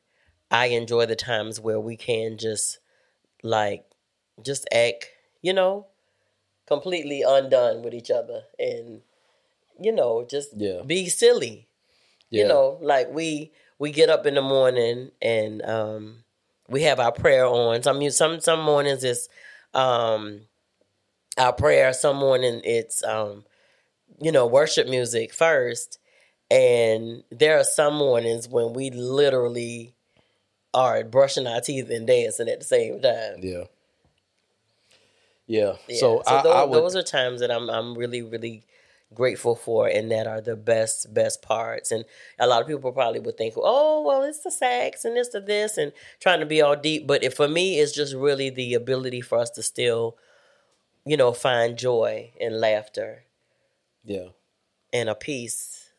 I 0.50 0.68
enjoy 0.68 1.06
the 1.06 1.16
times 1.16 1.60
where 1.60 1.80
we 1.80 1.98
can 1.98 2.38
just 2.38 2.80
like 3.44 3.86
just 4.44 4.68
act, 4.74 5.10
you 5.42 5.54
know, 5.54 5.88
completely 6.68 7.24
undone 7.28 7.82
with 7.84 7.94
each 7.94 8.12
other 8.12 8.44
and 8.60 9.02
you 9.80 9.92
know, 9.92 10.26
just 10.30 10.50
Yeah. 10.58 10.82
be 10.86 11.10
silly. 11.10 11.68
Yeah. 12.30 12.44
You 12.44 12.50
know, 12.50 12.78
like 12.82 13.10
we 13.12 13.52
we 13.80 13.92
get 13.92 14.10
up 14.10 14.26
in 14.26 14.36
the 14.36 14.42
morning 14.42 15.12
and 15.22 15.62
um 15.64 16.24
we 16.72 16.84
have 16.84 17.00
our 17.00 17.12
prayer 17.12 17.46
on. 17.46 17.84
Some 17.84 18.10
some 18.10 18.40
some 18.40 18.62
mornings 18.62 19.04
it's 19.04 19.30
um 19.74 20.42
our 21.38 21.54
prayer, 21.54 21.94
some 21.94 22.18
morning 22.18 22.62
it's 22.64 23.04
um 23.04 23.44
you 24.20 24.32
know, 24.32 24.46
worship 24.46 24.88
music 24.88 25.34
first. 25.34 26.00
And 26.50 27.24
there 27.32 27.58
are 27.58 27.64
some 27.64 27.96
mornings 27.96 28.48
when 28.48 28.74
we 28.74 28.92
literally 28.92 29.96
are 30.74 31.04
brushing 31.04 31.48
our 31.48 31.62
teeth 31.62 31.90
and 31.90 32.06
dancing 32.06 32.50
at 32.50 32.60
the 32.60 32.66
same 32.66 33.02
time. 33.02 33.38
Yeah. 33.40 33.64
Yeah. 35.48 35.74
Yeah. 35.88 35.98
So, 35.98 36.24
I, 36.26 36.44
those, 36.44 36.54
I 36.54 36.64
would, 36.64 36.78
those 36.78 36.96
are 36.96 37.04
times 37.04 37.42
that 37.42 37.52
I'm 37.52 37.70
I'm 37.70 37.98
really 37.98 38.22
really 38.22 38.64
grateful 39.14 39.56
for, 39.56 39.88
and 39.88 40.12
that 40.12 40.28
are 40.28 40.42
the 40.42 40.56
best 40.56 41.14
best 41.14 41.42
parts. 41.42 41.92
And 41.92 42.06
a 42.40 42.48
lot 42.48 42.62
of 42.62 42.68
people 42.68 42.92
probably 42.92 43.20
would 43.20 43.38
think, 43.38 43.54
oh 43.58 44.02
well, 44.02 44.24
it's 44.24 44.44
the 44.44 44.52
sex 44.52 45.06
and 45.06 45.18
it's 45.18 45.30
the 45.30 45.42
this 45.42 45.78
and 45.78 45.92
trying 46.20 46.40
to 46.40 46.46
be 46.46 46.62
all 46.62 46.76
deep. 46.76 47.08
But 47.08 47.24
if, 47.24 47.34
for 47.34 47.48
me, 47.48 47.80
it's 47.80 47.92
just 47.92 48.14
really 48.14 48.50
the 48.50 48.74
ability 48.74 49.22
for 49.22 49.40
us 49.40 49.50
to 49.52 49.64
still, 49.64 50.18
you 51.06 51.18
know, 51.18 51.34
find 51.34 51.78
joy 51.78 52.32
and 52.40 52.60
laughter 52.60 53.24
yeah. 54.04 54.28
and 54.94 55.10
a 55.10 55.16
peace 55.16 55.90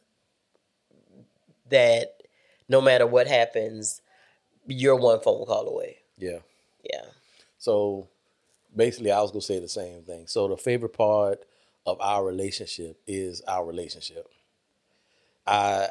that 1.70 2.22
no 2.68 2.80
matter 2.80 3.06
what 3.06 3.26
happens, 3.26 4.00
you're 4.66 4.96
one 4.96 5.20
phone 5.20 5.44
call 5.46 5.68
away. 5.68 5.98
Yeah. 6.16 6.38
Yeah. 6.84 7.04
So 7.58 8.08
basically, 8.74 9.12
I 9.12 9.20
was 9.20 9.30
gonna 9.30 9.42
say 9.42 9.58
the 9.58 9.68
same 9.68 10.02
thing. 10.02 10.26
So 10.26 10.48
the 10.48 10.56
favorite 10.56 10.92
part 10.92 11.44
of 11.86 12.00
our 12.00 12.24
relationship 12.24 13.00
is 13.06 13.42
our 13.42 13.64
relationship. 13.64 14.28
I 15.46 15.88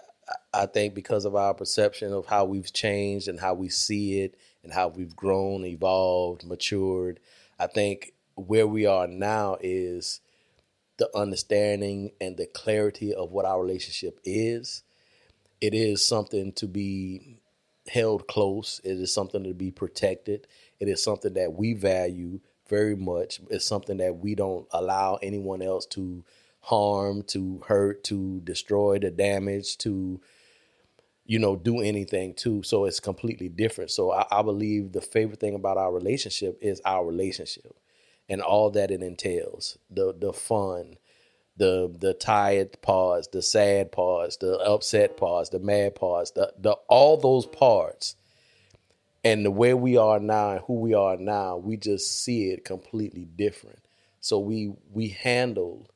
I 0.54 0.66
think 0.66 0.94
because 0.94 1.26
of 1.26 1.36
our 1.36 1.54
perception 1.54 2.14
of 2.14 2.26
how 2.26 2.46
we've 2.46 2.72
changed 2.72 3.28
and 3.28 3.40
how 3.40 3.54
we 3.54 3.70
see 3.70 4.22
it 4.22 4.36
and 4.64 4.72
how 4.72 4.88
we've 4.88 5.16
grown, 5.16 5.66
evolved, 5.66 6.46
matured, 6.46 7.20
I 7.60 7.68
think 7.68 8.14
where 8.36 8.68
we 8.68 8.86
are 8.86 9.08
now 9.08 9.58
is 9.60 10.22
the 10.98 11.10
understanding 11.18 12.12
and 12.22 12.38
the 12.38 12.46
clarity 12.46 13.14
of 13.14 13.32
what 13.32 13.46
our 13.46 13.62
relationship 13.62 14.20
is. 14.24 14.84
It 15.60 15.74
is 15.74 16.06
something 16.06 16.54
to 16.54 16.68
be 16.68 17.42
held 17.88 18.28
close. 18.28 18.80
It 18.84 18.94
is 18.94 19.14
something 19.14 19.44
to 19.44 19.54
be 19.54 19.72
protected. 19.72 20.48
It 20.80 20.88
is 20.88 21.04
something 21.04 21.34
that 21.34 21.54
we 21.54 21.74
value 21.74 22.40
very 22.72 22.96
much. 22.96 23.42
It's 23.50 23.66
something 23.66 23.98
that 23.98 24.20
we 24.20 24.34
don't 24.34 24.66
allow 24.72 25.20
anyone 25.22 25.62
else 25.62 25.86
to 25.88 26.24
harm, 26.62 27.22
to 27.24 27.62
hurt, 27.68 28.04
to 28.06 28.40
destroy, 28.46 28.98
to 29.00 29.12
damage, 29.12 29.78
to 29.80 30.22
you 31.26 31.38
know 31.38 31.56
do 31.58 31.82
anything 31.82 32.34
to. 32.36 32.64
So 32.64 32.86
it's 32.86 33.02
completely 33.02 33.50
different. 33.50 33.92
So 33.92 34.14
I, 34.14 34.26
I 34.32 34.42
believe 34.42 34.94
the 34.94 35.02
favorite 35.02 35.42
thing 35.42 35.54
about 35.54 35.78
our 35.78 35.92
relationship 35.92 36.58
is 36.62 36.82
our 36.86 37.06
relationship 37.06 37.76
and 38.30 38.42
all 38.42 38.72
that 38.72 38.90
it 38.90 39.04
entails. 39.04 39.78
The 39.90 40.16
the 40.18 40.32
fun, 40.32 40.98
the 41.58 41.94
the 42.00 42.14
tired 42.14 42.82
parts, 42.82 43.28
the 43.28 43.42
sad 43.42 43.92
parts, 43.92 44.38
the 44.38 44.58
upset 44.60 45.18
parts, 45.18 45.50
the 45.50 45.60
mad 45.60 45.96
parts, 45.96 46.32
the 46.32 46.54
the 46.58 46.72
all 46.88 47.18
those 47.18 47.46
parts. 47.46 48.16
And 49.24 49.46
the 49.46 49.52
way 49.52 49.74
we 49.74 49.98
are 49.98 50.20
now 50.20 50.52
and 50.52 50.62
who 50.62 50.80
we 50.80 50.94
are 50.94 51.18
now, 51.18 51.58
we 51.58 51.78
just 51.78 52.24
see 52.24 52.50
it 52.50 52.66
completely 52.66 53.26
different. 53.26 53.80
So 54.20 54.40
we 54.40 54.74
we 54.92 55.10
handle 55.10 55.88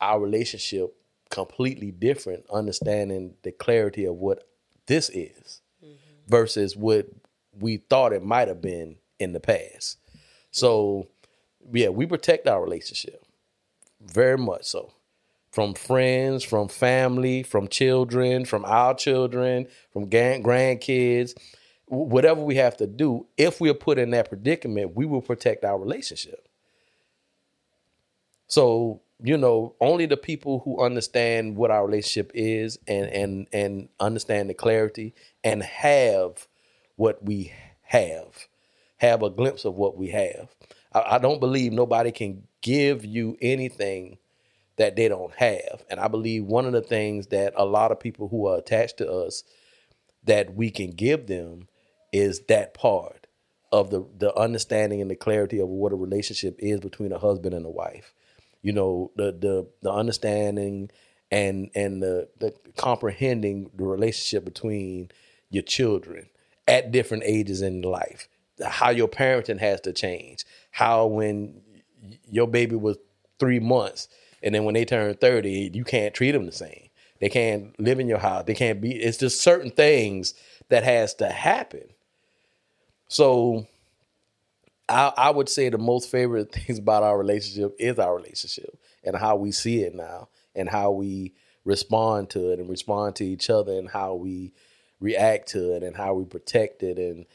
our 0.00 0.20
relationship 0.20 0.94
completely 1.30 1.90
different, 1.90 2.44
understanding 2.52 3.34
the 3.42 3.52
clarity 3.52 4.04
of 4.04 4.16
what 4.16 4.46
this 4.86 5.08
is 5.10 5.60
mm-hmm. 5.82 5.94
versus 6.26 6.76
what 6.76 7.06
we 7.58 7.78
thought 7.78 8.12
it 8.12 8.22
might 8.22 8.48
have 8.48 8.60
been 8.60 8.96
in 9.18 9.32
the 9.32 9.40
past. 9.40 9.98
So 10.50 11.08
yeah, 11.72 11.88
we 11.88 12.06
protect 12.06 12.48
our 12.48 12.62
relationship 12.62 13.24
very 14.00 14.38
much 14.38 14.64
so. 14.64 14.92
From 15.50 15.74
friends, 15.74 16.42
from 16.42 16.68
family, 16.68 17.42
from 17.42 17.68
children, 17.68 18.46
from 18.46 18.64
our 18.64 18.94
children, 18.94 19.66
from 19.92 20.08
grand- 20.08 20.44
grandkids, 20.44 21.34
whatever 21.92 22.42
we 22.42 22.56
have 22.56 22.76
to 22.78 22.86
do, 22.86 23.26
if 23.36 23.60
we 23.60 23.68
are 23.68 23.74
put 23.74 23.98
in 23.98 24.10
that 24.10 24.28
predicament, 24.28 24.96
we 24.96 25.04
will 25.04 25.20
protect 25.20 25.64
our 25.64 25.78
relationship. 25.78 26.48
So, 28.46 29.02
you 29.22 29.36
know, 29.36 29.74
only 29.80 30.06
the 30.06 30.16
people 30.16 30.60
who 30.60 30.82
understand 30.82 31.56
what 31.56 31.70
our 31.70 31.86
relationship 31.86 32.32
is 32.34 32.78
and 32.88 33.06
and 33.06 33.46
and 33.52 33.88
understand 34.00 34.48
the 34.48 34.54
clarity 34.54 35.14
and 35.44 35.62
have 35.62 36.48
what 36.96 37.22
we 37.24 37.52
have, 37.82 38.48
have 38.98 39.22
a 39.22 39.30
glimpse 39.30 39.64
of 39.64 39.74
what 39.74 39.96
we 39.96 40.08
have. 40.08 40.48
I, 40.94 41.16
I 41.16 41.18
don't 41.18 41.40
believe 41.40 41.72
nobody 41.72 42.10
can 42.10 42.44
give 42.62 43.04
you 43.04 43.36
anything 43.42 44.18
that 44.76 44.96
they 44.96 45.08
don't 45.08 45.34
have. 45.34 45.84
And 45.90 46.00
I 46.00 46.08
believe 46.08 46.44
one 46.44 46.64
of 46.64 46.72
the 46.72 46.80
things 46.82 47.26
that 47.28 47.52
a 47.56 47.66
lot 47.66 47.92
of 47.92 48.00
people 48.00 48.28
who 48.28 48.46
are 48.46 48.58
attached 48.58 48.98
to 48.98 49.10
us 49.10 49.44
that 50.24 50.54
we 50.54 50.70
can 50.70 50.90
give 50.92 51.26
them 51.26 51.68
is 52.12 52.42
that 52.48 52.74
part 52.74 53.26
of 53.72 53.90
the 53.90 54.06
the 54.18 54.34
understanding 54.36 55.00
and 55.00 55.10
the 55.10 55.16
clarity 55.16 55.58
of 55.58 55.68
what 55.68 55.92
a 55.92 55.96
relationship 55.96 56.56
is 56.58 56.80
between 56.80 57.12
a 57.12 57.18
husband 57.18 57.54
and 57.54 57.66
a 57.66 57.70
wife. 57.70 58.12
You 58.62 58.72
know, 58.72 59.10
the 59.16 59.32
the 59.32 59.68
the 59.82 59.90
understanding 59.90 60.90
and 61.30 61.70
and 61.74 62.02
the 62.02 62.28
the 62.38 62.54
comprehending 62.76 63.70
the 63.74 63.84
relationship 63.84 64.44
between 64.44 65.10
your 65.50 65.62
children 65.62 66.28
at 66.68 66.92
different 66.92 67.24
ages 67.24 67.62
in 67.62 67.82
life. 67.82 68.28
How 68.64 68.90
your 68.90 69.08
parenting 69.08 69.58
has 69.58 69.80
to 69.82 69.92
change. 69.92 70.44
How 70.70 71.06
when 71.06 71.62
your 72.30 72.46
baby 72.46 72.76
was 72.76 72.98
three 73.38 73.58
months 73.58 74.08
and 74.42 74.54
then 74.54 74.64
when 74.64 74.74
they 74.74 74.84
turn 74.84 75.14
30, 75.14 75.70
you 75.72 75.84
can't 75.84 76.14
treat 76.14 76.32
them 76.32 76.46
the 76.46 76.52
same. 76.52 76.88
They 77.20 77.28
can't 77.28 77.78
live 77.80 78.00
in 78.00 78.08
your 78.08 78.18
house. 78.18 78.44
They 78.46 78.54
can't 78.54 78.80
be, 78.80 78.92
it's 78.92 79.18
just 79.18 79.40
certain 79.40 79.70
things 79.70 80.34
that 80.68 80.82
has 80.82 81.14
to 81.14 81.28
happen. 81.28 81.84
So 83.12 83.66
I, 84.88 85.12
I 85.14 85.30
would 85.30 85.50
say 85.50 85.68
the 85.68 85.76
most 85.76 86.10
favorite 86.10 86.50
things 86.54 86.78
about 86.78 87.02
our 87.02 87.18
relationship 87.18 87.76
is 87.78 87.98
our 87.98 88.16
relationship 88.16 88.74
and 89.04 89.14
how 89.14 89.36
we 89.36 89.52
see 89.52 89.82
it 89.82 89.94
now 89.94 90.28
and 90.54 90.66
how 90.66 90.92
we 90.92 91.34
respond 91.66 92.30
to 92.30 92.52
it 92.52 92.58
and 92.58 92.70
respond 92.70 93.16
to 93.16 93.24
each 93.26 93.50
other 93.50 93.72
and 93.72 93.90
how 93.90 94.14
we 94.14 94.54
react 94.98 95.48
to 95.48 95.74
it 95.74 95.82
and 95.82 95.94
how 95.94 96.14
we 96.14 96.24
protect 96.24 96.82
it 96.82 96.98
and 96.98 97.26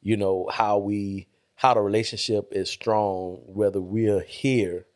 you 0.00 0.16
know 0.16 0.48
how 0.52 0.78
we 0.78 1.26
how 1.56 1.74
the 1.74 1.80
relationship 1.80 2.52
is 2.52 2.70
strong, 2.70 3.40
whether 3.46 3.80
we're 3.80 4.20
here 4.20 4.86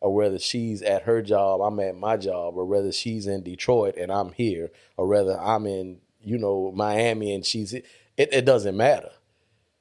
or 0.00 0.12
whether 0.12 0.40
she's 0.40 0.82
at 0.82 1.02
her 1.02 1.22
job, 1.22 1.60
I'm 1.60 1.78
at 1.78 1.94
my 1.94 2.16
job, 2.16 2.56
or 2.56 2.64
whether 2.64 2.90
she's 2.90 3.28
in 3.28 3.44
Detroit 3.44 3.96
and 3.96 4.10
I'm 4.10 4.32
here, 4.32 4.70
or 4.96 5.06
whether 5.06 5.38
I'm 5.38 5.66
in, 5.66 6.00
you 6.20 6.38
know, 6.38 6.72
Miami 6.74 7.32
and 7.32 7.46
she's 7.46 7.74
it, 7.74 7.84
it 8.16 8.44
doesn't 8.44 8.76
matter. 8.76 9.10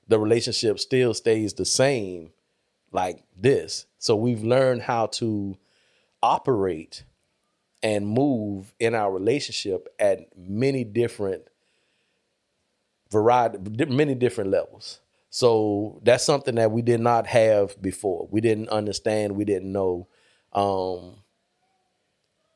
The 0.07 0.19
relationship 0.19 0.79
still 0.79 1.13
stays 1.13 1.53
the 1.53 1.65
same 1.65 2.31
like 2.91 3.23
this. 3.35 3.85
So 3.99 4.15
we've 4.15 4.43
learned 4.43 4.81
how 4.81 5.07
to 5.07 5.57
operate 6.23 7.03
and 7.83 8.07
move 8.07 8.73
in 8.79 8.95
our 8.95 9.11
relationship 9.11 9.87
at 9.99 10.19
many 10.37 10.83
different 10.83 11.43
variety 13.11 13.85
many 13.85 14.15
different 14.15 14.49
levels. 14.49 14.99
So 15.29 15.99
that's 16.03 16.23
something 16.23 16.55
that 16.55 16.71
we 16.71 16.81
did 16.81 16.99
not 16.99 17.27
have 17.27 17.79
before. 17.81 18.27
We 18.31 18.41
didn't 18.41 18.69
understand, 18.69 19.35
we 19.35 19.45
didn't 19.45 19.71
know. 19.71 20.07
Um, 20.53 21.17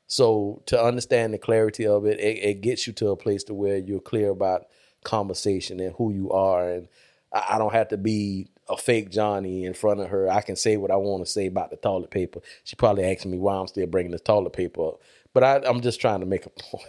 so 0.07 0.61
to 0.65 0.81
understand 0.81 1.33
the 1.33 1.37
clarity 1.37 1.85
of 1.85 2.05
it, 2.05 2.19
it, 2.19 2.43
it 2.43 2.61
gets 2.61 2.87
you 2.87 2.93
to 2.93 3.09
a 3.09 3.15
place 3.15 3.43
to 3.45 3.53
where 3.53 3.77
you're 3.77 3.99
clear 3.99 4.29
about 4.29 4.65
conversation 5.03 5.79
and 5.79 5.95
who 5.95 6.11
you 6.11 6.31
are 6.31 6.69
and 6.69 6.87
I, 7.33 7.55
I 7.55 7.57
don't 7.57 7.73
have 7.73 7.89
to 7.89 7.97
be 7.97 8.47
a 8.69 8.77
fake 8.77 9.09
Johnnie 9.11 9.65
in 9.65 9.73
front 9.73 9.99
of 9.99 10.09
her. 10.09 10.29
I 10.29 10.41
can 10.41 10.55
say 10.55 10.77
what 10.77 10.91
I 10.91 10.95
want 10.95 11.25
to 11.25 11.31
say 11.31 11.47
about 11.47 11.71
the 11.71 11.77
toilet 11.77 12.09
paper. 12.11 12.39
She 12.63 12.75
probably 12.75 13.03
asking 13.05 13.31
me 13.31 13.37
why 13.37 13.55
I'm 13.55 13.67
still 13.67 13.87
bringing 13.87 14.11
the 14.11 14.19
toilet 14.19 14.53
paper 14.53 14.87
up. 14.89 15.01
But 15.33 15.43
I, 15.43 15.57
I'm 15.65 15.81
just 15.81 15.99
trying 16.01 16.19
to 16.21 16.25
make 16.25 16.45
a 16.45 16.49
point. 16.61 16.83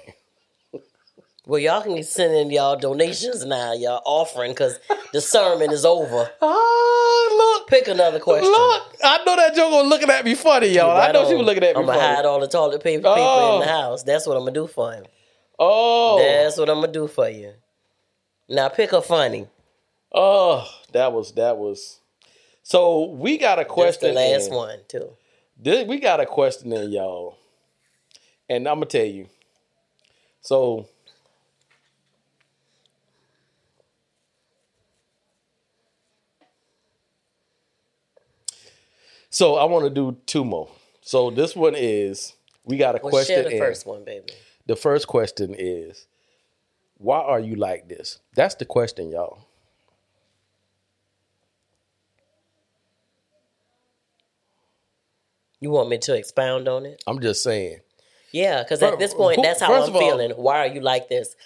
Well, 1.44 1.58
y'all 1.58 1.82
can 1.82 2.00
send 2.04 2.34
in 2.36 2.50
y'all 2.52 2.76
donations 2.76 3.44
now, 3.44 3.72
y'all 3.72 4.00
offering, 4.04 4.52
because 4.52 4.78
the 5.12 5.20
sermon 5.20 5.72
is 5.72 5.84
over. 5.84 6.30
Oh, 6.40 7.56
look. 7.58 7.68
Pick 7.68 7.88
another 7.88 8.20
question. 8.20 8.48
Look, 8.48 8.82
I 9.02 9.24
know 9.24 9.34
that 9.34 9.54
joke 9.56 9.72
was 9.72 9.88
looking 9.88 10.08
at 10.10 10.24
me 10.24 10.36
funny, 10.36 10.68
y'all. 10.68 10.96
I 10.96 11.10
know 11.10 11.28
she 11.28 11.34
was 11.34 11.44
looking 11.44 11.64
at 11.64 11.74
me 11.74 11.80
I'm 11.80 11.86
gonna 11.86 11.98
hide 12.00 12.24
all 12.26 12.38
the 12.38 12.46
toilet 12.46 12.80
paper, 12.82 13.02
paper 13.02 13.14
Oh. 13.16 13.54
in 13.60 13.66
the 13.66 13.72
house. 13.72 14.04
That's 14.04 14.24
what 14.24 14.36
I'm 14.36 14.42
gonna 14.42 14.52
do 14.52 14.68
for 14.68 14.92
him. 14.92 15.04
Oh, 15.58 16.18
That's 16.18 16.58
what 16.58 16.68
I'm 16.70 16.80
gonna 16.80 16.92
do 16.92 17.08
for 17.08 17.28
you. 17.28 17.54
Now 18.48 18.68
pick 18.68 18.92
a 18.92 19.02
funny. 19.02 19.48
Oh, 20.14 20.68
that 20.92 21.12
was 21.12 21.32
that 21.32 21.56
was. 21.58 22.00
So 22.62 23.06
we 23.10 23.38
got 23.38 23.58
a 23.58 23.62
That's 23.62 23.72
question. 23.72 24.14
the 24.14 24.14
last 24.14 24.50
in. 24.50 24.56
one 24.56 24.78
too. 24.88 25.10
This- 25.56 25.86
we 25.86 25.98
got 26.00 26.20
a 26.20 26.26
question 26.26 26.72
in 26.72 26.90
y'all, 26.92 27.36
and 28.48 28.68
I'm 28.68 28.76
gonna 28.76 28.86
tell 28.86 29.04
you. 29.04 29.28
So 30.40 30.86
So 39.30 39.54
I 39.54 39.64
want 39.64 39.84
to 39.84 39.90
do 39.90 40.16
two 40.26 40.44
more. 40.44 40.68
So 41.00 41.30
this 41.30 41.56
one 41.56 41.74
is 41.74 42.34
we 42.64 42.76
got 42.76 42.94
a 42.96 43.00
Well, 43.02 43.10
question. 43.10 43.36
share 43.36 43.44
the 43.44 43.52
in. 43.52 43.58
first 43.58 43.86
one, 43.86 44.04
baby. 44.04 44.32
The 44.66 44.76
first 44.76 45.06
question 45.08 45.54
is, 45.58 46.06
why 46.98 47.18
are 47.20 47.40
you 47.40 47.56
like 47.56 47.88
this? 47.88 48.18
That's 48.36 48.54
the 48.56 48.66
question, 48.66 49.10
y'all. 49.10 49.38
You 55.62 55.70
want 55.70 55.88
me 55.88 55.96
to 55.98 56.16
expound 56.16 56.66
on 56.66 56.84
it? 56.86 57.00
I'm 57.06 57.20
just 57.20 57.40
saying. 57.44 57.78
Yeah, 58.32 58.64
because 58.64 58.82
at 58.82 58.98
this 58.98 59.14
point, 59.14 59.36
who- 59.36 59.42
that's 59.42 59.60
how 59.60 59.68
first 59.68 59.90
I'm 59.90 59.94
of 59.94 60.02
all- 60.02 60.08
feeling. 60.10 60.30
Why 60.32 60.58
are 60.58 60.66
you 60.66 60.80
like 60.80 61.08
this? 61.08 61.36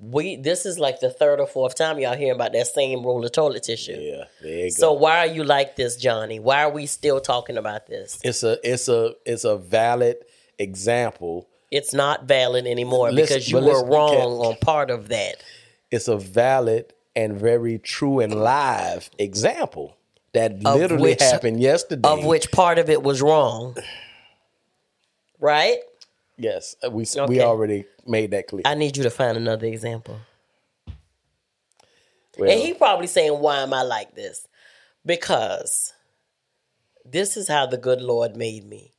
We 0.00 0.36
this 0.36 0.64
is 0.64 0.78
like 0.78 1.00
the 1.00 1.10
third 1.10 1.38
or 1.38 1.46
fourth 1.46 1.74
time 1.74 1.98
y'all 1.98 2.14
hearing 2.16 2.32
about 2.36 2.52
that 2.52 2.68
same 2.68 3.04
roll 3.04 3.22
of 3.24 3.32
toilet 3.32 3.64
tissue. 3.64 3.98
Yeah, 3.98 4.24
there 4.40 4.64
you 4.66 4.70
So 4.70 4.92
go. 4.94 5.00
why 5.00 5.18
are 5.18 5.26
you 5.26 5.44
like 5.44 5.76
this, 5.76 5.96
Johnnie? 5.96 6.38
Why 6.40 6.62
are 6.62 6.70
we 6.70 6.86
still 6.86 7.20
talking 7.20 7.58
about 7.58 7.88
this? 7.88 8.18
It's 8.24 8.42
a 8.42 8.58
it's 8.62 8.88
a 8.88 9.14
it's 9.26 9.44
a 9.44 9.56
valid 9.58 10.16
example. 10.58 11.46
It's 11.70 11.92
not 11.92 12.24
valid 12.24 12.66
anymore 12.66 13.10
Listen, 13.12 13.34
because 13.34 13.50
you 13.50 13.56
but 13.58 13.64
were 13.64 13.72
listen, 13.72 13.88
wrong 13.88 14.14
on 14.46 14.56
part 14.56 14.90
of 14.90 15.08
that. 15.08 15.42
It's 15.90 16.08
a 16.08 16.16
valid 16.16 16.94
and 17.14 17.36
very 17.36 17.78
true 17.78 18.20
and 18.20 18.40
live 18.40 19.10
example 19.18 19.96
that 20.34 20.52
Of 20.64 20.76
literally 20.80 21.02
which- 21.12 21.20
happened 21.20 21.60
yesterday. 21.60 22.08
Of 22.08 22.24
which 22.24 22.50
part 22.52 22.78
of 22.78 22.88
it 22.90 23.02
was 23.02 23.22
wrong. 23.22 23.76
Right? 25.40 25.78
yes, 26.36 26.76
uh, 26.84 26.90
we 26.90 27.04
Okay. 27.04 27.26
we 27.26 27.40
already 27.40 27.84
made 28.06 28.30
that 28.32 28.46
clear. 28.48 28.62
I 28.64 28.74
need 28.74 28.96
you 28.96 29.02
to 29.04 29.10
find 29.10 29.36
another 29.36 29.66
example. 29.66 30.18
Well, 32.38 32.50
And 32.50 32.60
he 32.60 32.74
probably 32.74 33.06
saying, 33.08 33.32
Why 33.40 33.58
am 33.62 33.72
I 33.72 33.82
like 33.82 34.14
this? 34.14 34.46
Because 35.04 35.92
this 37.04 37.36
is 37.36 37.48
how 37.48 37.66
the 37.66 37.76
good 37.78 38.00
Lord 38.00 38.36
made 38.36 38.64
me. 38.64 38.92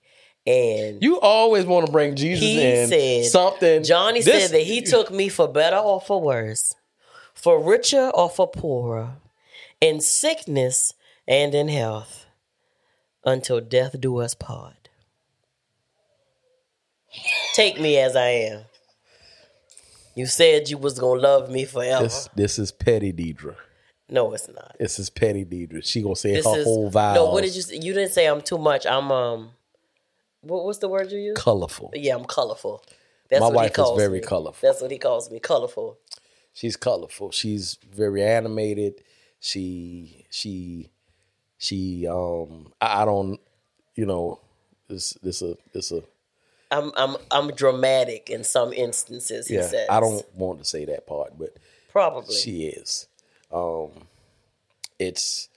And 0.47 1.01
you 1.03 1.19
always 1.19 1.65
want 1.65 1.85
to 1.85 1.91
bring 1.91 2.15
Jesus 2.15 2.43
he 2.43 2.61
in 2.61 2.87
said 2.89 3.25
something. 3.25 3.83
Johnnie 3.83 4.21
this- 4.21 4.47
said 4.49 4.51
that 4.57 4.63
he 4.63 4.81
took 4.81 5.11
me 5.11 5.29
for 5.29 5.47
better 5.47 5.77
or 5.77 6.01
for 6.01 6.19
worse, 6.19 6.73
for 7.33 7.61
richer 7.61 8.09
or 8.13 8.29
for 8.29 8.47
poorer, 8.49 9.17
in 9.79 10.01
sickness 10.01 10.93
and 11.29 11.53
in 11.55 11.69
health, 11.69 12.25
until 13.23 13.61
death 13.61 13.95
do 14.01 14.17
us 14.17 14.33
part. 14.35 14.89
Take 17.53 17.79
me 17.79 17.97
as 17.97 18.15
I 18.15 18.27
am. 18.29 18.61
You 20.15 20.25
said 20.25 20.69
you 20.69 20.77
was 20.77 20.99
gonna 20.99 21.21
love 21.21 21.49
me 21.49 21.65
forever. 21.65 22.03
this 22.03 22.29
this 22.35 22.59
is 22.59 22.71
petty 22.71 23.13
Deirdra. 23.13 23.55
no, 24.09 24.33
it's 24.33 24.47
not. 24.47 24.75
This 24.79 24.99
is 24.99 25.09
petty 25.09 25.45
Deirdra. 25.45 25.83
She 25.85 26.01
gonna 26.01 26.15
say 26.15 26.33
This 26.33 26.45
her 26.45 26.57
is 26.57 26.65
whole 26.65 26.89
vows. 26.89 27.15
no. 27.15 27.31
What 27.31 27.43
did 27.43 27.55
you? 27.55 27.61
say? 27.61 27.75
You 27.75 27.93
didn't 27.93 28.11
say 28.11 28.25
I'm 28.27 28.41
too 28.41 28.57
much. 28.57 28.85
I'm 28.85 29.11
um. 29.11 29.51
What, 30.41 30.63
what's 30.65 30.77
the 30.79 30.87
word 30.89 31.11
you 31.11 31.19
use? 31.19 31.37
colorful. 31.37 31.91
yeah, 31.93 32.15
I'm 32.15 32.25
colorful. 32.25 32.83
That's 33.29 33.41
My 33.41 33.47
what 33.47 33.55
wife 33.55 33.75
he 33.75 33.81
is 33.81 33.91
very 33.97 34.19
me. 34.19 34.25
colorful. 34.25 34.67
That's 34.67 34.81
what 34.81 34.89
he 34.91 34.97
calls 34.97 35.29
me. 35.29 35.39
Colorful. 35.39 35.97
She's 36.53 36.75
colorful. 36.75 37.31
She's 37.31 37.77
very 37.93 38.23
animated. 38.23 39.03
She 39.39 40.25
she 40.29 40.89
she 41.59 42.07
um 42.07 42.73
I, 42.81 43.03
I 43.03 43.05
don't 43.05 43.39
you 43.93 44.07
know 44.07 44.39
this 44.87 45.11
this 45.21 45.43
a 45.43 45.55
this 45.73 45.91
a 45.91 46.01
I'm 46.71 46.91
I'm 46.97 47.15
I'm 47.29 47.51
dramatic 47.51 48.29
in 48.31 48.43
some 48.43 48.73
instances. 48.73 49.47
He 49.47 49.55
yeah 49.55 49.67
says. 49.67 49.87
I 49.89 49.99
don't 49.99 50.25
want 50.35 50.59
to 50.59 50.65
say 50.65 50.85
that 50.85 51.05
part, 51.05 51.37
but 51.37 51.55
probably. 51.91 52.35
she 52.35 52.65
is. 52.65 53.07
Um 53.51 53.89
it's 54.97 55.49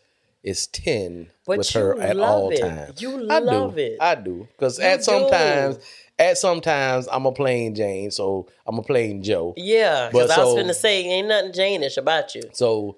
it's 0.43 0.67
ten 0.67 1.29
But 1.47 1.59
with 1.59 1.71
her 1.71 2.01
at 2.01 2.19
all 2.19 2.51
it. 2.51 2.61
times. 2.61 3.01
You 3.01 3.13
I 3.31 3.39
love 3.39 3.75
do. 3.75 3.81
it. 3.81 3.97
I 4.01 4.15
do. 4.17 4.49
Because 4.57 4.79
at 4.79 5.05
sometimes 5.05 5.79
at 6.19 6.39
sometimes 6.39 7.09
I'm 7.11 7.27
a 7.27 7.33
plain 7.33 7.75
Jane, 7.75 8.11
so 8.11 8.49
I'm 8.67 8.79
a 8.79 8.83
plain 8.83 9.23
Joe. 9.23 9.55
yeah, 9.57 10.09
because 10.09 10.31
I 10.31 10.43
was 10.43 10.55
gonna 10.55 10.75
say 10.75 11.05
ain't 11.05 11.29
nothing 11.29 11.53
Janish 11.53 11.97
about 11.97 12.35
you. 12.35 12.43
So, 12.53 12.97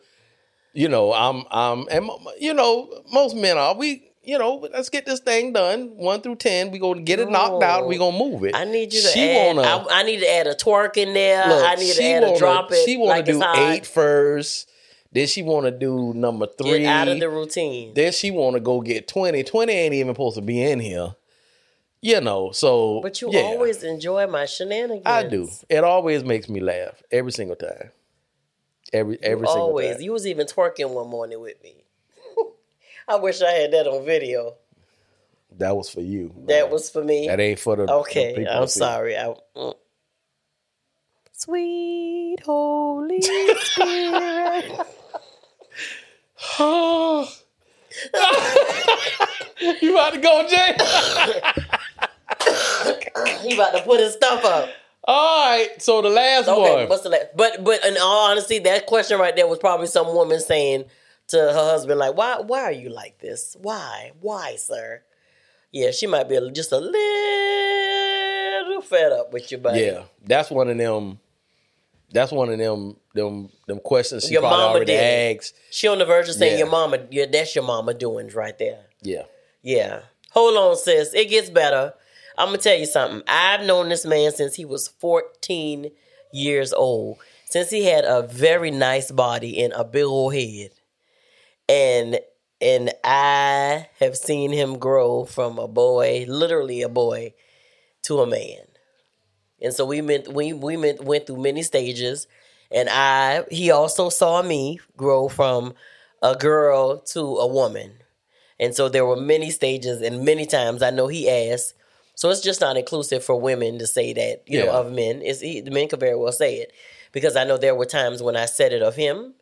you 0.75 0.89
know, 0.89 1.13
I'm, 1.13 1.45
I'm, 1.51 1.87
and 1.91 2.11
you 2.39 2.53
know, 2.53 2.91
most 3.13 3.35
men 3.37 3.57
are. 3.57 3.75
We, 3.75 4.11
you 4.23 4.39
know, 4.39 4.67
let's 4.73 4.89
get 4.91 5.07
this 5.07 5.21
thing 5.21 5.53
done. 5.53 5.97
One 5.97 6.21
through 6.21 6.37
ten, 6.37 6.71
we 6.71 6.79
gonna 6.79 7.03
get 7.03 7.21
it 7.21 7.31
knocked 7.31 7.63
out. 7.63 7.87
We 7.87 7.97
gonna 7.97 8.19
move 8.19 8.45
it. 8.45 8.55
I 8.57 8.65
need 8.65 8.93
you 8.93 9.01
to 9.03 9.09
She 9.09 9.21
add. 9.21 9.57
wanna 9.57 9.63
I, 9.63 10.01
I 10.01 10.03
need 10.03 10.21
to 10.21 10.31
add 10.31 10.47
a 10.47 10.55
twerk 10.55 10.97
in 10.97 11.15
there. 11.15 11.49
look, 11.49 11.65
I 11.65 11.75
need 11.77 11.95
to 11.95 12.05
add 12.05 12.23
wanna, 12.23 12.35
a 12.35 12.39
drop 12.39 12.73
it. 12.73 12.85
She 12.85 12.97
wanna 12.97 13.11
like 13.11 13.27
do 13.27 13.43
eight 13.55 13.87
first. 13.87 14.71
Then 15.13 15.27
she 15.29 15.43
wanna 15.43 15.71
do 15.71 16.13
number 16.15 16.47
three. 16.47 16.81
Get 16.81 16.87
out 16.87 17.09
of 17.09 17.21
the 17.21 17.29
routine. 17.29 17.95
then 17.95 18.13
she 18.13 18.31
wanna 18.31 18.61
go 18.61 18.81
get 18.81 19.07
twenty. 19.07 19.45
Twenty 19.45 19.73
ain't 19.75 19.95
even 19.95 20.15
supposed 20.15 20.37
to 20.37 20.43
be 20.43 20.63
in 20.63 20.81
here. 20.81 21.15
You 22.01 22.21
know, 22.21 22.51
so 22.53 23.01
But 23.03 23.21
you 23.23 23.31
yeah, 23.31 23.41
always 23.41 23.83
enjoy 23.83 24.27
my 24.27 24.45
shenanigans. 24.47 25.07
I 25.07 25.23
do. 25.23 25.49
It 25.71 25.85
always 25.85 26.23
makes 26.25 26.49
me 26.49 26.61
laugh 26.61 27.03
every 27.11 27.33
single 27.33 27.57
time. 27.57 27.91
Every 28.95 29.19
every 29.23 29.49
single 29.49 29.71
Always. 29.71 29.97
time. 29.97 30.03
You 30.03 30.13
was 30.13 30.27
even 30.27 30.47
twerking 30.47 30.91
one 30.91 31.09
morning 31.09 31.41
with 31.41 31.61
me. 31.63 31.85
I 33.09 33.17
wish 33.17 33.43
I 33.43 33.51
had 33.51 33.73
that 33.73 33.89
on 33.89 34.07
video. 34.07 34.55
That 35.59 35.77
was 35.77 35.91
for 35.91 36.01
you. 36.01 36.33
That 36.47 36.71
was 36.71 36.91
for 36.91 37.03
me. 37.03 37.27
That 37.27 37.41
ain't 37.41 37.59
for 37.59 37.75
the 37.77 37.87
the 37.87 37.93
Okay, 37.93 38.35
people 38.37 38.53
I'm 38.53 38.69
sorry. 38.69 39.17
I, 39.17 39.35
mm. 39.57 39.75
Sweet 41.33 42.37
Holy 42.45 43.21
Spirit. 43.21 44.87
you 49.81 49.93
about 49.93 50.15
to 50.15 50.21
go, 50.21 50.45
Jay? 50.49 50.75
you 53.49 53.55
about 53.55 53.77
to 53.77 53.83
put 53.85 54.01
his 54.01 54.15
stuff 54.15 54.45
up. 54.45 54.69
All 55.07 55.51
right. 55.51 55.81
So 55.83 56.01
the 56.03 56.09
last 56.09 56.49
Okay, 56.49 56.75
one. 56.77 56.89
what's 56.89 57.03
the 57.03 57.11
last? 57.11 57.27
But 57.37 57.63
but 57.63 57.85
in 57.85 57.97
all 58.01 58.31
honesty, 58.31 58.59
that 58.61 58.87
question 58.87 59.19
right 59.19 59.37
there 59.37 59.47
was 59.47 59.59
probably 59.59 59.87
some 59.87 60.07
woman 60.15 60.41
saying 60.41 60.85
to 61.29 61.37
her 61.39 61.53
husband, 61.53 61.99
like, 62.01 62.17
"Why 62.17 62.41
why 62.41 62.63
are 62.63 62.73
you 62.73 62.89
like 62.91 63.19
this? 63.19 63.57
Why 63.61 64.13
why, 64.21 64.57
sir?" 64.57 65.03
Yeah, 65.73 65.91
she 65.91 66.07
might 66.07 66.29
be 66.29 66.39
just 66.53 66.73
a 66.73 66.79
little 66.79 66.95
fed 68.83 69.13
up 69.13 69.33
with 69.33 69.51
you, 69.53 69.59
buddy. 69.59 69.81
Yeah, 69.81 70.05
that's 70.25 70.51
one 70.51 70.69
of 70.71 70.79
them. 70.79 71.19
That's 72.13 72.31
one 72.33 72.49
of 72.51 72.59
them 72.59 72.97
them 73.15 73.49
them 73.67 73.81
questions 73.81 74.25
she 74.27 74.33
Your 74.33 74.43
probably 74.43 74.59
mama 74.59 74.71
already 74.75 74.93
did 74.93 75.37
asked. 75.37 75.55
She 75.71 75.89
on 75.89 75.99
the 75.99 76.05
verge 76.05 76.29
of 76.29 76.35
saying 76.37 76.53
Yeah. 76.53 76.59
your 76.59 76.69
mama, 76.69 76.99
yeah, 77.11 77.27
that's 77.27 77.55
your 77.55 77.65
mama 77.65 77.95
doings 77.95 78.35
right 78.35 78.57
there. 78.59 78.85
Yeah. 79.03 79.23
Yeah. 79.63 80.01
Hold 80.31 80.57
on, 80.57 80.77
sis. 80.77 81.13
It 81.15 81.27
gets 81.29 81.51
better. 81.51 81.95
I'm 82.37 82.49
gonna 82.49 82.59
tell 82.59 82.77
you 82.77 82.87
something. 82.87 83.23
I've 83.29 83.65
known 83.65 83.89
this 83.89 84.05
man 84.05 84.33
since 84.33 84.55
he 84.55 84.65
was 84.65 84.89
14 84.89 85.91
years 86.33 86.73
old. 86.73 87.19
Since 87.47 87.71
he 87.71 87.85
had 87.85 88.05
a 88.05 88.23
very 88.23 88.71
nice 88.71 89.11
body 89.11 89.63
and 89.63 89.73
a 89.75 89.85
big 89.85 90.05
old 90.05 90.35
head. 90.35 90.71
And 91.69 92.19
and 92.61 92.93
I 93.05 93.89
have 94.01 94.17
seen 94.17 94.51
him 94.51 94.79
grow 94.79 95.25
from 95.25 95.59
a 95.59 95.69
boy, 95.69 96.25
literally 96.29 96.83
a 96.83 96.89
boy, 96.89 97.35
to 98.03 98.21
a 98.21 98.27
man. 98.27 98.67
And 99.61 99.73
so 99.73 99.85
we 99.85 100.03
went 100.03 100.33
we 100.33 100.53
we 100.53 100.77
went, 100.77 101.05
went 101.05 101.27
through 101.27 101.43
many 101.43 101.63
stages. 101.63 102.27
And 102.71 102.89
I 102.91 103.45
he 103.51 103.71
also 103.71 104.09
saw 104.09 104.43
me 104.43 104.81
grow 104.97 105.29
from 105.29 105.75
a 106.23 106.35
girl 106.35 106.99
to 107.13 107.21
a 107.21 107.47
woman. 107.47 107.93
And 108.59 108.75
so 108.75 108.89
there 108.89 109.07
were 109.07 109.17
many 109.17 109.51
stages 109.51 110.01
and 110.01 110.25
many 110.25 110.47
times 110.47 110.83
I 110.83 110.91
know 110.91 111.07
he 111.07 111.29
asked. 111.31 111.75
So 112.15 112.31
it's 112.31 112.41
just 112.41 112.61
not 112.61 112.77
inclusive 112.77 113.25
for 113.25 113.41
women 113.41 113.79
to 113.79 113.87
say 113.87 114.13
that, 114.13 114.45
you 114.47 114.59
know, 114.59 114.73
of 114.73 114.93
men. 114.93 115.21
It's 115.23 115.41
he, 115.41 115.61
the 115.61 115.71
men 115.71 115.89
could 115.89 116.01
very 116.01 116.17
well 116.17 116.33
say 116.33 116.57
it. 116.57 116.73
Because 117.13 117.37
I 117.37 117.45
know 117.45 117.57
there 117.57 117.75
were 117.75 117.87
times 117.87 118.23
when 118.23 118.37
I 118.37 118.47
said 118.47 118.73
it 118.73 118.83
of 118.83 118.97
him 118.97 119.35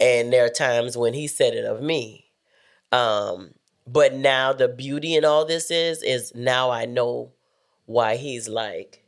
and 0.00 0.32
there 0.32 0.44
are 0.44 0.48
times 0.50 0.96
when 0.96 1.14
he 1.14 1.26
said 1.28 1.54
it 1.54 1.64
of 1.64 1.80
me. 1.80 2.30
Um, 2.92 3.54
but 3.86 4.14
now 4.14 4.52
the 4.52 4.68
beauty 4.68 5.14
in 5.14 5.24
all 5.24 5.44
this 5.44 5.70
is 5.70 6.02
is 6.02 6.32
now 6.34 6.70
I 6.70 6.86
know 6.86 7.32
why 7.86 8.16
he's 8.16 8.48
like 8.48 9.04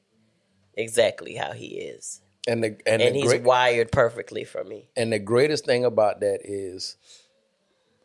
exactly 0.75 1.35
how 1.35 1.53
he 1.53 1.67
is. 1.67 2.21
And 2.47 2.63
the 2.63 2.77
and, 2.87 3.03
And 3.03 3.15
the 3.15 3.21
he's 3.21 3.29
great, 3.29 3.43
wired 3.43 3.91
perfectly 3.93 4.45
for 4.45 4.63
me. 4.63 4.89
and 4.97 5.13
the 5.13 5.19
greatest 5.19 5.65
thing 5.65 5.85
about 5.85 6.21
that 6.21 6.41
is 6.45 6.97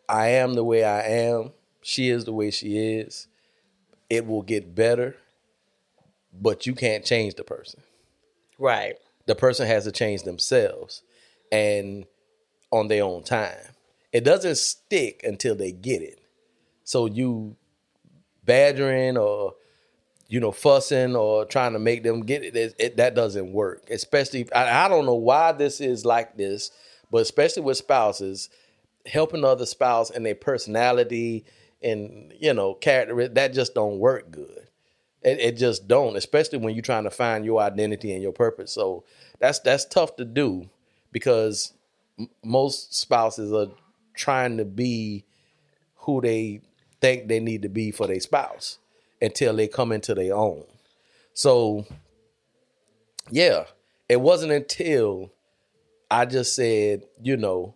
I 0.09 0.29
am 0.29 0.53
the 0.55 0.63
way 0.63 0.83
I 0.83 1.01
am. 1.01 1.51
She 1.83 2.09
is 2.09 2.25
the 2.25 2.33
way 2.33 2.51
she 2.51 2.77
is. 2.77 3.27
It 4.11 4.27
will 4.27 4.43
get 4.43 4.75
better, 4.75 5.17
but 6.33 6.67
you 6.67 6.75
can't 6.75 7.05
change 7.05 7.35
the 7.35 7.45
person. 7.45 7.81
Right. 8.59 8.95
The 9.27 9.35
person 9.35 9.67
has 9.67 9.85
to 9.85 9.91
change 9.93 10.23
themselves 10.23 11.03
and 11.51 12.05
on 12.71 12.87
their 12.89 13.03
own 13.03 13.23
time. 13.23 13.57
It 14.13 14.23
doesn't 14.23 14.57
stick 14.57 15.21
until 15.23 15.55
they 15.55 15.71
get 15.71 16.01
it. 16.01 16.19
So 16.83 17.05
you 17.07 17.55
badgering 18.45 19.17
or 19.17 19.53
you 20.27 20.39
know 20.39 20.51
fussing 20.51 21.15
or 21.15 21.45
trying 21.45 21.73
to 21.73 21.79
make 21.79 22.03
them 22.03 22.21
get 22.25 22.43
it, 22.43 22.55
it, 22.55 22.75
it- 22.79 22.97
that 22.97 23.15
doesn't 23.15 23.53
work. 23.53 23.89
Especially 23.89 24.51
I, 24.53 24.85
I 24.85 24.87
don't 24.89 25.05
know 25.05 25.15
why 25.15 25.53
this 25.53 25.81
is 25.81 26.05
like 26.05 26.37
this, 26.37 26.71
but 27.11 27.21
especially 27.21 27.63
with 27.63 27.77
spouses, 27.77 28.49
helping 29.05 29.41
the 29.41 29.47
other 29.47 29.65
spouse 29.65 30.11
and 30.11 30.25
their 30.25 30.35
personality 30.35 31.45
and 31.83 32.33
you 32.39 32.53
know 32.53 32.73
character 32.73 33.27
that 33.29 33.53
just 33.53 33.73
don't 33.73 33.99
work 33.99 34.31
good. 34.31 34.67
It, 35.23 35.39
it 35.39 35.57
just 35.57 35.87
don't, 35.87 36.15
especially 36.15 36.57
when 36.59 36.73
you're 36.73 36.81
trying 36.81 37.03
to 37.03 37.11
find 37.11 37.45
your 37.45 37.61
identity 37.61 38.11
and 38.11 38.23
your 38.23 38.31
purpose. 38.31 38.73
So 38.73 39.03
that's 39.39 39.59
that's 39.59 39.85
tough 39.85 40.15
to 40.17 40.25
do 40.25 40.69
because 41.11 41.73
m- 42.19 42.29
most 42.43 42.95
spouses 42.95 43.53
are 43.53 43.67
trying 44.15 44.57
to 44.57 44.65
be 44.65 45.25
who 45.97 46.21
they 46.21 46.61
think 46.99 47.27
they 47.27 47.39
need 47.39 47.61
to 47.63 47.69
be 47.69 47.91
for 47.91 48.07
their 48.07 48.19
spouse 48.19 48.79
until 49.21 49.55
they 49.55 49.67
come 49.67 49.91
into 49.91 50.15
their 50.15 50.35
own. 50.35 50.63
So 51.33 51.85
yeah, 53.29 53.65
it 54.09 54.21
wasn't 54.21 54.51
until 54.51 55.31
I 56.09 56.25
just 56.25 56.55
said, 56.55 57.03
you 57.21 57.37
know, 57.37 57.75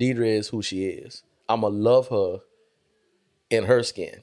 Deirdra 0.00 0.26
is 0.26 0.48
who 0.48 0.62
she 0.62 0.84
is. 0.84 1.22
I'ma 1.48 1.68
love 1.68 2.08
her 2.08 2.40
in 3.52 3.64
her 3.64 3.82
skin 3.82 4.22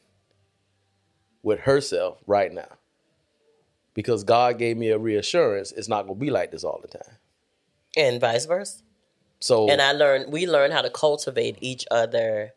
with 1.44 1.62
herself 1.62 2.18
right 2.26 2.52
now. 2.52 2.78
Because 3.94 4.24
God 4.24 4.58
gave 4.58 4.78
me 4.78 4.90
a 4.90 4.98
reassurance 4.98 5.72
it's 5.72 5.88
not 5.88 6.08
gonna 6.08 6.20
be 6.20 6.30
like 6.30 6.52
this 6.52 6.64
all 6.64 6.80
the 6.82 6.88
time. 6.88 7.18
And 7.98 8.20
vice 8.20 8.46
versa. 8.46 8.82
So 9.40 9.70
and 9.70 9.82
I 9.82 9.94
learned 9.94 10.32
we 10.32 10.48
learned 10.48 10.74
how 10.74 10.82
to 10.82 10.90
cultivate 10.90 11.58
each 11.62 11.86
other 11.92 12.54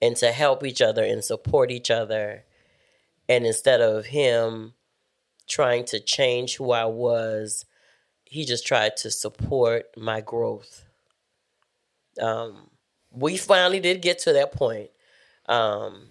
and 0.00 0.16
to 0.16 0.32
help 0.32 0.64
each 0.64 0.82
other 0.82 1.04
and 1.04 1.24
support 1.24 1.70
each 1.70 1.90
other. 1.90 2.44
And 3.28 3.46
instead 3.46 3.80
of 3.80 4.06
him 4.06 4.74
trying 5.46 5.84
to 5.86 6.00
change 6.00 6.56
who 6.56 6.72
I 6.72 6.84
was, 6.84 7.64
he 8.24 8.44
just 8.44 8.66
tried 8.66 8.96
to 8.98 9.10
support 9.10 9.86
my 9.96 10.20
growth. 10.20 10.84
Um, 12.20 12.70
we 13.10 13.36
finally 13.36 13.80
did 13.80 14.02
get 14.02 14.18
to 14.20 14.32
that 14.34 14.52
point 14.52 14.90
um, 15.46 16.08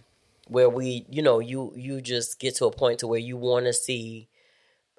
where 0.47 0.69
we, 0.69 1.05
you 1.09 1.21
know, 1.21 1.39
you 1.39 1.73
you 1.75 2.01
just 2.01 2.39
get 2.39 2.55
to 2.57 2.65
a 2.65 2.71
point 2.71 2.99
to 2.99 3.07
where 3.07 3.19
you 3.19 3.37
want 3.37 3.65
to 3.65 3.73
see 3.73 4.29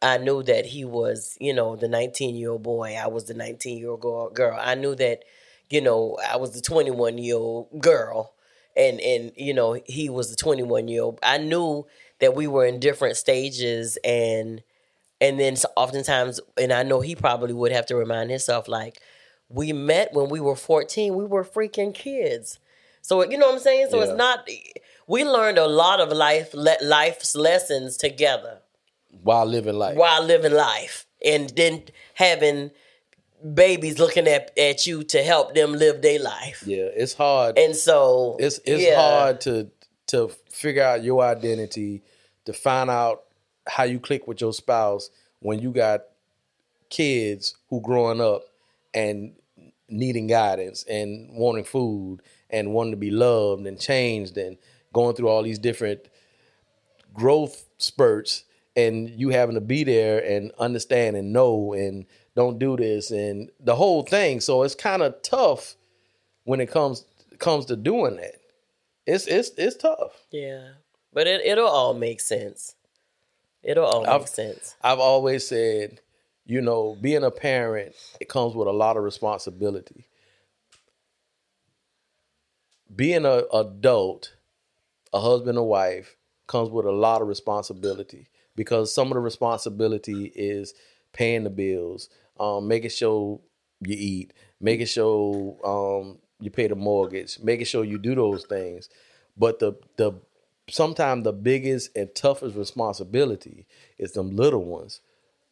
I 0.03 0.19
knew 0.19 0.43
that 0.43 0.67
he 0.67 0.85
was, 0.85 1.37
you 1.41 1.55
know, 1.55 1.77
the 1.77 1.89
19 1.89 2.37
year 2.37 2.51
old 2.51 2.63
boy. 2.63 2.95
I 2.95 3.07
was 3.07 3.25
the 3.25 3.35
19 3.35 3.79
year 3.79 3.91
old 3.91 4.35
girl. 4.35 4.59
I 4.61 4.75
knew 4.75 4.95
that, 4.97 5.25
you 5.71 5.81
know, 5.81 6.19
I 6.31 6.37
was 6.37 6.53
the 6.53 6.61
21 6.61 7.17
year 7.19 7.37
old 7.37 7.69
girl, 7.81 8.35
and 8.77 9.01
and 9.01 9.33
you 9.37 9.55
know 9.55 9.81
he 9.87 10.11
was 10.11 10.31
the 10.31 10.37
21 10.37 10.89
year 10.89 11.03
old. 11.03 11.19
I 11.23 11.39
knew 11.39 11.87
that 12.21 12.35
we 12.35 12.47
were 12.47 12.67
in 12.67 12.81
different 12.81 13.17
stages, 13.17 13.97
and 14.05 14.63
and 15.21 15.41
then 15.41 15.57
oftentimes, 15.77 16.41
and 16.59 16.73
I 16.73 16.83
know 16.83 17.01
he 17.01 17.17
probably 17.17 17.55
would 17.55 17.73
have 17.73 17.87
to 17.87 17.97
remind 17.97 18.31
himself 18.31 18.69
like, 18.69 19.01
we 19.49 19.73
met 19.73 20.13
when 20.13 20.29
we 20.29 20.41
were 20.41 20.57
14. 20.57 21.15
We 21.15 21.25
were 21.25 21.45
freaking 21.45 21.95
kids. 21.95 22.59
So 23.05 23.23
you 23.31 23.37
know 23.37 23.49
what 23.49 23.57
I'm 23.57 23.61
saying. 23.61 23.89
So 23.91 23.99
Yeah. 23.99 24.05
it's 24.05 24.15
not. 24.17 24.49
We 25.07 25.25
learned 25.25 25.59
a 25.59 25.67
lot 25.67 26.01
of 26.01 26.11
life 26.11 26.55
le- 26.55 26.83
life's 26.83 27.37
lessons 27.37 27.99
together 27.99 28.63
while 29.23 29.45
living 29.45 29.75
life. 29.75 29.95
while 29.95 30.23
living 30.23 30.55
life 30.55 31.07
and 31.23 31.51
then 31.51 31.83
having 32.15 32.71
babies 33.53 33.99
looking 33.99 34.27
at, 34.27 34.57
at 34.59 34.87
you 34.87 35.03
to 35.05 35.23
help 35.23 35.55
them 35.55 35.75
live 35.75 36.01
their 36.01 36.19
life. 36.19 36.63
Yeah, 36.67 36.89
it's 36.97 37.13
hard. 37.13 37.59
And 37.59 37.77
so 37.77 38.39
it's 38.41 38.59
it's 38.65 38.83
yeah. 38.83 38.97
hard 38.97 39.43
to 39.43 39.71
to 40.07 40.29
figure 40.49 40.83
out 40.83 41.05
your 41.05 41.23
identity, 41.23 42.03
to 42.47 42.55
find 42.55 42.89
out 42.89 43.25
how 43.67 43.85
you 43.85 44.01
click 44.01 44.27
with 44.27 44.41
your 44.41 44.55
spouse 44.55 45.11
when 45.41 45.59
you 45.59 45.73
got 45.73 46.05
kids 46.89 47.55
who 47.69 47.83
growing 47.83 48.23
up 48.23 48.45
and 48.95 49.35
needing 49.91 50.27
guidance 50.27 50.85
and 50.85 51.29
wanting 51.37 51.65
food 51.65 52.23
and 52.55 52.73
wanting 52.73 52.93
to 52.93 52.97
be 52.97 53.11
loved 53.11 53.67
and 53.67 53.79
changed 53.81 54.37
and 54.39 54.57
going 54.93 55.15
through 55.17 55.29
all 55.29 55.43
these 55.43 55.59
different 55.59 56.09
growth 57.13 57.67
spurts 57.79 58.45
and 58.77 59.09
you 59.11 59.29
having 59.31 59.55
to 59.55 59.61
be 59.61 59.85
there 59.85 60.19
and 60.25 60.51
understand 60.59 61.17
and 61.17 61.33
know 61.33 61.73
and 61.73 62.07
don't 62.35 62.59
do 62.59 62.77
this 62.77 63.11
and 63.11 63.51
the 63.61 63.77
whole 63.77 64.03
thing 64.03 64.41
so 64.41 64.63
it's 64.63 64.75
kind 64.75 65.03
of 65.03 65.21
tough 65.23 65.77
when 66.45 66.61
it 66.61 66.71
comes 66.71 67.05
comes 67.39 67.67
to 67.67 67.77
doing 67.77 68.17
that 68.17 68.37
it's 69.07 69.27
it's 69.27 69.51
it's 69.57 69.77
tough 69.77 70.27
Yeah. 70.31 70.71
But 71.13 71.29
it 71.29 71.43
it'll 71.45 71.69
all 71.69 71.95
make 71.95 72.21
sense. 72.21 72.75
It'll 73.63 73.85
all 73.87 74.01
make 74.03 74.11
I've- 74.11 74.27
sense. 74.27 74.75
i've 74.83 74.99
always 74.99 75.47
said 75.47 76.01
you 76.47 76.61
know 76.61 76.97
being 77.01 77.23
a 77.25 77.31
parent 77.31 77.95
it 78.21 78.29
comes 78.29 78.55
with 78.57 78.67
a 78.67 78.73
lot 78.73 78.97
of 78.97 79.05
responsibility 79.05 80.07
being 82.97 83.25
a 83.25 83.45
adult 83.53 84.35
a 85.15 85.21
husband 85.21 85.57
and 85.57 85.67
wife 85.67 86.17
comes 86.47 86.71
with 86.71 86.85
a 86.85 86.93
lot 86.93 87.23
of 87.23 87.29
responsibility 87.29 88.27
because 88.57 88.93
some 88.93 89.09
of 89.09 89.15
the 89.15 89.21
responsibility 89.21 90.27
is 90.35 90.75
paying 91.13 91.45
the 91.45 91.51
bills, 91.51 92.11
um, 92.39 92.67
making 92.69 92.91
sure 92.91 93.41
you 93.81 93.97
eat, 93.97 94.33
making 94.61 94.87
sure 94.87 95.57
um, 95.65 96.19
you 96.41 96.51
pay 96.51 96.67
the 96.67 96.75
mortgage, 96.75 97.39
making 97.41 97.67
sure 97.67 97.85
you 97.85 97.99
do 97.99 98.15
those 98.15 98.45
things. 98.45 98.89
But 99.37 99.61
the 99.61 99.75
the 99.97 100.13
sometimes 100.69 101.25
the 101.25 101.33
biggest 101.33 101.97
and 101.97 102.13
toughest 102.15 102.57
responsibility 102.57 103.67
is 103.99 104.13
them 104.13 104.35
little 104.35 104.65
ones 104.65 105.01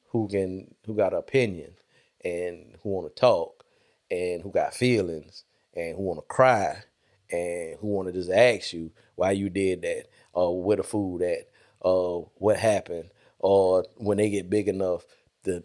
who 0.09 0.29
can 0.29 0.75
who 0.87 0.95
got 0.95 1.13
an 1.13 1.21
opinion 1.21 1.75
and 2.25 2.77
who 2.83 2.91
want 2.91 3.15
to 3.15 3.21
talk 3.21 3.65
and 4.11 4.43
who 4.43 4.51
got 4.51 4.75
feelings 4.75 5.45
and 5.75 5.97
who 5.97 6.03
want 6.03 6.19
to 6.19 6.27
cry 6.27 6.83
and 7.33 7.77
who 7.81 7.89
want 7.89 8.09
to 8.09 8.13
just 8.13 8.31
ask 8.31 8.73
you 8.73 8.91
why 9.15 9.33
you 9.33 9.51
did 9.51 9.83
that 9.83 10.05
or 10.33 10.63
where 10.63 10.77
the 10.77 10.83
food 10.83 11.23
at 11.23 11.49
or 11.81 12.31
what 12.37 12.59
happened 12.59 13.11
or 13.39 13.85
when 13.97 14.19
they 14.19 14.31
get 14.31 14.51
big 14.51 14.69
enough 14.69 15.05
to 15.45 15.63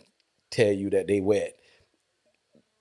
tell 0.49 0.71
you 0.71 0.89
that 0.91 1.07
they 1.07 1.21
wet. 1.21 1.55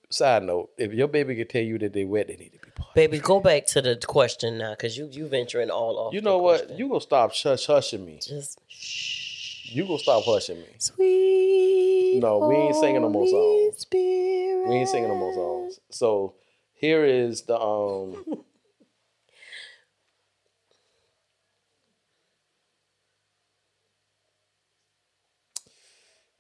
Side 0.09 0.45
note: 0.45 0.71
If 0.79 0.93
your 0.93 1.09
baby 1.09 1.35
can 1.35 1.49
tell 1.49 1.63
you 1.63 1.79
that 1.79 1.93
they 1.93 2.05
wet, 2.05 2.29
they 2.29 2.37
need 2.37 2.53
to 2.53 2.59
be 2.59 2.71
part. 2.71 2.95
Baby, 2.95 3.19
go 3.19 3.41
back 3.41 3.67
to 3.67 3.83
the 3.83 3.97
question 3.97 4.57
now, 4.57 4.71
because 4.71 4.97
you 4.97 5.09
you 5.11 5.27
venturing 5.27 5.69
all 5.69 5.99
off. 5.99 6.15
You 6.15 6.21
know 6.21 6.39
what? 6.39 6.61
question. 6.61 6.79
You 6.79 6.89
gonna 6.89 7.01
stop 7.01 7.33
hush 7.35 7.67
hushing 7.67 8.07
me. 8.07 8.21
just 8.23 8.61
shh. 8.69 9.73
You 9.75 9.85
gonna 9.85 9.99
stop 9.99 10.23
hushing 10.25 10.59
me. 10.59 10.69
Sweet 10.79 12.13
Sweet 12.13 12.21
No, 12.23 12.39
we 12.39 12.55
ain't 12.55 12.77
singing 12.77 13.03
no 13.03 13.09
more 13.09 13.27
songs. 13.27 13.81
Spirit. 13.81 14.69
We 14.69 14.77
ain't 14.77 14.89
singing 14.89 15.09
no 15.09 15.17
more 15.17 15.35
songs. 15.35 15.81
So 15.91 16.35
here 16.75 17.05
is 17.05 17.43
the 17.43 17.59
um. 17.59 18.25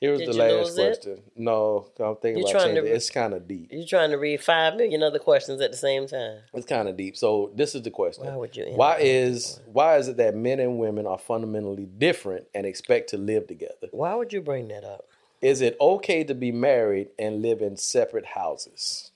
Here's 0.00 0.18
Did 0.18 0.28
the 0.28 0.32
last 0.34 0.52
lose 0.52 0.78
it? 0.78 1.02
question. 1.02 1.22
No, 1.36 1.86
I'm 1.98 2.16
thinking 2.16 2.42
You're 2.42 2.50
about 2.50 2.64
changing. 2.66 2.84
re- 2.84 2.90
It's 2.90 3.08
kind 3.08 3.32
of 3.32 3.48
deep. 3.48 3.68
You're 3.72 3.86
trying 3.86 4.10
to 4.10 4.16
read 4.16 4.42
five 4.42 4.76
million 4.76 5.02
other 5.02 5.18
questions 5.18 5.60
at 5.62 5.70
the 5.70 5.76
same 5.76 6.06
time. 6.06 6.40
It's 6.52 6.66
kind 6.66 6.86
of 6.86 6.98
deep. 6.98 7.16
So 7.16 7.50
this 7.54 7.74
is 7.74 7.82
the 7.82 7.90
question: 7.90 8.26
Why 8.26 8.36
would 8.36 8.54
you 8.54 8.66
Why 8.74 8.98
is 9.00 9.60
why 9.72 9.96
is 9.96 10.08
it 10.08 10.18
that 10.18 10.34
men 10.34 10.60
and 10.60 10.78
women 10.78 11.06
are 11.06 11.16
fundamentally 11.18 11.86
different 11.86 12.46
and 12.54 12.66
expect 12.66 13.08
to 13.10 13.16
live 13.16 13.46
together? 13.46 13.88
Why 13.90 14.14
would 14.14 14.34
you 14.34 14.42
bring 14.42 14.68
that 14.68 14.84
up? 14.84 15.06
Is 15.40 15.62
it 15.62 15.76
okay 15.80 16.24
to 16.24 16.34
be 16.34 16.52
married 16.52 17.08
and 17.18 17.40
live 17.40 17.62
in 17.62 17.78
separate 17.78 18.26
houses? 18.26 19.12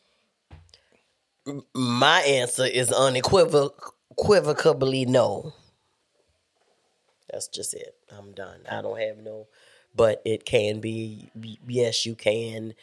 My 1.75 2.21
answer 2.21 2.65
is 2.65 2.91
unequivocally 2.93 5.05
no. 5.05 5.53
That's 7.31 7.49
just 7.49 7.75
it. 7.75 7.97
I'm 8.17 8.33
done. 8.33 8.61
I 8.71 8.83
don't 8.83 8.99
have 8.99 9.19
no, 9.19 9.47
but 9.95 10.23
it 10.25 10.45
can 10.45 10.81
be. 10.81 11.31
Yes, 11.67 12.07
you 12.07 12.15
can. 12.15 12.75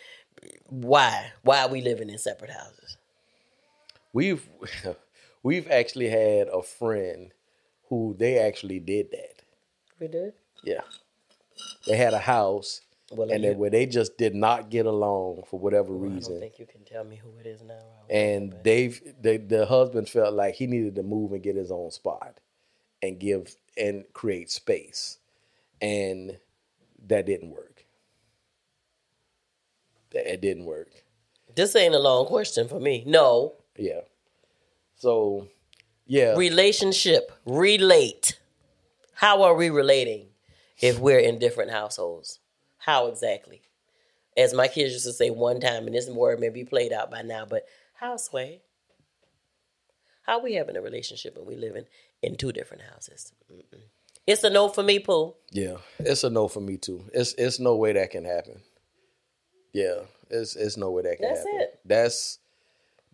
Why? 0.70 1.32
Why 1.44 1.64
are 1.64 1.70
we 1.70 1.82
living 1.82 2.10
in 2.10 2.18
separate 2.18 2.52
houses? 2.52 2.98
We've 4.14 4.48
we've 5.44 5.70
actually 5.70 6.10
had 6.10 6.48
a 6.50 6.62
friend 6.62 7.32
who 7.90 8.16
they 8.18 8.40
actually 8.40 8.80
did 8.80 9.12
that. 9.12 9.42
We 10.00 10.08
did. 10.08 10.34
Yeah, 10.64 10.82
they 11.88 11.96
had 11.98 12.14
a 12.14 12.20
house, 12.20 12.82
Well, 13.12 13.30
and 13.32 13.44
you- 13.44 13.50
then 13.52 13.58
where 13.60 13.70
they 13.70 13.86
just 13.86 14.18
did 14.18 14.36
not 14.36 14.70
get 14.70 14.86
along 14.86 15.44
for 15.50 15.60
whatever 15.60 15.94
reason. 15.94 16.34
I 16.36 16.40
don't 16.40 16.40
think 16.40 16.60
you 16.60 16.66
can 16.66 16.84
tell 16.84 17.04
me 17.04 17.16
who 17.18 17.30
it 17.40 17.46
is 17.46 17.62
now. 17.64 17.80
and 18.10 18.54
they've 18.64 19.00
they, 19.22 19.38
the 19.38 19.66
husband 19.66 20.10
felt 20.10 20.34
like 20.34 20.56
he 20.56 20.68
needed 20.68 20.96
to 20.96 21.04
move 21.04 21.32
and 21.34 21.42
get 21.44 21.56
his 21.56 21.72
own 21.72 21.92
spot 21.92 22.40
and 23.02 23.20
give 23.20 23.56
and 23.78 24.06
create 24.14 24.50
space 24.50 25.20
and 25.82 26.38
that 27.08 27.26
didn't 27.26 27.52
work 27.52 27.86
that 30.12 30.32
it 30.32 30.42
didn't 30.42 30.66
work 30.66 30.90
this 31.56 31.76
ain't 31.76 31.96
a 31.96 32.00
long 32.00 32.26
question 32.26 32.68
for 32.68 32.80
me. 32.80 33.04
No 33.06 33.56
yeah 33.78 34.02
so 34.98 35.48
yeah 36.06 36.36
relationship. 36.36 37.32
Relate. 37.46 38.40
How 39.14 39.44
are 39.44 39.56
we 39.56 39.70
relating 39.70 40.28
if 40.80 41.00
we're 41.00 41.20
in 41.20 41.40
different 41.40 41.72
households? 41.72 42.40
How 42.78 43.08
exactly? 43.08 43.62
As 44.36 44.54
my 44.54 44.68
kids 44.68 44.94
used 44.94 45.06
to 45.06 45.14
say 45.14 45.32
one 45.32 45.60
time, 45.60 45.88
and 45.88 45.96
this 45.96 46.08
word 46.08 46.40
may 46.40 46.50
be 46.50 46.64
played 46.64 46.94
out 46.94 47.10
by 47.10 47.24
now, 47.24 47.46
but 47.46 47.66
how 47.96 48.18
sway? 48.18 48.62
How 50.22 50.40
we 50.40 50.54
having 50.54 50.78
a 50.78 50.82
relationship 50.82 51.36
and 51.38 51.48
we 51.48 51.56
living 51.56 51.86
in 52.22 52.36
two 52.36 52.52
different 52.52 52.84
houses? 52.84 53.34
Mm-mm. 53.52 53.82
It's 54.28 54.44
a 54.44 54.50
no 54.50 54.68
for 54.68 54.84
me, 54.84 55.00
Pooh. 55.00 55.34
yeah 55.52 55.78
it's 56.00 56.24
a 56.24 56.30
no 56.30 56.48
for 56.48 56.60
me 56.62 56.78
too 56.78 57.06
it's 57.14 57.34
it's 57.34 57.60
no 57.60 57.76
way 57.76 57.94
that 57.94 58.12
can 58.12 58.26
happen 58.26 58.62
yeah 59.74 60.02
it's 60.30 60.56
it's 60.56 60.76
no 60.78 60.92
way 60.92 61.04
that 61.04 61.18
can 61.18 61.30
happen. 61.30 61.36
That's 61.36 61.48
happen 61.48 61.62
it. 61.62 61.80
that's 61.86 62.40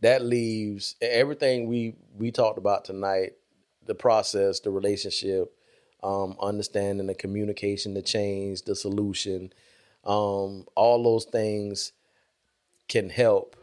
that 0.01 0.24
leaves 0.24 0.95
everything 1.01 1.68
we 1.68 1.95
we 2.18 2.32
talked 2.32 2.57
about 2.57 2.86
tonight 2.86 3.34
the 3.86 3.95
process 3.95 4.59
the 4.59 4.72
relationship 4.72 5.53
um 6.03 6.36
understanding 6.41 7.07
the 7.07 7.14
communication 7.14 7.93
the 7.93 8.01
change 8.01 8.64
the 8.64 8.76
solution 8.76 9.53
um 10.05 10.66
all 10.76 11.03
those 11.03 11.26
things 11.26 11.93
can 12.88 13.09
help 13.09 13.55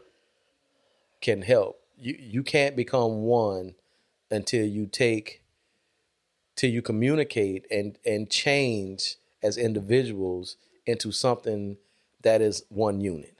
can 1.20 1.42
help 1.42 1.82
you 1.98 2.16
you 2.18 2.42
can't 2.42 2.76
become 2.76 3.22
one 3.22 3.74
until 4.30 4.64
you 4.64 4.86
take 4.86 5.39
till 6.60 6.70
you 6.70 6.82
communicate 6.82 7.66
and 7.70 7.96
and 8.04 8.28
change 8.28 9.16
as 9.42 9.56
individuals 9.56 10.56
into 10.84 11.10
something 11.10 11.78
that 12.22 12.42
is 12.42 12.64
one 12.68 13.00
unit. 13.00 13.38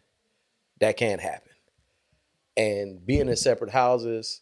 That 0.81 0.97
can't 0.97 1.21
happen. 1.21 1.53
And 2.57 3.05
being 3.05 3.29
in 3.29 3.37
separate 3.37 3.71
houses 3.71 4.41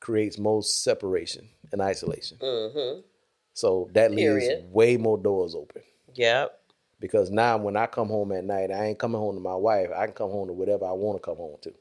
creates 0.00 0.36
most 0.36 0.82
separation 0.82 1.48
and 1.70 1.80
isolation. 1.80 2.38
Mm-hmm. 2.38 3.00
so 3.52 3.88
that 3.92 4.10
leaves 4.10 4.46
Period. 4.46 4.72
way 4.72 4.96
more 4.96 5.16
doors 5.18 5.54
open. 5.54 5.82
Yep. 6.14 6.58
because 6.98 7.30
now 7.30 7.56
when 7.58 7.76
i 7.76 7.86
come 7.86 8.08
home 8.08 8.32
at 8.32 8.42
night 8.42 8.72
i 8.72 8.86
ain't 8.86 8.98
coming 8.98 9.20
home 9.20 9.36
to 9.36 9.40
my 9.40 9.54
wife. 9.54 9.90
I 9.96 10.06
can 10.06 10.14
come 10.14 10.30
home 10.30 10.48
to 10.48 10.52
whatever 10.52 10.86
i 10.86 10.92
want 10.92 11.18
to 11.18 11.22
come 11.22 11.36
home 11.36 11.58
to. 11.62 11.72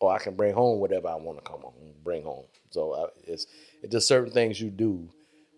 Or 0.00 0.12
i 0.12 0.18
can 0.18 0.34
bring 0.34 0.52
home 0.52 0.80
whatever 0.80 1.06
i 1.06 1.14
want 1.14 1.38
to 1.38 1.48
come 1.48 1.60
home 1.60 1.74
bring 2.02 2.24
home 2.24 2.44
so 2.74 2.94
I, 2.94 3.30
it's 3.30 3.46
it's 3.82 3.92
just 3.92 4.08
certain 4.08 4.32
things 4.32 4.60
you 4.60 4.70
do 4.70 5.08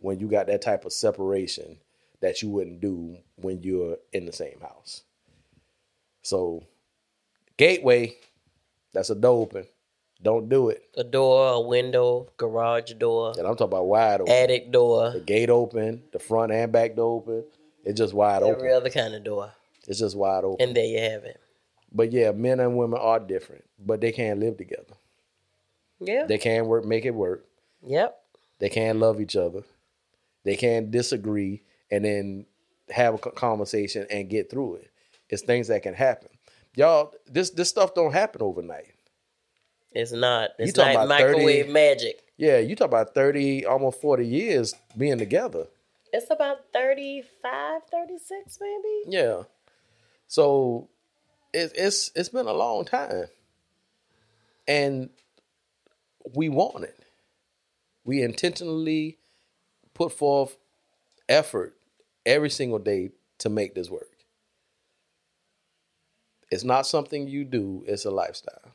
when 0.00 0.20
you 0.20 0.28
got 0.28 0.46
that 0.48 0.62
type 0.62 0.84
of 0.84 0.92
separation 0.92 1.78
that 2.20 2.42
you 2.42 2.50
wouldn't 2.50 2.80
do 2.80 3.16
when 3.36 3.62
you're 3.62 3.96
in 4.12 4.26
the 4.26 4.32
same 4.32 4.60
house 4.60 5.02
so 6.22 6.62
gateway 7.56 8.14
that's 8.92 9.10
a 9.10 9.14
door 9.14 9.42
open 9.42 9.66
don't 10.22 10.48
do 10.48 10.70
it 10.70 10.82
A 10.96 11.04
door, 11.04 11.52
a 11.52 11.60
window, 11.60 12.28
garage 12.36 12.92
door, 12.92 13.32
and 13.38 13.46
i'm 13.46 13.56
talking 13.56 13.72
about 13.72 13.86
wide 13.86 14.20
open 14.20 14.32
attic 14.32 14.70
door, 14.70 15.10
the 15.12 15.20
gate 15.20 15.50
open 15.50 16.02
the 16.12 16.18
front 16.18 16.52
and 16.52 16.70
back 16.70 16.94
door 16.96 17.16
open 17.16 17.44
it's 17.84 17.98
just 17.98 18.12
wide 18.12 18.42
open 18.42 18.56
every 18.56 18.72
other 18.72 18.90
kind 18.90 19.14
of 19.14 19.22
door. 19.22 19.52
It's 19.86 20.00
just 20.00 20.16
wide 20.16 20.42
open. 20.42 20.66
And 20.66 20.76
there 20.76 20.84
you 20.84 20.98
have 20.98 21.22
it. 21.24 21.40
But 21.92 22.10
yeah, 22.10 22.32
men 22.32 22.58
and 22.58 22.76
women 22.76 22.98
are 23.00 23.20
different, 23.20 23.62
but 23.78 24.00
they 24.00 24.10
can't 24.10 24.40
live 24.40 24.56
together. 24.56 24.95
Yeah. 26.00 26.26
They 26.26 26.38
can 26.38 26.66
work, 26.66 26.84
make 26.84 27.04
it 27.04 27.14
work. 27.14 27.46
Yep. 27.82 28.16
They 28.58 28.68
can 28.68 29.00
love 29.00 29.20
each 29.20 29.36
other. 29.36 29.62
They 30.44 30.56
can 30.56 30.90
disagree 30.90 31.62
and 31.90 32.04
then 32.04 32.46
have 32.90 33.14
a 33.14 33.18
conversation 33.18 34.06
and 34.10 34.30
get 34.30 34.50
through 34.50 34.76
it. 34.76 34.90
It's 35.28 35.42
things 35.42 35.68
that 35.68 35.82
can 35.82 35.94
happen. 35.94 36.28
Y'all, 36.74 37.12
this 37.26 37.50
this 37.50 37.68
stuff 37.68 37.94
don't 37.94 38.12
happen 38.12 38.42
overnight. 38.42 38.94
It's 39.92 40.12
not. 40.12 40.50
It's 40.58 40.72
talking 40.72 40.94
not 40.94 41.06
about 41.06 41.20
30 41.20 41.32
microwave 41.32 41.68
magic. 41.70 42.22
Yeah, 42.36 42.58
you 42.58 42.76
talk 42.76 42.88
about 42.88 43.14
30, 43.14 43.64
almost 43.64 44.00
40 44.00 44.26
years 44.26 44.74
being 44.96 45.16
together. 45.18 45.66
It's 46.12 46.30
about 46.30 46.58
35, 46.72 47.82
36 47.90 48.58
maybe. 48.60 49.16
Yeah. 49.16 49.42
So 50.28 50.88
it, 51.52 51.72
it's 51.74 52.10
it's 52.14 52.28
been 52.28 52.46
a 52.46 52.52
long 52.52 52.84
time. 52.84 53.26
And 54.68 55.10
we 56.34 56.48
want 56.48 56.84
it. 56.84 56.98
We 58.04 58.22
intentionally 58.22 59.18
put 59.94 60.12
forth 60.12 60.56
effort 61.28 61.74
every 62.24 62.50
single 62.50 62.78
day 62.78 63.10
to 63.38 63.48
make 63.48 63.74
this 63.74 63.90
work. 63.90 64.08
It's 66.50 66.64
not 66.64 66.86
something 66.86 67.26
you 67.26 67.44
do, 67.44 67.84
it's 67.86 68.04
a 68.04 68.10
lifestyle. 68.10 68.72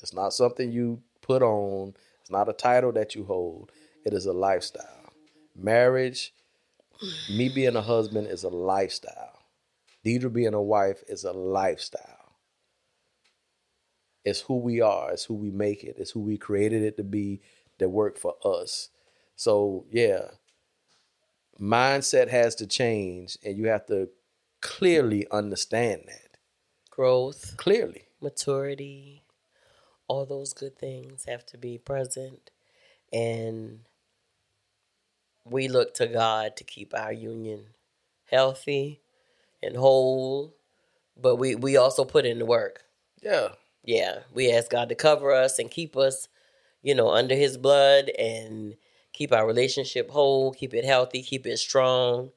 It's 0.00 0.12
not 0.12 0.32
something 0.32 0.72
you 0.72 1.02
put 1.22 1.42
on, 1.42 1.94
it's 2.20 2.30
not 2.30 2.48
a 2.48 2.52
title 2.52 2.92
that 2.92 3.14
you 3.14 3.24
hold. 3.24 3.70
It 4.04 4.12
is 4.12 4.26
a 4.26 4.32
lifestyle. 4.32 5.12
Marriage, 5.56 6.32
me 7.30 7.48
being 7.48 7.76
a 7.76 7.82
husband 7.82 8.28
is 8.28 8.44
a 8.44 8.48
lifestyle. 8.48 9.42
Deirdra 10.04 10.32
being 10.32 10.54
a 10.54 10.62
wife 10.62 11.02
is 11.08 11.24
a 11.24 11.32
lifestyle. 11.32 12.17
It's 14.24 14.40
who 14.42 14.58
we 14.58 14.80
are. 14.80 15.12
It's 15.12 15.24
who 15.24 15.34
we 15.34 15.50
make 15.50 15.84
it. 15.84 15.96
It's 15.98 16.10
who 16.10 16.20
we 16.20 16.36
created 16.36 16.82
it 16.82 16.96
to 16.98 17.04
be 17.04 17.40
that 17.78 17.88
work 17.88 18.18
for 18.18 18.34
us. 18.44 18.90
So 19.36 19.86
yeah, 19.90 20.32
mindset 21.60 22.28
has 22.28 22.54
to 22.56 22.66
change, 22.66 23.38
and 23.44 23.56
you 23.56 23.68
have 23.68 23.86
to 23.86 24.08
clearly 24.60 25.26
understand 25.30 26.02
that. 26.08 26.36
Growth, 26.90 27.56
Clearly, 27.56 28.06
maturity, 28.20 29.22
all 30.08 30.26
those 30.26 30.52
good 30.52 30.76
things 30.76 31.24
have 31.26 31.46
to 31.46 31.58
be 31.58 31.78
present. 31.78 32.50
And 33.12 33.80
we 35.44 35.68
look 35.68 35.94
to 35.94 36.06
God 36.06 36.56
to 36.56 36.64
keep 36.64 36.92
our 36.94 37.12
union 37.12 37.66
healthy 38.30 39.00
and 39.62 39.76
whole. 39.76 40.56
But 41.16 41.36
we, 41.36 41.54
we 41.54 41.76
also 41.76 42.04
put 42.04 42.26
in 42.26 42.38
the 42.38 42.44
work. 42.46 42.84
yeah, 43.22 43.48
yeah, 43.84 44.20
we 44.32 44.52
ask 44.52 44.70
God 44.70 44.88
to 44.88 44.94
cover 44.94 45.32
us 45.32 45.58
and 45.58 45.70
keep 45.70 45.96
us, 45.96 46.28
you 46.82 46.94
know, 46.94 47.10
under 47.10 47.34
his 47.34 47.56
blood 47.56 48.10
and 48.18 48.76
keep 49.12 49.32
our 49.32 49.46
relationship 49.46 50.10
whole, 50.10 50.52
keep 50.52 50.74
it 50.74 50.84
healthy, 50.84 51.22
keep 51.22 51.46
it 51.46 51.58
strong, 51.58 52.30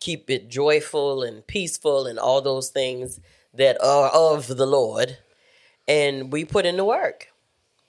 keep 0.00 0.30
it 0.30 0.48
joyful 0.48 1.22
and 1.22 1.46
peaceful 1.46 2.06
and 2.06 2.18
all 2.18 2.40
those 2.40 2.70
things 2.70 3.20
that 3.54 3.82
are 3.82 4.08
of 4.08 4.46
the 4.46 4.66
Lord. 4.66 5.18
And 5.88 6.32
we 6.32 6.44
put 6.44 6.66
in 6.66 6.76
the 6.76 6.84
work. 6.84 7.28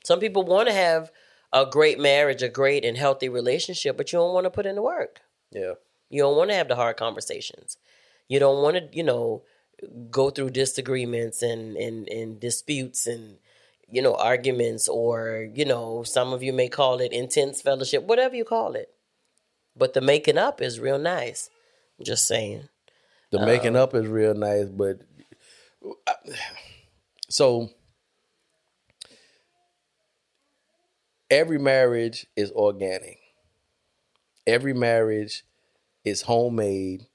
Some 0.04 0.20
people 0.20 0.44
want 0.44 0.68
to 0.68 0.74
have 0.74 1.12
a 1.54 1.66
great 1.66 2.00
marriage, 2.00 2.42
a 2.42 2.50
great 2.50 2.84
and 2.84 2.98
healthy 2.98 3.30
relationship, 3.30 3.96
but 3.96 4.12
you 4.12 4.20
don't 4.20 4.34
want 4.34 4.46
to 4.46 4.50
put 4.50 4.66
in 4.66 4.76
the 4.76 4.82
work. 4.82 5.22
yeah. 5.52 5.74
You 6.10 6.22
don't 6.22 6.38
want 6.38 6.52
to 6.52 6.56
have 6.56 6.68
the 6.68 6.76
hard 6.76 6.98
conversations. 6.98 7.78
You 8.28 8.40
don't 8.40 8.62
want 8.62 8.76
to, 8.76 8.88
you 8.96 9.04
know, 9.04 9.44
go 10.12 10.30
through 10.30 10.52
disagreements 10.52 11.42
and, 11.42 11.76
and, 11.78 12.08
and 12.10 12.40
disputes 12.40 13.08
and, 13.08 13.38
you 13.90 14.02
know, 14.02 14.16
arguments 14.16 14.88
or, 14.88 15.50
you 15.54 15.66
know, 15.66 16.04
some 16.04 16.34
of 16.34 16.44
you 16.44 16.54
may 16.54 16.68
call 16.70 17.00
it 17.00 17.12
intense 17.12 17.62
fellowship, 17.62 18.04
whatever 18.04 18.36
you 18.36 18.46
call 18.46 18.74
it. 18.74 18.90
But 19.76 19.94
the 19.94 20.02
making 20.02 20.38
up 20.38 20.62
is 20.62 20.80
real 20.80 21.00
nice. 21.00 21.50
Just 22.02 22.28
saying. 22.28 22.70
The 23.32 23.40
um, 23.40 23.46
making 23.46 23.76
up 23.76 23.96
is 23.96 24.08
real 24.08 24.34
nice, 24.34 24.66
but 24.66 25.00
so 27.30 27.70
every 31.30 31.58
marriage 31.58 32.28
is 32.36 32.52
organic. 32.52 33.20
Every 34.46 34.74
marriage 34.74 35.44
is 36.04 36.24
homemade, 36.24 37.08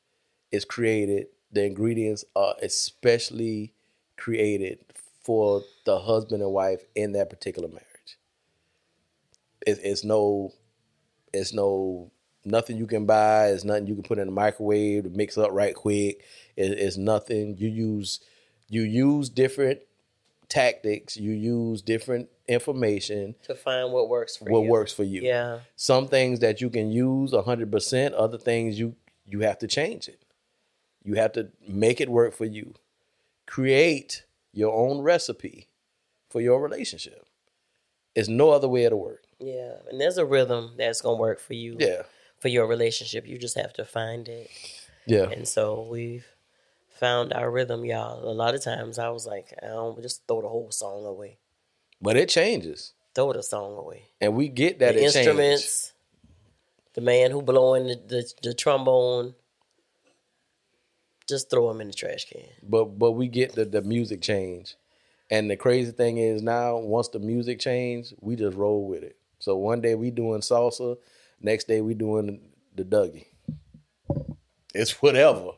is 0.51 0.65
created. 0.65 1.27
The 1.53 1.65
ingredients 1.65 2.25
are 2.37 2.55
especially 2.63 3.73
created 4.17 4.79
for 5.23 5.63
the 5.85 5.99
husband 5.99 6.43
and 6.43 6.53
wife 6.53 6.83
in 6.95 7.13
that 7.13 7.31
particular 7.31 7.69
marriage. 7.69 7.85
It's, 9.67 9.81
it's 9.81 10.05
no, 10.05 10.53
it's 11.33 11.53
no 11.53 12.11
nothing 12.45 12.77
you 12.77 12.87
can 12.87 13.07
buy. 13.07 13.49
It's 13.49 13.65
nothing 13.65 13.87
you 13.87 13.95
can 13.95 14.03
put 14.03 14.19
in 14.19 14.27
the 14.27 14.33
microwave 14.33 15.05
to 15.05 15.11
mix 15.11 15.37
up 15.39 15.51
right 15.53 15.75
quick. 15.75 16.25
It, 16.57 16.73
it's 16.73 16.97
nothing 16.97 17.57
you 17.59 17.69
use. 17.69 18.21
You 18.69 18.83
use 18.83 19.29
different 19.29 19.81
tactics. 20.49 21.17
You 21.17 21.33
use 21.33 21.83
different 21.83 22.29
information. 22.47 23.35
To 23.45 23.55
find 23.55 23.93
what 23.93 24.09
works 24.09 24.37
for 24.37 24.47
What 24.47 24.61
you. 24.65 24.71
works 24.71 24.93
for 24.93 25.05
you? 25.05 25.23
Yeah. 25.23 25.61
Some 25.77 26.09
things 26.09 26.41
that 26.41 26.61
you 26.61 26.71
can 26.71 26.91
use 26.91 27.35
hundred 27.45 27.71
percent. 27.71 28.15
Other 28.15 28.39
things 28.39 28.79
you 28.79 28.97
you 29.27 29.41
have 29.41 29.59
to 29.59 29.67
change 29.67 30.09
it. 30.09 30.23
You 31.09 31.15
have 31.15 31.33
to 31.33 31.49
make 31.67 32.03
it 32.03 32.11
work 32.11 32.35
for 32.35 32.45
you. 32.45 32.75
Create 33.47 34.27
your 34.53 34.75
own 34.75 35.01
recipe 35.01 35.69
for 36.29 36.43
your 36.43 36.61
relationship. 36.61 37.25
There's 38.15 38.29
no 38.29 38.51
other 38.51 38.69
way 38.69 38.87
to 38.87 38.95
work. 38.95 39.23
Yeah. 39.41 39.77
And 39.91 39.99
there's 39.99 40.19
a 40.19 40.27
rhythm 40.27 40.73
that's 40.77 41.01
gonna 41.01 41.17
work 41.17 41.41
for 41.41 41.55
you. 41.55 41.79
Yeah. 41.81 42.03
For 42.41 42.49
your 42.49 42.67
relationship. 42.67 43.27
You 43.27 43.39
just 43.39 43.57
have 43.57 43.73
to 43.75 43.87
find 43.87 44.29
it. 44.29 44.51
Yeah. 45.07 45.31
And 45.31 45.49
so 45.49 45.89
we've 45.91 46.27
found 46.91 47.33
our 47.33 47.51
rhythm, 47.51 47.87
y'all. 47.87 48.23
A 48.23 48.35
lot 48.35 48.55
of 48.55 48.63
times 48.63 48.99
I 48.99 49.09
was 49.09 49.27
like, 49.27 49.55
I 49.63 49.69
don't 49.69 50.03
just 50.03 50.27
throw 50.29 50.43
the 50.43 50.49
whole 50.49 50.71
song 50.71 51.07
away. 51.07 51.39
But 52.03 52.19
it 52.19 52.29
changes. 52.29 52.93
Throw 53.15 53.33
the 53.33 53.43
song 53.43 53.79
away. 53.79 54.11
And 54.21 54.35
we 54.35 54.49
get 54.49 54.81
that 54.81 54.95
the 54.95 55.05
instruments, 55.05 55.95
the 56.93 57.01
man 57.01 57.31
who 57.31 57.41
blowing 57.41 57.87
the, 57.87 57.95
the, 57.95 58.33
the 58.43 58.53
trombone, 58.53 59.35
just 61.29 61.51
throw 61.51 61.69
them 61.69 61.81
in 61.81 61.89
the 61.89 61.95
trash 61.95 62.25
can. 62.25 62.43
but 62.63 62.99
but 62.99 63.13
we 63.13 63.29
get 63.29 63.55
the 63.55 63.65
the 63.65 63.83
music 63.83 64.23
change. 64.23 64.75
And 65.31 65.51
the 65.51 65.57
crazy 65.57 65.93
thing 65.93 66.17
is 66.17 66.41
now 66.41 66.79
once 66.79 67.09
the 67.09 67.19
music 67.19 67.61
change 67.61 68.15
we 68.21 68.35
just 68.35 68.57
roll 68.57 68.87
with 68.89 69.03
it. 69.03 69.17
So 69.39 69.57
one 69.57 69.81
day 69.83 69.95
we 69.95 70.11
doing 70.11 70.41
salsa 70.41 70.97
next 71.41 71.69
day 71.69 71.81
we 71.83 71.95
doing 71.95 72.41
the 72.75 72.85
dougie. 72.85 73.27
It's 74.75 75.03
whatever. 75.03 75.51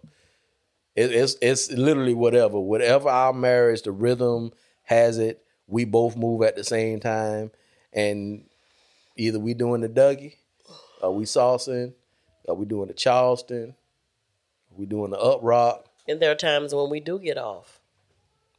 It, 0.96 1.12
it's 1.12 1.36
it's 1.40 1.70
literally 1.70 2.14
whatever. 2.14 2.58
Whatever 2.58 3.08
our 3.08 3.32
marriage 3.32 3.82
the 3.82 3.92
rhythm 3.92 4.52
has 4.82 5.18
it 5.18 5.44
we 5.68 5.84
both 5.84 6.16
move 6.16 6.42
at 6.42 6.56
the 6.56 6.64
same 6.64 6.98
time. 6.98 7.52
And 7.92 8.44
either 9.16 9.38
we 9.38 9.54
doing 9.54 9.82
the 9.82 9.88
dougie 9.88 10.34
or 11.00 11.14
we 11.14 11.24
salsing 11.24 11.94
or 12.44 12.56
we 12.56 12.66
doing 12.66 12.88
the 12.88 12.94
charleston 12.94 13.74
we 14.80 14.86
doing 14.86 15.10
the 15.10 15.18
up 15.18 15.40
rock 15.42 15.84
And 16.08 16.20
there 16.20 16.30
are 16.32 16.34
times 16.36 16.74
when 16.74 16.88
we 16.90 16.98
do 17.00 17.18
get 17.18 17.36
off, 17.38 17.80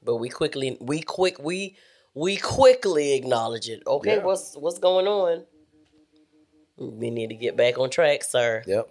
but 0.04 0.18
we 0.18 0.30
quickly 0.30 0.78
we 0.80 1.02
quick 1.02 1.40
we 1.40 1.76
we 2.14 2.38
quickly 2.38 3.14
acknowledge 3.16 3.68
it. 3.68 3.82
Okay, 3.86 4.18
Yeah. 4.18 4.24
what's 4.24 4.56
what's 4.56 4.80
going 4.80 5.08
on? 5.08 5.46
We 6.78 7.10
need 7.10 7.30
to 7.30 7.36
get 7.36 7.58
back 7.58 7.78
on 7.78 7.90
track, 7.90 8.24
sir. 8.24 8.64
yep 8.66 8.88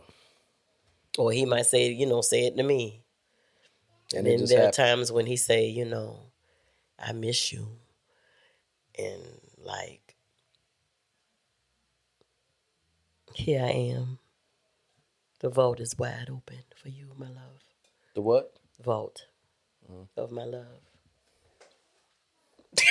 Or 1.19 1.33
he 1.33 1.45
might 1.47 1.67
say, 1.67 1.91
you 1.91 2.07
know, 2.07 2.21
say 2.21 2.47
it 2.47 2.57
to 2.57 2.63
me. 2.63 3.03
and 4.15 4.27
And 4.27 4.41
then 4.41 4.47
there 4.47 4.69
are 4.69 4.73
times 4.73 5.11
when 5.13 5.27
he 5.27 5.37
say, 5.37 5.67
you 5.67 5.85
know, 5.85 6.33
I 6.99 7.13
miss 7.13 7.53
you. 7.53 7.79
And 8.99 9.23
like 9.59 10.17
here 13.35 13.63
I 13.63 13.71
am. 13.71 14.19
The 15.41 15.49
vault 15.51 15.81
is 15.81 15.95
wide 15.99 16.29
open 16.31 16.59
for 16.77 16.89
you, 16.89 17.09
my 17.19 17.27
love. 17.29 17.63
The 18.15 18.21
what? 18.23 18.53
Vault 18.83 19.27
Mm. 19.91 20.07
of 20.17 20.31
my 20.31 20.45
love. 20.45 20.67
and 22.81 22.87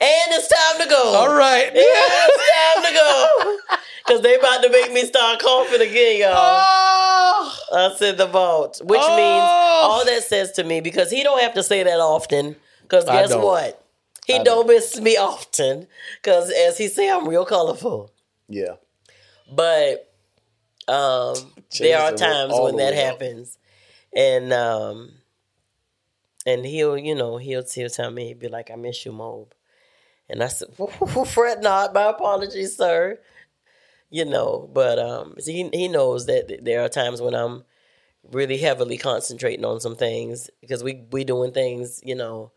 it's 0.00 0.48
time 0.48 0.80
to 0.82 0.88
go. 0.88 1.14
All 1.16 1.34
right. 1.34 1.66
Yeah, 1.72 1.80
it's 1.82 2.50
time 2.52 2.84
to 2.84 2.92
go. 2.94 3.58
Cause 4.06 4.20
they 4.20 4.34
about 4.38 4.62
to 4.62 4.68
make 4.70 4.92
me 4.92 5.02
start 5.06 5.40
coughing 5.40 5.80
again, 5.80 6.20
y'all. 6.20 6.32
Oh, 6.36 7.58
I 7.72 7.94
said 7.96 8.18
the 8.18 8.26
vault, 8.26 8.82
which 8.84 9.00
Oh. 9.02 9.16
means 9.16 9.48
all 9.88 10.04
that 10.04 10.24
says 10.24 10.52
to 10.52 10.64
me 10.64 10.80
because 10.82 11.10
he 11.10 11.22
don't 11.22 11.40
have 11.40 11.54
to 11.54 11.62
say 11.62 11.82
that 11.84 12.00
often. 12.00 12.56
Because 12.82 13.04
guess 13.06 13.34
what? 13.34 13.82
He 14.26 14.34
don't 14.34 14.44
don't. 14.44 14.66
miss 14.66 15.00
me 15.00 15.16
often. 15.16 15.86
Because 16.22 16.50
as 16.50 16.76
he 16.76 16.88
say, 16.88 17.08
I'm 17.10 17.26
real 17.26 17.46
colorful. 17.46 18.10
yeah. 18.48 18.74
But 19.50 20.12
um, 20.88 21.36
there 21.78 22.00
are 22.00 22.12
times 22.12 22.52
when 22.54 22.76
that 22.76 22.92
way 22.92 23.06
up. 23.06 23.20
happens, 23.20 23.58
and 24.14 24.52
um, 24.52 25.12
and 26.46 26.64
he'll 26.64 26.98
you 26.98 27.14
know 27.14 27.36
he'll 27.36 27.64
he'll 27.72 27.88
tell 27.88 28.10
me 28.10 28.28
he'll 28.28 28.38
be 28.38 28.48
like, 28.48 28.70
"I 28.70 28.76
miss 28.76 29.04
you, 29.04 29.12
Mob," 29.12 29.52
and 30.28 30.42
I 30.42 30.48
said, 30.48 30.68
"Fret 31.26 31.62
not, 31.62 31.94
my 31.94 32.10
apologies, 32.10 32.76
sir." 32.76 33.20
You 34.10 34.24
know, 34.24 34.70
but 34.72 34.98
um, 34.98 35.34
so 35.38 35.50
he 35.50 35.68
he 35.72 35.88
knows 35.88 36.26
that 36.26 36.60
there 36.62 36.82
are 36.82 36.88
times 36.88 37.20
when 37.20 37.34
I'm 37.34 37.64
really 38.32 38.58
heavily 38.58 38.96
concentrating 38.96 39.64
on 39.64 39.80
some 39.80 39.96
things 39.96 40.50
because 40.60 40.82
we 40.84 41.04
we 41.10 41.24
doing 41.24 41.52
things, 41.52 42.00
you 42.04 42.14
know, 42.14 42.52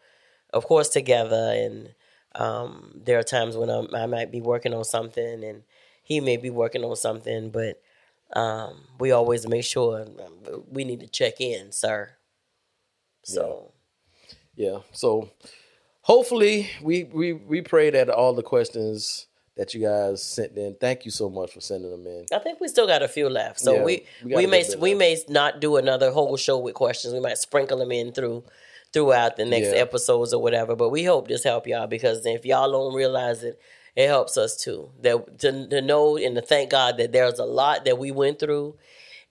of 0.53 0.65
course 0.65 0.89
together, 0.89 1.51
and 1.55 1.93
um, 2.35 3.01
there 3.03 3.17
are 3.17 3.23
times 3.23 3.57
when 3.57 3.69
I'm, 3.69 3.93
I 3.95 4.05
might 4.05 4.31
be 4.31 4.41
working 4.41 4.73
on 4.73 4.83
something 4.83 5.43
and 5.43 5.63
he 6.07 6.21
may 6.21 6.37
be 6.37 6.49
working 6.49 6.85
on 6.85 6.95
something, 6.95 7.49
but 7.49 7.81
um, 8.33 8.85
we 8.97 9.11
always 9.11 9.45
make 9.45 9.65
sure 9.65 10.03
um, 10.03 10.63
we 10.71 10.85
need 10.85 11.01
to 11.01 11.07
check 11.07 11.41
in, 11.41 11.73
sir. 11.73 12.11
So 13.23 13.73
Yeah. 14.55 14.79
So 14.93 15.29
hopefully 16.01 16.69
we 16.81 17.03
we 17.03 17.33
we 17.33 17.61
pray 17.61 17.89
that 17.89 18.09
all 18.09 18.33
the 18.33 18.41
questions 18.43 19.27
that 19.57 19.73
you 19.73 19.81
guys 19.81 20.23
sent 20.23 20.55
in. 20.57 20.75
Thank 20.79 21.03
you 21.03 21.11
so 21.11 21.29
much 21.29 21.51
for 21.53 21.59
sending 21.61 21.91
them 21.91 22.07
in. 22.07 22.25
I 22.31 22.39
think 22.39 22.61
we 22.61 22.67
still 22.69 22.87
got 22.87 23.01
a 23.03 23.07
few 23.07 23.29
left. 23.29 23.59
So 23.59 23.75
Yeah, 23.75 23.83
we 23.83 24.05
we 24.23 24.35
we, 24.35 24.47
may 24.47 24.63
we 24.79 24.93
left. 24.95 24.99
may 24.99 25.17
not 25.27 25.59
do 25.59 25.75
another 25.75 26.11
whole 26.11 26.37
show 26.37 26.57
with 26.57 26.75
questions. 26.75 27.13
We 27.13 27.19
might 27.19 27.37
sprinkle 27.37 27.79
them 27.79 27.91
in 27.91 28.13
through 28.13 28.43
throughout 28.93 29.35
the 29.35 29.43
next 29.45 29.73
Yeah. 29.73 29.81
episodes 29.81 30.33
or 30.33 30.41
whatever. 30.41 30.75
But 30.75 30.89
we 30.89 31.03
hope 31.03 31.27
this 31.27 31.43
help 31.43 31.67
y'all 31.67 31.87
because 31.87 32.25
if 32.25 32.45
y'all 32.45 32.71
don't 32.71 32.93
realize 32.95 33.43
it, 33.43 33.59
it 33.97 34.07
helps 34.07 34.37
us 34.37 34.55
too. 34.55 34.91
That 35.01 35.39
to, 35.39 35.67
to 35.69 35.81
know 35.81 36.17
and 36.17 36.35
to 36.35 36.41
thank 36.41 36.69
God 36.69 36.97
that 36.97 37.11
there's 37.11 37.39
a 37.39 37.45
lot 37.45 37.83
that 37.85 37.97
we 37.97 38.11
went 38.11 38.37
through, 38.39 38.77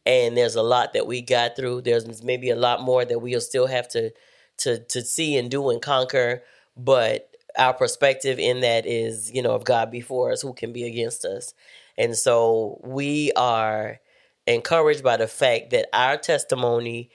and 0.04 0.36
there's 0.36 0.56
a 0.56 0.62
lot 0.62 0.92
that 0.94 1.06
we 1.06 1.22
got 1.22 1.54
through. 1.54 1.82
There's 1.82 2.22
maybe 2.24 2.50
a 2.50 2.56
lot 2.56 2.82
more 2.82 3.04
that 3.04 3.20
we'll 3.20 3.40
still 3.40 3.68
have 3.68 3.88
to 3.90 4.10
to 4.58 4.80
to 4.80 5.02
see 5.02 5.36
and 5.36 5.48
do 5.48 5.70
and 5.70 5.80
conquer. 5.80 6.42
But 6.76 7.30
our 7.56 7.74
perspective 7.74 8.40
in 8.40 8.60
that 8.62 8.86
is, 8.86 9.30
you 9.32 9.40
know, 9.40 9.54
if 9.54 9.62
God 9.62 9.92
be 9.92 10.00
for 10.00 10.32
us, 10.32 10.42
who 10.42 10.52
can 10.52 10.72
be 10.72 10.82
against 10.84 11.24
us? 11.24 11.54
And 11.96 12.16
so 12.16 12.80
we 12.82 13.30
are 13.36 14.00
encouraged 14.48 15.04
by 15.04 15.16
the 15.16 15.28
fact 15.28 15.70
that 15.70 15.86
our 15.92 16.16
testimony 16.16 17.10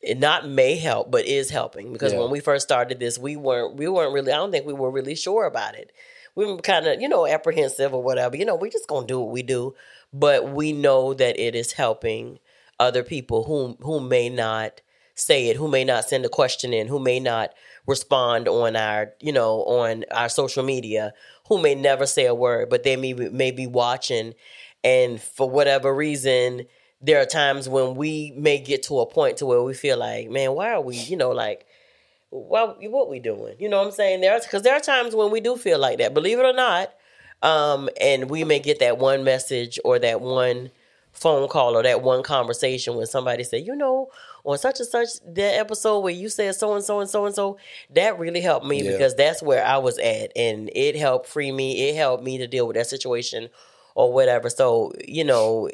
it 0.00 0.18
not 0.18 0.48
may 0.48 0.76
help, 0.76 1.10
but 1.10 1.26
is 1.26 1.50
helping. 1.50 1.92
Because 1.92 2.14
Yeah. 2.14 2.20
when 2.20 2.30
we 2.30 2.40
first 2.40 2.66
started 2.66 2.98
this, 2.98 3.18
we 3.18 3.36
weren't 3.36 3.76
we 3.76 3.86
weren't 3.86 4.14
really 4.14 4.32
I 4.32 4.36
don't 4.36 4.50
think 4.50 4.64
we 4.64 4.72
were 4.72 4.90
really 4.90 5.14
sure 5.14 5.44
about 5.44 5.74
it. 5.74 5.92
We 6.34 6.46
were 6.46 6.58
kind 6.58 6.86
of, 6.86 7.00
you 7.00 7.08
know, 7.08 7.26
apprehensive 7.26 7.92
or 7.94 8.02
whatever. 8.02 8.36
You 8.36 8.44
know, 8.44 8.56
we're 8.56 8.70
just 8.70 8.88
gonna 8.88 9.06
do 9.06 9.20
what 9.20 9.30
we 9.32 9.42
do. 9.42 9.74
But 10.12 10.50
we 10.52 10.72
know 10.72 11.14
that 11.14 11.38
it 11.38 11.54
is 11.54 11.72
helping 11.72 12.38
other 12.78 13.02
people 13.02 13.44
who 13.44 13.76
who 13.84 14.00
may 14.00 14.28
not 14.28 14.80
say 15.14 15.48
it, 15.48 15.56
who 15.56 15.68
may 15.68 15.84
not 15.84 16.08
send 16.08 16.24
a 16.24 16.28
question 16.30 16.72
in, 16.72 16.88
who 16.88 16.98
may 16.98 17.20
not 17.20 17.52
respond 17.86 18.48
on 18.48 18.74
our, 18.76 19.12
you 19.20 19.32
know, 19.32 19.62
on 19.64 20.04
our 20.10 20.28
social 20.28 20.62
media, 20.64 21.12
who 21.48 21.60
may 21.60 21.74
never 21.74 22.06
say 22.06 22.26
a 22.26 22.34
word, 22.34 22.70
but 22.70 22.82
they 22.84 22.96
may 22.96 23.12
may 23.12 23.50
be 23.50 23.66
watching, 23.66 24.34
and 24.82 25.20
for 25.20 25.48
whatever 25.50 25.94
reason, 25.94 26.66
there 27.02 27.20
are 27.20 27.26
times 27.26 27.68
when 27.68 27.94
we 27.94 28.32
may 28.36 28.58
get 28.58 28.82
to 28.84 29.00
a 29.00 29.06
point 29.06 29.38
to 29.38 29.46
where 29.46 29.62
we 29.62 29.74
feel 29.74 29.98
like, 29.98 30.30
man, 30.30 30.52
why 30.52 30.70
are 30.72 30.80
we, 30.80 30.96
you 30.96 31.16
know, 31.16 31.30
like, 31.30 31.66
why, 32.30 32.64
what 32.64 33.10
we 33.10 33.18
doing? 33.20 33.56
You 33.58 33.68
know 33.68 33.78
what 33.78 33.86
I'm 33.88 33.92
saying? 33.92 34.20
There's 34.20 34.44
because 34.44 34.62
there 34.62 34.74
are 34.74 34.80
times 34.80 35.14
when 35.14 35.30
we 35.30 35.40
do 35.40 35.56
feel 35.56 35.78
like 35.78 35.98
that. 35.98 36.14
Believe 36.14 36.38
it 36.38 36.44
or 36.44 36.52
not, 36.52 36.92
Um, 37.42 37.88
and 38.00 38.28
we 38.30 38.44
may 38.44 38.58
get 38.60 38.78
that 38.80 38.98
one 38.98 39.24
message 39.24 39.78
or 39.84 39.98
that 39.98 40.20
one 40.20 40.70
phone 41.12 41.48
call 41.48 41.74
or 41.76 41.82
that 41.82 42.02
one 42.02 42.22
conversation 42.22 42.94
when 42.96 43.06
somebody 43.06 43.42
say, 43.42 43.58
you 43.58 43.74
know, 43.74 44.08
on 44.44 44.56
such 44.58 44.78
and 44.78 44.88
such 44.88 45.08
that 45.26 45.58
episode 45.58 46.00
where 46.00 46.12
you 46.12 46.28
said 46.28 46.54
so 46.54 46.74
and 46.74 46.84
so 46.84 47.00
and 47.00 47.10
so 47.10 47.26
and 47.26 47.34
so, 47.34 47.58
that 47.94 48.18
really 48.18 48.40
helped 48.40 48.64
me 48.66 48.82
Yeah. 48.82 48.92
because 48.92 49.14
that's 49.16 49.42
where 49.42 49.64
I 49.64 49.78
was 49.78 49.98
at, 49.98 50.30
and 50.36 50.70
it 50.74 50.94
helped 50.96 51.26
free 51.26 51.50
me. 51.50 51.88
It 51.88 51.96
helped 51.96 52.22
me 52.22 52.38
to 52.38 52.46
deal 52.46 52.66
with 52.66 52.76
that 52.76 52.86
situation 52.86 53.48
or 53.96 54.12
whatever. 54.12 54.48
So 54.50 54.92
you 55.06 55.24
know, 55.24 55.68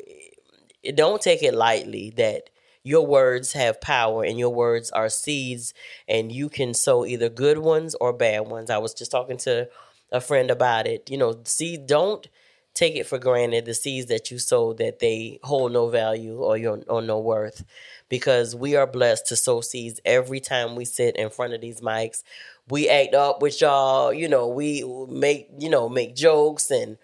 don't 0.95 1.21
take 1.21 1.43
it 1.43 1.53
lightly 1.55 2.11
that 2.17 2.49
your 2.87 3.05
words 3.05 3.53
have 3.53 3.81
power 3.81 4.23
and 4.23 4.39
your 4.39 4.55
words 4.55 4.93
are 4.93 5.09
seeds 5.09 5.75
and 6.07 6.31
you 6.31 6.49
can 6.49 6.73
sow 6.73 7.05
either 7.05 7.29
good 7.29 7.59
ones 7.59 7.97
or 8.01 8.13
bad 8.13 8.47
ones. 8.47 8.71
I 8.71 8.79
was 8.79 8.95
just 8.95 9.11
talking 9.11 9.39
to 9.39 9.69
a 10.13 10.21
friend 10.21 10.53
about 10.53 10.87
it. 10.87 11.11
You 11.11 11.19
know, 11.19 11.41
see 11.45 11.77
don't 11.77 12.29
take 12.75 12.95
it 12.95 13.07
for 13.09 13.19
granted 13.19 13.65
the 13.65 13.75
seeds 13.75 14.07
that 14.07 14.31
you 14.31 14.39
sow 14.39 14.73
that 14.75 15.01
they 15.01 15.41
hold 15.43 15.73
no 15.73 15.89
value 15.89 16.39
or 16.39 16.57
your 16.57 16.81
or 16.87 17.03
no 17.03 17.19
worth 17.19 17.65
because 18.09 18.55
we 18.55 18.77
are 18.77 18.87
blessed 18.87 19.27
to 19.27 19.37
sow 19.37 19.61
seeds 19.61 20.01
every 20.05 20.39
time 20.39 20.77
we 20.77 20.85
sit 20.85 21.17
in 21.17 21.29
front 21.29 21.55
of 21.55 21.61
these 21.61 21.81
mics. 21.81 22.23
We 22.69 22.89
act 22.89 23.15
up 23.15 23.43
with 23.43 23.61
y'all, 23.63 24.13
you 24.13 24.29
know, 24.29 24.47
we 24.47 24.85
make, 25.09 25.49
you 25.59 25.71
know, 25.71 25.89
make 25.89 26.15
jokes 26.15 26.71
and 26.71 26.99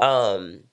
um 0.00 0.64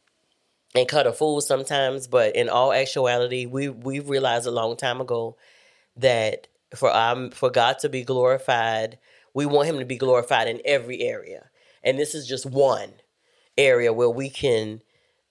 and 0.76 0.88
cut 0.88 1.08
a 1.08 1.14
fool 1.14 1.42
sometimes, 1.42 2.08
but 2.08 2.36
in 2.36 2.50
all 2.50 2.74
actuality, 2.74 3.46
we 3.46 3.70
we 3.70 4.00
realized 4.00 4.46
a 4.46 4.52
long 4.52 4.76
time 4.76 5.02
ago 5.02 5.38
that 5.98 6.48
for 6.76 6.94
um 6.96 7.32
for 7.32 7.50
God 7.50 7.80
to 7.80 7.90
be 7.90 8.04
glorified, 8.04 8.98
we 9.34 9.46
want 9.46 9.70
Him 9.70 9.80
to 9.80 9.86
be 9.86 9.98
glorified 9.98 10.48
in 10.48 10.62
every 10.66 11.02
area, 11.02 11.50
and 11.84 11.98
this 11.98 12.14
is 12.14 12.28
just 12.28 12.46
one 12.46 12.94
area 13.58 13.94
where 13.94 14.10
we 14.10 14.30
can 14.30 14.82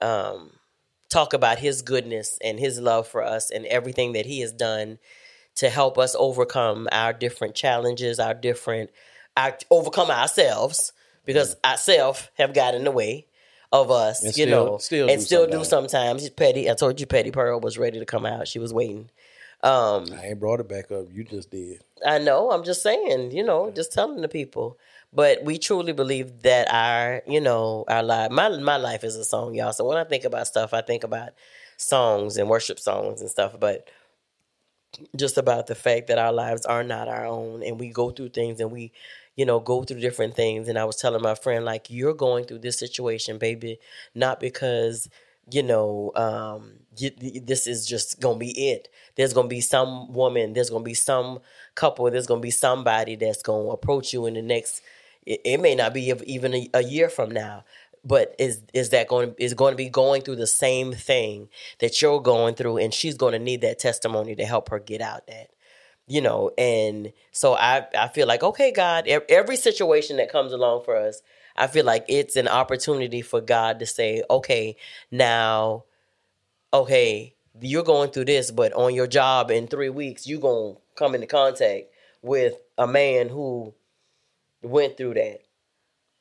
um, 0.01 0.53
talk 1.11 1.33
about 1.33 1.59
His 1.59 1.83
goodness 1.83 2.39
and 2.43 2.59
His 2.59 2.81
love 2.81 3.07
for 3.07 3.23
us 3.23 3.51
and 3.51 3.67
everything 3.67 4.13
that 4.13 4.27
He 4.27 4.41
has 4.41 4.53
done 4.53 4.99
to 5.57 5.69
help 5.69 5.99
us 5.99 6.17
overcome 6.19 6.89
our 6.91 7.13
different 7.13 7.55
challenges, 7.55 8.19
our 8.19 8.35
different, 8.35 8.91
our, 9.37 9.57
overcome 9.71 10.11
ourselves 10.11 10.93
because 11.25 11.57
ourselves 11.65 12.29
have 12.35 12.55
got 12.55 12.75
in 12.75 12.85
the 12.85 12.91
way 12.91 13.27
of 13.75 13.91
us, 13.91 14.23
And 14.23 14.37
you 14.37 14.45
still- 14.47 14.65
know, 14.67 14.79
still 14.79 15.09
and 15.11 15.19
do 15.21 15.25
still 15.25 15.47
do 15.47 15.65
sometimes. 15.65 16.23
sometimes. 16.23 16.31
Petty, 16.31 16.71
I 16.71 16.75
told 16.75 17.01
you, 17.01 17.07
Petty 17.07 17.31
Pearl 17.31 17.61
was 17.61 17.77
ready 17.77 17.99
to 17.99 18.07
come 18.07 18.25
out. 18.25 18.49
She 18.49 18.59
was 18.59 18.73
waiting. 18.73 19.11
Um, 19.63 20.07
I 20.21 20.27
ain't 20.29 20.41
brought 20.41 20.61
it 20.61 20.69
back 20.69 20.91
up. 20.93 21.07
You 21.11 21.25
just 21.25 21.51
did. 21.51 21.83
I 22.07 22.19
know. 22.19 22.51
I'm 22.51 22.65
just 22.65 22.83
saying, 22.83 23.33
you 23.33 23.43
know, 23.43 23.71
just 23.71 23.93
telling 23.93 24.21
the 24.21 24.29
people. 24.29 24.79
But 25.13 25.43
we 25.45 25.59
truly 25.59 25.93
believe 25.93 26.43
that 26.43 26.67
our, 26.73 27.23
you 27.27 27.41
know, 27.41 27.85
our 27.89 28.03
life. 28.03 28.31
My 28.31 28.49
my 28.49 28.77
life 28.77 29.05
is 29.05 29.17
a 29.17 29.25
song, 29.25 29.55
y'all. 29.55 29.73
So 29.73 29.85
when 29.87 29.97
I 29.97 30.05
think 30.05 30.25
about 30.25 30.47
stuff, 30.49 30.75
I 30.75 30.83
think 30.83 31.03
about 31.05 31.31
songs 31.77 32.37
and 32.37 32.49
worship 32.51 32.79
songs 32.79 33.21
and 33.21 33.31
stuff. 33.31 33.59
But 33.59 33.89
just 35.17 35.39
about 35.39 35.67
the 35.67 35.75
fact 35.75 36.07
that 36.09 36.19
our 36.19 36.33
lives 36.33 36.67
are 36.67 36.85
not 36.85 37.09
our 37.09 37.27
own, 37.27 37.63
and 37.63 37.81
we 37.81 37.89
go 37.89 38.11
through 38.11 38.29
things, 38.31 38.61
and 38.61 38.71
we, 38.71 38.93
you 39.37 39.45
know, 39.45 39.61
go 39.61 39.83
through 39.85 40.01
different 40.01 40.35
things. 40.35 40.69
And 40.69 40.79
I 40.79 40.85
was 40.85 40.97
telling 40.97 41.23
my 41.23 41.35
friend, 41.35 41.65
like, 41.65 41.91
you're 41.91 42.15
going 42.15 42.45
through 42.45 42.61
this 42.61 42.79
situation, 42.79 43.39
baby, 43.39 43.79
not 44.15 44.41
because 44.41 45.09
you 45.51 45.63
know, 45.63 46.11
um, 46.15 46.73
you, 46.97 47.11
this 47.43 47.67
is 47.67 47.87
just 47.87 48.21
gonna 48.21 48.39
be 48.39 48.71
it. 48.71 48.89
There's 49.17 49.33
gonna 49.33 49.49
be 49.49 49.61
some 49.61 50.13
woman, 50.13 50.53
there's 50.55 50.71
gonna 50.71 50.85
be 50.85 50.95
some 50.95 51.41
couple, 51.75 52.11
there's 52.11 52.27
gonna 52.27 52.41
be 52.41 52.51
somebody 52.51 53.17
that's 53.17 53.43
gonna 53.43 53.69
approach 53.69 54.13
you 54.13 54.27
in 54.27 54.35
the 54.35 54.43
next. 54.43 54.83
It, 55.27 55.41
it 55.45 55.61
may 55.61 55.75
not 55.75 55.93
be 55.95 56.13
even 56.27 56.55
a, 56.55 56.71
a 56.75 56.83
year 56.83 57.09
from 57.09 57.31
now, 57.31 57.65
but 58.05 58.35
is 58.39 58.63
is 58.73 58.91
that 58.91 59.09
going 59.09 59.35
is 59.39 59.55
going 59.55 59.73
to 59.73 59.77
be 59.77 59.89
going 59.89 60.23
through 60.23 60.37
the 60.37 60.47
same 60.47 60.93
thing 60.93 61.49
that 61.81 62.01
you're 62.01 62.21
going 62.21 62.55
through, 62.55 62.79
and 62.79 62.93
she's 62.93 63.17
going 63.17 63.33
to 63.33 63.39
need 63.39 63.61
that 63.63 63.79
testimony 63.79 64.35
to 64.37 64.45
help 64.45 64.69
her 64.71 64.79
get 64.79 65.01
out 65.01 65.27
that 65.27 65.51
you 66.07 66.21
know 66.21 66.51
and 66.59 67.13
so 67.33 67.55
i 67.55 67.87
i 67.99 68.09
feel 68.09 68.27
like 68.27 68.43
okay 68.43 68.71
god 68.71 69.07
every 69.09 69.57
situation 69.57 70.17
that 70.19 70.31
comes 70.31 70.53
along 70.53 70.83
for 70.85 70.97
us 70.97 71.23
i 71.57 71.67
feel 71.67 71.85
like 71.85 72.05
it's 72.09 72.37
an 72.37 72.47
opportunity 72.49 73.23
for 73.23 73.41
god 73.41 73.79
to 73.79 73.87
say 73.87 74.23
okay 74.29 74.77
now 75.11 75.85
okay 76.73 77.35
you're 77.61 77.83
going 77.85 78.11
through 78.11 78.25
this 78.25 78.51
but 78.51 78.73
on 78.75 78.95
your 78.95 79.07
job 79.07 79.51
in 79.51 79.67
three 79.67 79.89
weeks 79.89 80.27
you're 80.27 80.41
going 80.41 80.75
to 80.75 80.81
come 80.97 81.15
into 81.15 81.27
contact 81.27 81.85
with 82.21 82.55
a 82.77 82.87
man 82.87 83.29
who 83.29 83.73
went 84.63 84.97
through 84.97 85.15
that 85.15 85.41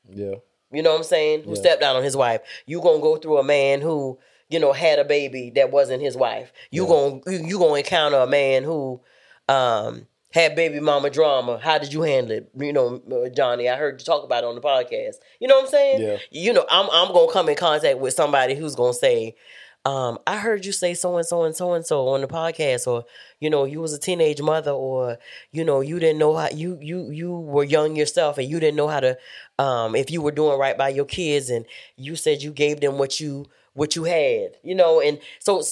Yeah. 0.08 0.36
you 0.72 0.82
know 0.82 0.90
what 0.92 0.98
I'm 0.98 1.04
saying? 1.04 1.42
Who 1.44 1.50
Yeah. 1.50 1.60
stepped 1.60 1.82
out 1.82 1.96
on 1.96 2.02
his 2.04 2.16
wife. 2.16 2.40
you're 2.66 2.82
gonna 2.82 3.00
go 3.00 3.16
through 3.16 3.38
a 3.38 3.44
man 3.44 3.80
who, 3.80 4.18
you 4.48 4.58
know, 4.58 4.72
had 4.72 4.98
a 4.98 5.04
baby 5.04 5.50
that 5.56 5.70
wasn't 5.70 6.02
his 6.02 6.16
wife. 6.16 6.52
You 6.70 6.82
Yeah. 6.84 6.88
gonna 6.88 7.20
you, 7.26 7.46
you 7.48 7.58
gonna 7.58 7.74
encounter 7.74 8.18
a 8.18 8.26
man 8.26 8.64
who 8.64 9.00
um 9.48 10.06
had 10.34 10.56
baby 10.56 10.80
mama 10.80 11.10
drama. 11.10 11.60
How 11.62 11.78
did 11.78 11.92
you 11.92 12.02
handle 12.02 12.38
it? 12.38 12.50
You 12.58 12.72
know, 12.72 13.00
uh, 13.12 13.28
Johnnie, 13.28 13.68
I 13.68 13.76
heard 13.76 14.00
you 14.00 14.04
talk 14.04 14.24
about 14.24 14.42
it 14.42 14.48
on 14.48 14.56
the 14.56 14.60
podcast. 14.60 15.16
You 15.38 15.46
know 15.46 15.54
what 15.56 15.66
I'm 15.66 15.70
saying? 15.70 16.02
Yeah. 16.02 16.16
You 16.32 16.52
know, 16.52 16.66
I'm 16.68 16.88
I'm 16.92 17.12
gonna 17.12 17.32
come 17.32 17.48
in 17.48 17.54
contact 17.54 17.98
with 17.98 18.14
somebody 18.14 18.56
who's 18.56 18.74
gonna 18.74 18.94
say, 18.94 19.36
um, 19.84 20.18
I 20.26 20.38
heard 20.38 20.64
you 20.64 20.72
say 20.72 20.94
so 20.94 21.16
and 21.18 21.26
so 21.26 21.44
and 21.44 21.54
so 21.54 21.74
and 21.74 21.86
so 21.86 22.08
on 22.08 22.20
the 22.20 22.26
podcast, 22.26 22.88
or 22.88 23.04
you 23.38 23.48
know, 23.48 23.64
you 23.64 23.80
was 23.80 23.92
a 23.92 23.98
teenage 23.98 24.42
mother, 24.42 24.72
or 24.72 25.18
you 25.52 25.62
know, 25.62 25.80
you 25.80 26.00
didn't 26.00 26.18
know 26.18 26.34
how 26.34 26.48
you 26.50 26.78
you 26.80 27.10
you 27.10 27.32
were 27.32 27.64
young 27.64 27.94
yourself, 27.94 28.36
and 28.36 28.50
you 28.50 28.58
didn't 28.58 28.76
know 28.76 28.88
how 28.88 29.00
to, 29.00 29.16
um, 29.60 29.94
if 29.94 30.10
you 30.10 30.20
were 30.20 30.32
doing 30.32 30.58
right 30.58 30.76
by 30.76 30.88
your 30.88 31.04
kids, 31.04 31.48
and 31.48 31.64
you 31.96 32.16
said 32.16 32.42
you 32.42 32.50
gave 32.50 32.80
them 32.80 32.98
what 32.98 33.20
you 33.20 33.46
what 33.74 33.94
you 33.94 34.02
had, 34.02 34.56
you 34.64 34.74
know, 34.74 35.00
and 35.00 35.20
so 35.38 35.62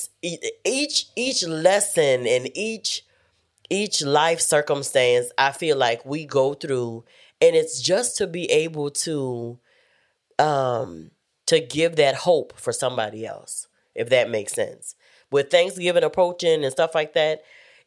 each 0.64 1.06
each 1.16 1.44
lesson 1.44 2.28
and 2.28 2.48
each 2.54 3.02
each 3.72 4.02
life 4.02 4.40
circumstance, 4.40 5.32
I 5.38 5.52
feel 5.52 5.76
like 5.76 6.04
we 6.04 6.26
go 6.26 6.54
through, 6.54 7.04
and 7.40 7.56
it's 7.56 7.80
just 7.80 8.18
to 8.18 8.26
be 8.26 8.50
able 8.50 8.90
to 8.90 9.58
um 10.38 11.10
to 11.46 11.60
give 11.60 11.96
that 11.96 12.14
hope 12.14 12.58
for 12.58 12.72
somebody 12.72 13.26
else 13.26 13.66
if 13.94 14.08
that 14.10 14.30
makes 14.30 14.52
sense. 14.52 14.94
With 15.30 15.50
thanksgiving 15.50 16.04
approaching 16.04 16.64
and 16.64 16.72
stuff 16.72 16.94
like 16.94 17.14
that 17.14 17.42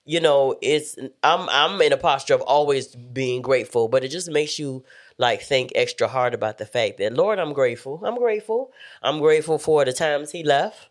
you 0.06 0.20
know 0.20 0.56
it's 0.62 0.96
i'm 1.24 1.50
i'm 1.50 1.82
in 1.82 1.92
a 1.92 1.98
posture 1.98 2.36
of 2.36 2.42
always 2.42 2.96
being 2.96 3.42
grateful 3.42 3.88
but 3.88 4.04
it 4.04 4.10
just 4.10 4.30
makes 4.30 4.60
you 4.60 4.84
like 5.18 5.42
think 5.42 5.72
extra 5.76 6.08
hard 6.08 6.34
about 6.34 6.60
the 6.60 6.66
fact 6.66 7.00
that 7.00 7.14
lord 7.14 7.40
i'm 7.40 7.54
grateful. 7.54 8.02
I'm 8.06 8.18
grateful. 8.18 8.72
I'm 9.02 9.20
grateful 9.20 9.58
for 9.58 9.84
the 9.84 9.94
times 9.94 10.32
he 10.32 10.44
left 10.44 10.90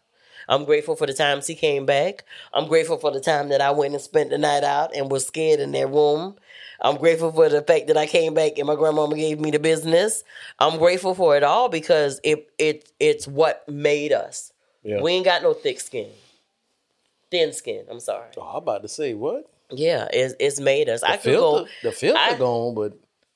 I'm 0.48 0.64
grateful 0.64 0.96
for 0.96 1.06
the 1.06 1.14
times 1.14 1.46
he 1.46 1.54
came 1.54 1.86
back. 1.86 2.24
I'm 2.52 2.66
grateful 2.68 2.98
for 2.98 3.10
the 3.10 3.20
time 3.20 3.48
that 3.48 3.60
I 3.60 3.70
went 3.70 3.94
and 3.94 4.02
spent 4.02 4.30
the 4.30 4.38
night 4.38 4.64
out 4.64 4.94
and 4.94 5.10
was 5.10 5.26
scared 5.26 5.60
in 5.60 5.72
their 5.72 5.86
room. 5.88 6.36
I'm 6.80 6.96
grateful 6.96 7.32
for 7.32 7.48
the 7.48 7.62
fact 7.62 7.86
that 7.86 7.96
I 7.96 8.06
came 8.06 8.34
back 8.34 8.58
and 8.58 8.66
my 8.66 8.74
grandmama 8.74 9.16
gave 9.16 9.40
me 9.40 9.50
the 9.50 9.58
business. 9.58 10.22
I'm 10.58 10.78
grateful 10.78 11.14
for 11.14 11.36
it 11.36 11.42
all 11.42 11.68
because 11.68 12.20
it 12.24 12.50
it 12.58 12.90
it's 13.00 13.26
what 13.26 13.66
made 13.68 14.12
us. 14.12 14.52
Yeah. 14.82 15.00
We 15.00 15.12
ain't 15.12 15.24
got 15.24 15.42
no 15.42 15.54
thick 15.54 15.80
skin. 15.80 16.10
Thin 17.30 17.52
skin, 17.52 17.86
I'm 17.90 18.00
sorry. 18.00 18.28
Oh, 18.36 18.42
I'm 18.42 18.56
about 18.56 18.82
to 18.82 18.88
say 18.88 19.14
what? 19.14 19.50
Yeah, 19.70 20.08
it's 20.12 20.34
it's 20.38 20.60
made 20.60 20.88
us. 20.88 21.02
I 21.02 21.12
The 21.12 21.22
could 21.22 21.22
filter, 21.32 21.64
go 21.64 21.68
the 21.82 21.92
filter 21.92 22.20
I- 22.20 22.34
gone, 22.36 22.74
but 22.74 22.92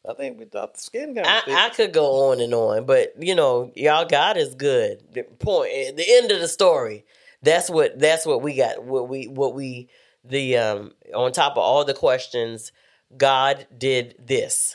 I 0.09 0.14
think 0.14 0.38
we 0.38 0.44
thought 0.44 0.74
the 0.74 0.80
skin 0.80 1.14
kind 1.14 1.26
I. 1.26 1.42
I 1.66 1.70
could 1.70 1.92
go 1.92 2.30
on 2.30 2.40
and 2.40 2.55
on, 2.55 2.86
but 2.86 3.14
you 3.18 3.34
know, 3.34 3.72
y'all 3.74 4.07
God 4.07 4.36
is 4.36 4.55
good. 4.55 5.03
The 5.12 5.24
point 5.24 5.96
the 5.96 6.05
end 6.07 6.30
of 6.30 6.40
the 6.40 6.49
story. 6.49 7.05
That's 7.42 7.70
what 7.70 7.99
that's 7.99 8.26
what 8.26 8.42
we 8.42 8.57
got. 8.57 8.82
What 8.82 9.09
we 9.09 9.28
what 9.28 9.55
we 9.55 9.88
the 10.24 10.57
um 10.57 10.92
on 11.14 11.32
top 11.32 11.53
of 11.53 11.59
all 11.59 11.84
the 11.84 11.94
questions, 11.94 12.72
God 13.16 13.66
did 13.76 14.16
this. 14.24 14.74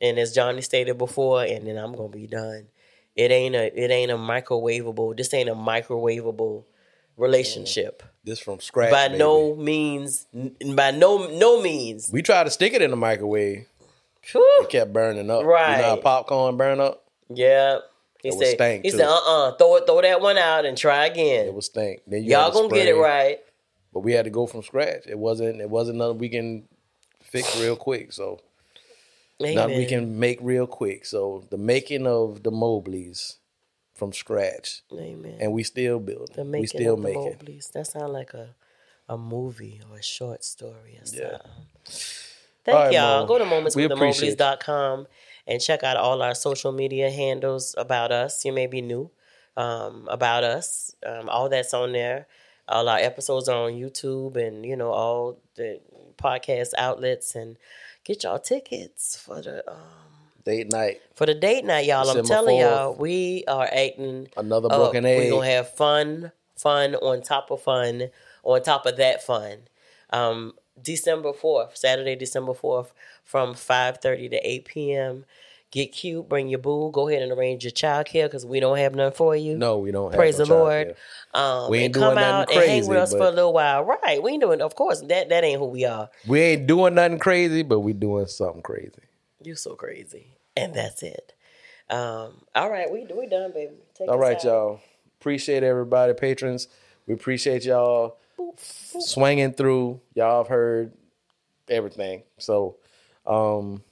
And 0.00 0.18
as 0.18 0.34
Johnnie 0.34 0.62
stated 0.62 0.98
before, 0.98 1.42
and 1.44 1.66
then 1.66 1.76
I'm 1.76 1.94
gonna 1.94 2.08
be 2.08 2.26
done. 2.26 2.68
It 3.16 3.30
ain't 3.30 3.54
a 3.54 3.66
it 3.78 3.90
ain't 3.90 4.10
a 4.10 4.16
microwavable. 4.16 5.16
This 5.16 5.32
ain't 5.34 5.48
a 5.48 5.54
microwavable 5.54 6.64
relationship. 7.16 8.02
this 8.24 8.40
from 8.40 8.58
scratch. 8.60 8.90
by 8.90 9.08
baby. 9.08 9.18
no 9.18 9.54
means, 9.54 10.26
by 10.74 10.90
no 10.90 11.28
no 11.28 11.62
means. 11.62 12.10
we 12.12 12.22
try 12.22 12.42
to 12.42 12.50
stick 12.50 12.72
it 12.72 12.82
in 12.82 12.90
the 12.90 12.96
microwave. 12.96 13.66
Whew. 14.32 14.60
It 14.62 14.70
kept 14.70 14.92
burning 14.92 15.30
up. 15.30 15.44
Right. 15.44 15.76
You 15.76 15.82
know 15.82 15.96
popcorn 15.98 16.56
burn 16.56 16.80
up? 16.80 17.04
Yeah. 17.28 17.78
He 18.22 18.28
It 18.28 18.36
was 18.36 18.48
said, 18.48 18.54
stank, 18.56 18.84
he 18.84 18.90
too. 18.90 18.96
said, 18.98 19.06
uh 19.06 19.20
uh 19.26 19.56
throw 19.56 19.76
it, 19.76 19.86
throw 19.86 20.00
that 20.00 20.20
one 20.20 20.38
out 20.38 20.64
and 20.64 20.78
try 20.78 21.06
again. 21.06 21.46
It 21.46 21.54
was 21.54 21.66
stink. 21.66 22.00
Then 22.06 22.24
you 22.24 22.30
to 22.30 22.50
gonna 22.52 22.68
get 22.68 22.88
it 22.88 22.94
right. 22.96 23.38
But 23.92 24.00
we 24.00 24.12
had 24.12 24.24
to 24.24 24.30
go 24.30 24.46
from 24.46 24.62
scratch. 24.62 25.06
It 25.06 25.18
wasn't. 25.18 25.60
It 25.60 25.68
wasn't 25.70 25.98
nothing 25.98 26.18
we 26.18 26.28
can 26.30 26.66
fix 27.22 27.54
real 27.60 27.76
quick. 27.88 28.12
So 28.12 28.40
nothing 29.40 29.76
we 29.76 29.84
can 29.86 30.18
make 30.18 30.38
real 30.40 30.66
quick. 30.66 31.04
So 31.04 31.44
the 31.50 31.58
making 31.58 32.06
of 32.06 32.42
the 32.42 32.50
Mobleys 32.50 33.36
from 33.94 34.12
scratch, 34.12 34.82
Amen. 34.92 35.36
and 35.40 35.52
we 35.52 35.62
still 35.62 36.00
building. 36.00 36.34
the 36.34 36.44
making 36.44 36.60
we 36.62 36.66
still 36.66 36.94
of 36.94 37.02
the 37.02 37.08
making. 37.08 37.34
Mobleys. 37.34 37.70
That 37.72 37.86
sounds 37.86 38.10
like 38.12 38.32
a 38.34 38.54
a 39.08 39.18
movie 39.18 39.82
or 39.90 39.98
a 39.98 40.02
short 40.02 40.42
story 40.44 40.98
or 40.98 41.04
Yeah. 41.12 41.30
something. 41.38 41.50
Thank 42.64 42.76
right, 42.76 42.92
y'all. 42.92 43.26
Go 43.26 43.38
to 43.38 43.44
you. 43.44 45.06
and 45.46 45.60
check 45.60 45.82
out 45.82 45.96
all 45.96 46.22
our 46.22 46.34
social 46.34 46.72
media 46.72 47.10
handles 47.10 47.74
about 47.76 48.10
us. 48.10 48.44
You 48.44 48.52
may 48.52 48.66
be 48.66 48.80
new 48.80 49.10
um, 49.56 50.08
about 50.10 50.44
us. 50.44 50.94
Um, 51.04 51.28
all 51.28 51.48
that's 51.48 51.74
on 51.74 51.92
there. 51.92 52.26
All 52.66 52.88
our 52.88 52.98
episodes 52.98 53.48
are 53.48 53.64
on 53.66 53.72
YouTube 53.72 54.36
and 54.36 54.64
you 54.64 54.76
know 54.76 54.90
all 54.90 55.38
the 55.56 55.80
podcast 56.16 56.70
outlets 56.78 57.34
and 57.34 57.56
get 58.04 58.22
y'all 58.22 58.38
tickets 58.38 59.16
for 59.16 59.42
the 59.42 59.68
um, 59.70 59.76
Date 60.44 60.70
night. 60.70 61.00
for 61.14 61.26
the 61.26 61.34
date 61.34 61.64
night, 61.64 61.86
y'all. 61.86 62.08
I'm 62.08 62.24
telling 62.24 62.56
4th. 62.56 62.60
y'all, 62.60 62.94
we 62.94 63.44
are 63.48 63.68
acting 63.70 64.28
Another 64.36 64.68
up. 64.70 64.78
broken 64.78 65.04
egg. 65.04 65.18
We're 65.24 65.30
gonna 65.30 65.50
have 65.50 65.74
fun, 65.74 66.32
fun 66.56 66.94
on 66.96 67.22
top 67.22 67.50
of 67.50 67.62
fun, 67.62 68.10
on 68.42 68.62
top 68.62 68.86
of 68.86 68.96
that 68.96 69.22
fun. 69.22 69.58
Um, 70.10 70.54
December 70.80 71.32
fourth, 71.32 71.76
Saturday, 71.76 72.16
December 72.16 72.54
fourth, 72.54 72.92
from 73.22 73.54
five 73.54 73.98
thirty 73.98 74.28
to 74.28 74.36
eight 74.48 74.64
p.m. 74.64 75.24
Get 75.70 75.92
cute, 75.92 76.28
bring 76.28 76.48
your 76.48 76.60
boo. 76.60 76.92
Go 76.92 77.08
ahead 77.08 77.22
and 77.22 77.32
arrange 77.32 77.64
your 77.64 77.72
child 77.72 78.06
care 78.06 78.28
because 78.28 78.46
we 78.46 78.60
don't 78.60 78.78
have 78.78 78.94
none 78.94 79.10
for 79.10 79.34
you. 79.34 79.56
No, 79.56 79.78
we 79.78 79.90
don't. 79.90 80.12
Have 80.12 80.18
Praise 80.18 80.38
no 80.38 80.44
the 80.44 80.54
Lord. 80.54 80.88
childcare. 81.34 81.40
Um, 81.64 81.70
We 81.70 81.78
ain't 81.78 81.94
doing 81.94 82.04
come 82.06 82.14
nothing 82.14 82.30
out 82.30 82.40
and 82.42 82.50
hang 82.50 82.68
crazy, 82.68 82.88
with 82.88 82.98
us 82.98 83.10
for 83.10 83.24
a 83.26 83.30
little 83.30 83.52
while. 83.52 83.82
Right. 83.82 84.22
We 84.22 84.32
ain't 84.32 84.42
doing 84.42 84.60
of 84.60 84.74
course 84.76 85.00
that 85.00 85.28
that 85.30 85.42
ain't 85.44 85.58
who 85.58 85.66
we 85.66 85.84
are. 85.84 86.10
We 86.26 86.40
ain't 86.40 86.66
doing 86.68 86.94
nothing 86.94 87.18
crazy, 87.18 87.62
but 87.62 87.80
we 87.80 87.92
doing 87.92 88.26
something 88.26 88.62
crazy. 88.62 89.02
You 89.42 89.56
so 89.56 89.74
crazy. 89.74 90.36
And 90.56 90.74
that's 90.74 91.02
it. 91.02 91.34
Um, 91.90 92.42
all 92.54 92.70
right, 92.70 92.90
we 92.90 93.06
we 93.12 93.26
done, 93.26 93.52
baby. 93.52 93.74
Take 93.94 94.08
All 94.08 94.18
right, 94.18 94.36
out. 94.36 94.44
y'all. 94.44 94.80
Appreciate 95.20 95.62
everybody, 95.62 96.14
patrons. 96.14 96.68
We 97.06 97.14
appreciate 97.14 97.64
y'all 97.64 98.18
swinging 98.56 99.52
through. 99.52 100.00
Y'all 100.14 100.38
have 100.38 100.48
heard 100.48 100.92
everything. 101.68 102.22
So 102.38 102.76
um 103.26 103.82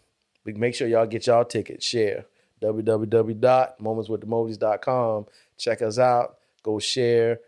we 0.44 0.52
make 0.54 0.74
sure 0.74 0.88
y'all 0.88 1.06
get 1.06 1.26
y'all 1.26 1.44
tickets. 1.44 1.84
Share 1.86 2.24
www.momentswiththemobleys.com. 2.62 5.26
Check 5.58 5.82
us 5.82 5.98
out. 5.98 6.36
Go 6.62 6.78
share. 6.78 7.40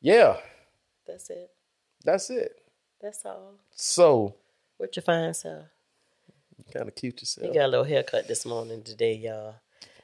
Yeah, 0.00 0.36
That's 1.06 1.30
it. 1.30 1.50
that's 2.04 2.30
it. 2.30 2.60
That's 3.00 3.24
all. 3.24 3.54
So 3.74 4.34
What 4.76 4.94
you 4.96 5.02
find, 5.02 5.34
sir? 5.34 5.70
kind 6.72 6.88
of 6.88 6.94
cute 6.94 7.20
yourself. 7.20 7.46
You 7.46 7.54
got 7.54 7.66
a 7.66 7.68
little 7.68 7.84
haircut 7.84 8.26
this 8.28 8.44
morning 8.44 8.82
today, 8.82 9.14
y'all. 9.14 9.54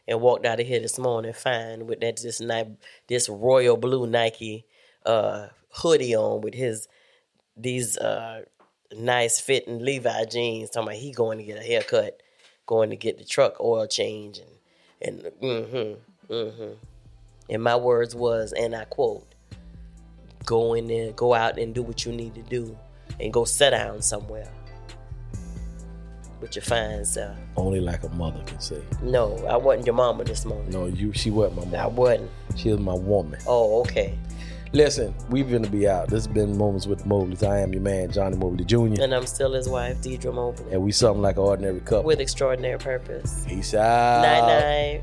And 0.06 0.20
walked 0.20 0.46
out 0.46 0.60
of 0.60 0.66
here 0.66 0.80
this 0.80 0.98
morning 0.98 1.32
fine 1.32 1.86
with 1.86 2.00
that 2.00 2.16
this 2.22 2.40
night 2.40 2.68
this 3.08 3.28
royal 3.28 3.76
blue 3.76 4.06
Nike 4.06 4.66
uh 5.06 5.48
hoodie 5.72 6.14
on 6.14 6.40
with 6.40 6.54
his 6.54 6.88
these 7.56 7.98
uh 7.98 8.42
nice 8.96 9.40
fitting 9.40 9.84
Levi 9.84 10.24
jeans. 10.26 10.70
Talking 10.70 10.88
about 10.88 11.00
he 11.00 11.12
going 11.12 11.38
to 11.38 11.44
get 11.44 11.58
a 11.58 11.62
haircut, 11.62 12.22
going 12.66 12.90
to 12.90 12.96
get 12.96 13.18
the 13.18 13.24
truck 13.24 13.60
oil 13.60 13.86
change 13.86 14.38
and 14.38 14.50
and 15.00 15.32
mm-hmm. 15.42 16.32
Mm-hmm. 16.32 16.72
And 17.50 17.62
my 17.62 17.76
words 17.76 18.14
was, 18.14 18.52
and 18.52 18.74
I 18.74 18.84
quote, 18.84 19.26
go 20.46 20.74
in 20.74 20.86
there, 20.86 21.12
go 21.12 21.34
out 21.34 21.58
and 21.58 21.74
do 21.74 21.82
what 21.82 22.06
you 22.06 22.12
need 22.12 22.34
to 22.34 22.42
do 22.42 22.78
and 23.20 23.32
go 23.32 23.44
sit 23.44 23.70
down 23.70 24.02
somewhere. 24.02 24.50
With 26.40 26.56
your 26.56 26.64
fine 26.64 27.04
self. 27.04 27.36
Only 27.56 27.78
like 27.78 28.02
a 28.02 28.08
mother 28.08 28.42
can 28.44 28.58
say. 28.58 28.82
No, 29.00 29.36
I 29.46 29.56
wasn't 29.56 29.86
your 29.86 29.94
mama 29.94 30.24
this 30.24 30.44
morning. 30.44 30.70
No, 30.70 30.86
you. 30.86 31.12
She 31.12 31.30
wasn't 31.30 31.56
my 31.56 31.64
mama. 31.66 31.76
I 31.76 31.86
wasn't. 31.86 32.30
She 32.56 32.70
was 32.70 32.80
my 32.80 32.94
woman. 32.94 33.38
Oh, 33.46 33.80
okay. 33.82 34.18
Listen, 34.74 35.14
we're 35.28 35.44
gonna 35.44 35.68
be 35.68 35.86
out. 35.86 36.08
This 36.08 36.24
has 36.24 36.26
been 36.26 36.56
Moments 36.56 36.86
with 36.86 37.00
the 37.00 37.04
Mobleys. 37.04 37.42
I 37.46 37.58
am 37.60 37.74
your 37.74 37.82
man, 37.82 38.10
Johnnie 38.10 38.38
Mobley 38.38 38.64
Jr. 38.64 39.02
And 39.02 39.14
I'm 39.14 39.26
still 39.26 39.52
his 39.52 39.68
wife, 39.68 39.98
Deirdra 40.00 40.32
Mobley, 40.32 40.64
And 40.72 40.82
we 40.82 40.92
something 40.92 41.20
like 41.20 41.36
an 41.36 41.42
ordinary 41.42 41.80
couple. 41.80 42.04
with 42.04 42.20
extraordinary 42.20 42.78
purpose. 42.78 43.44
Peace 43.46 43.74
out. 43.74 44.22
Night 44.22 44.40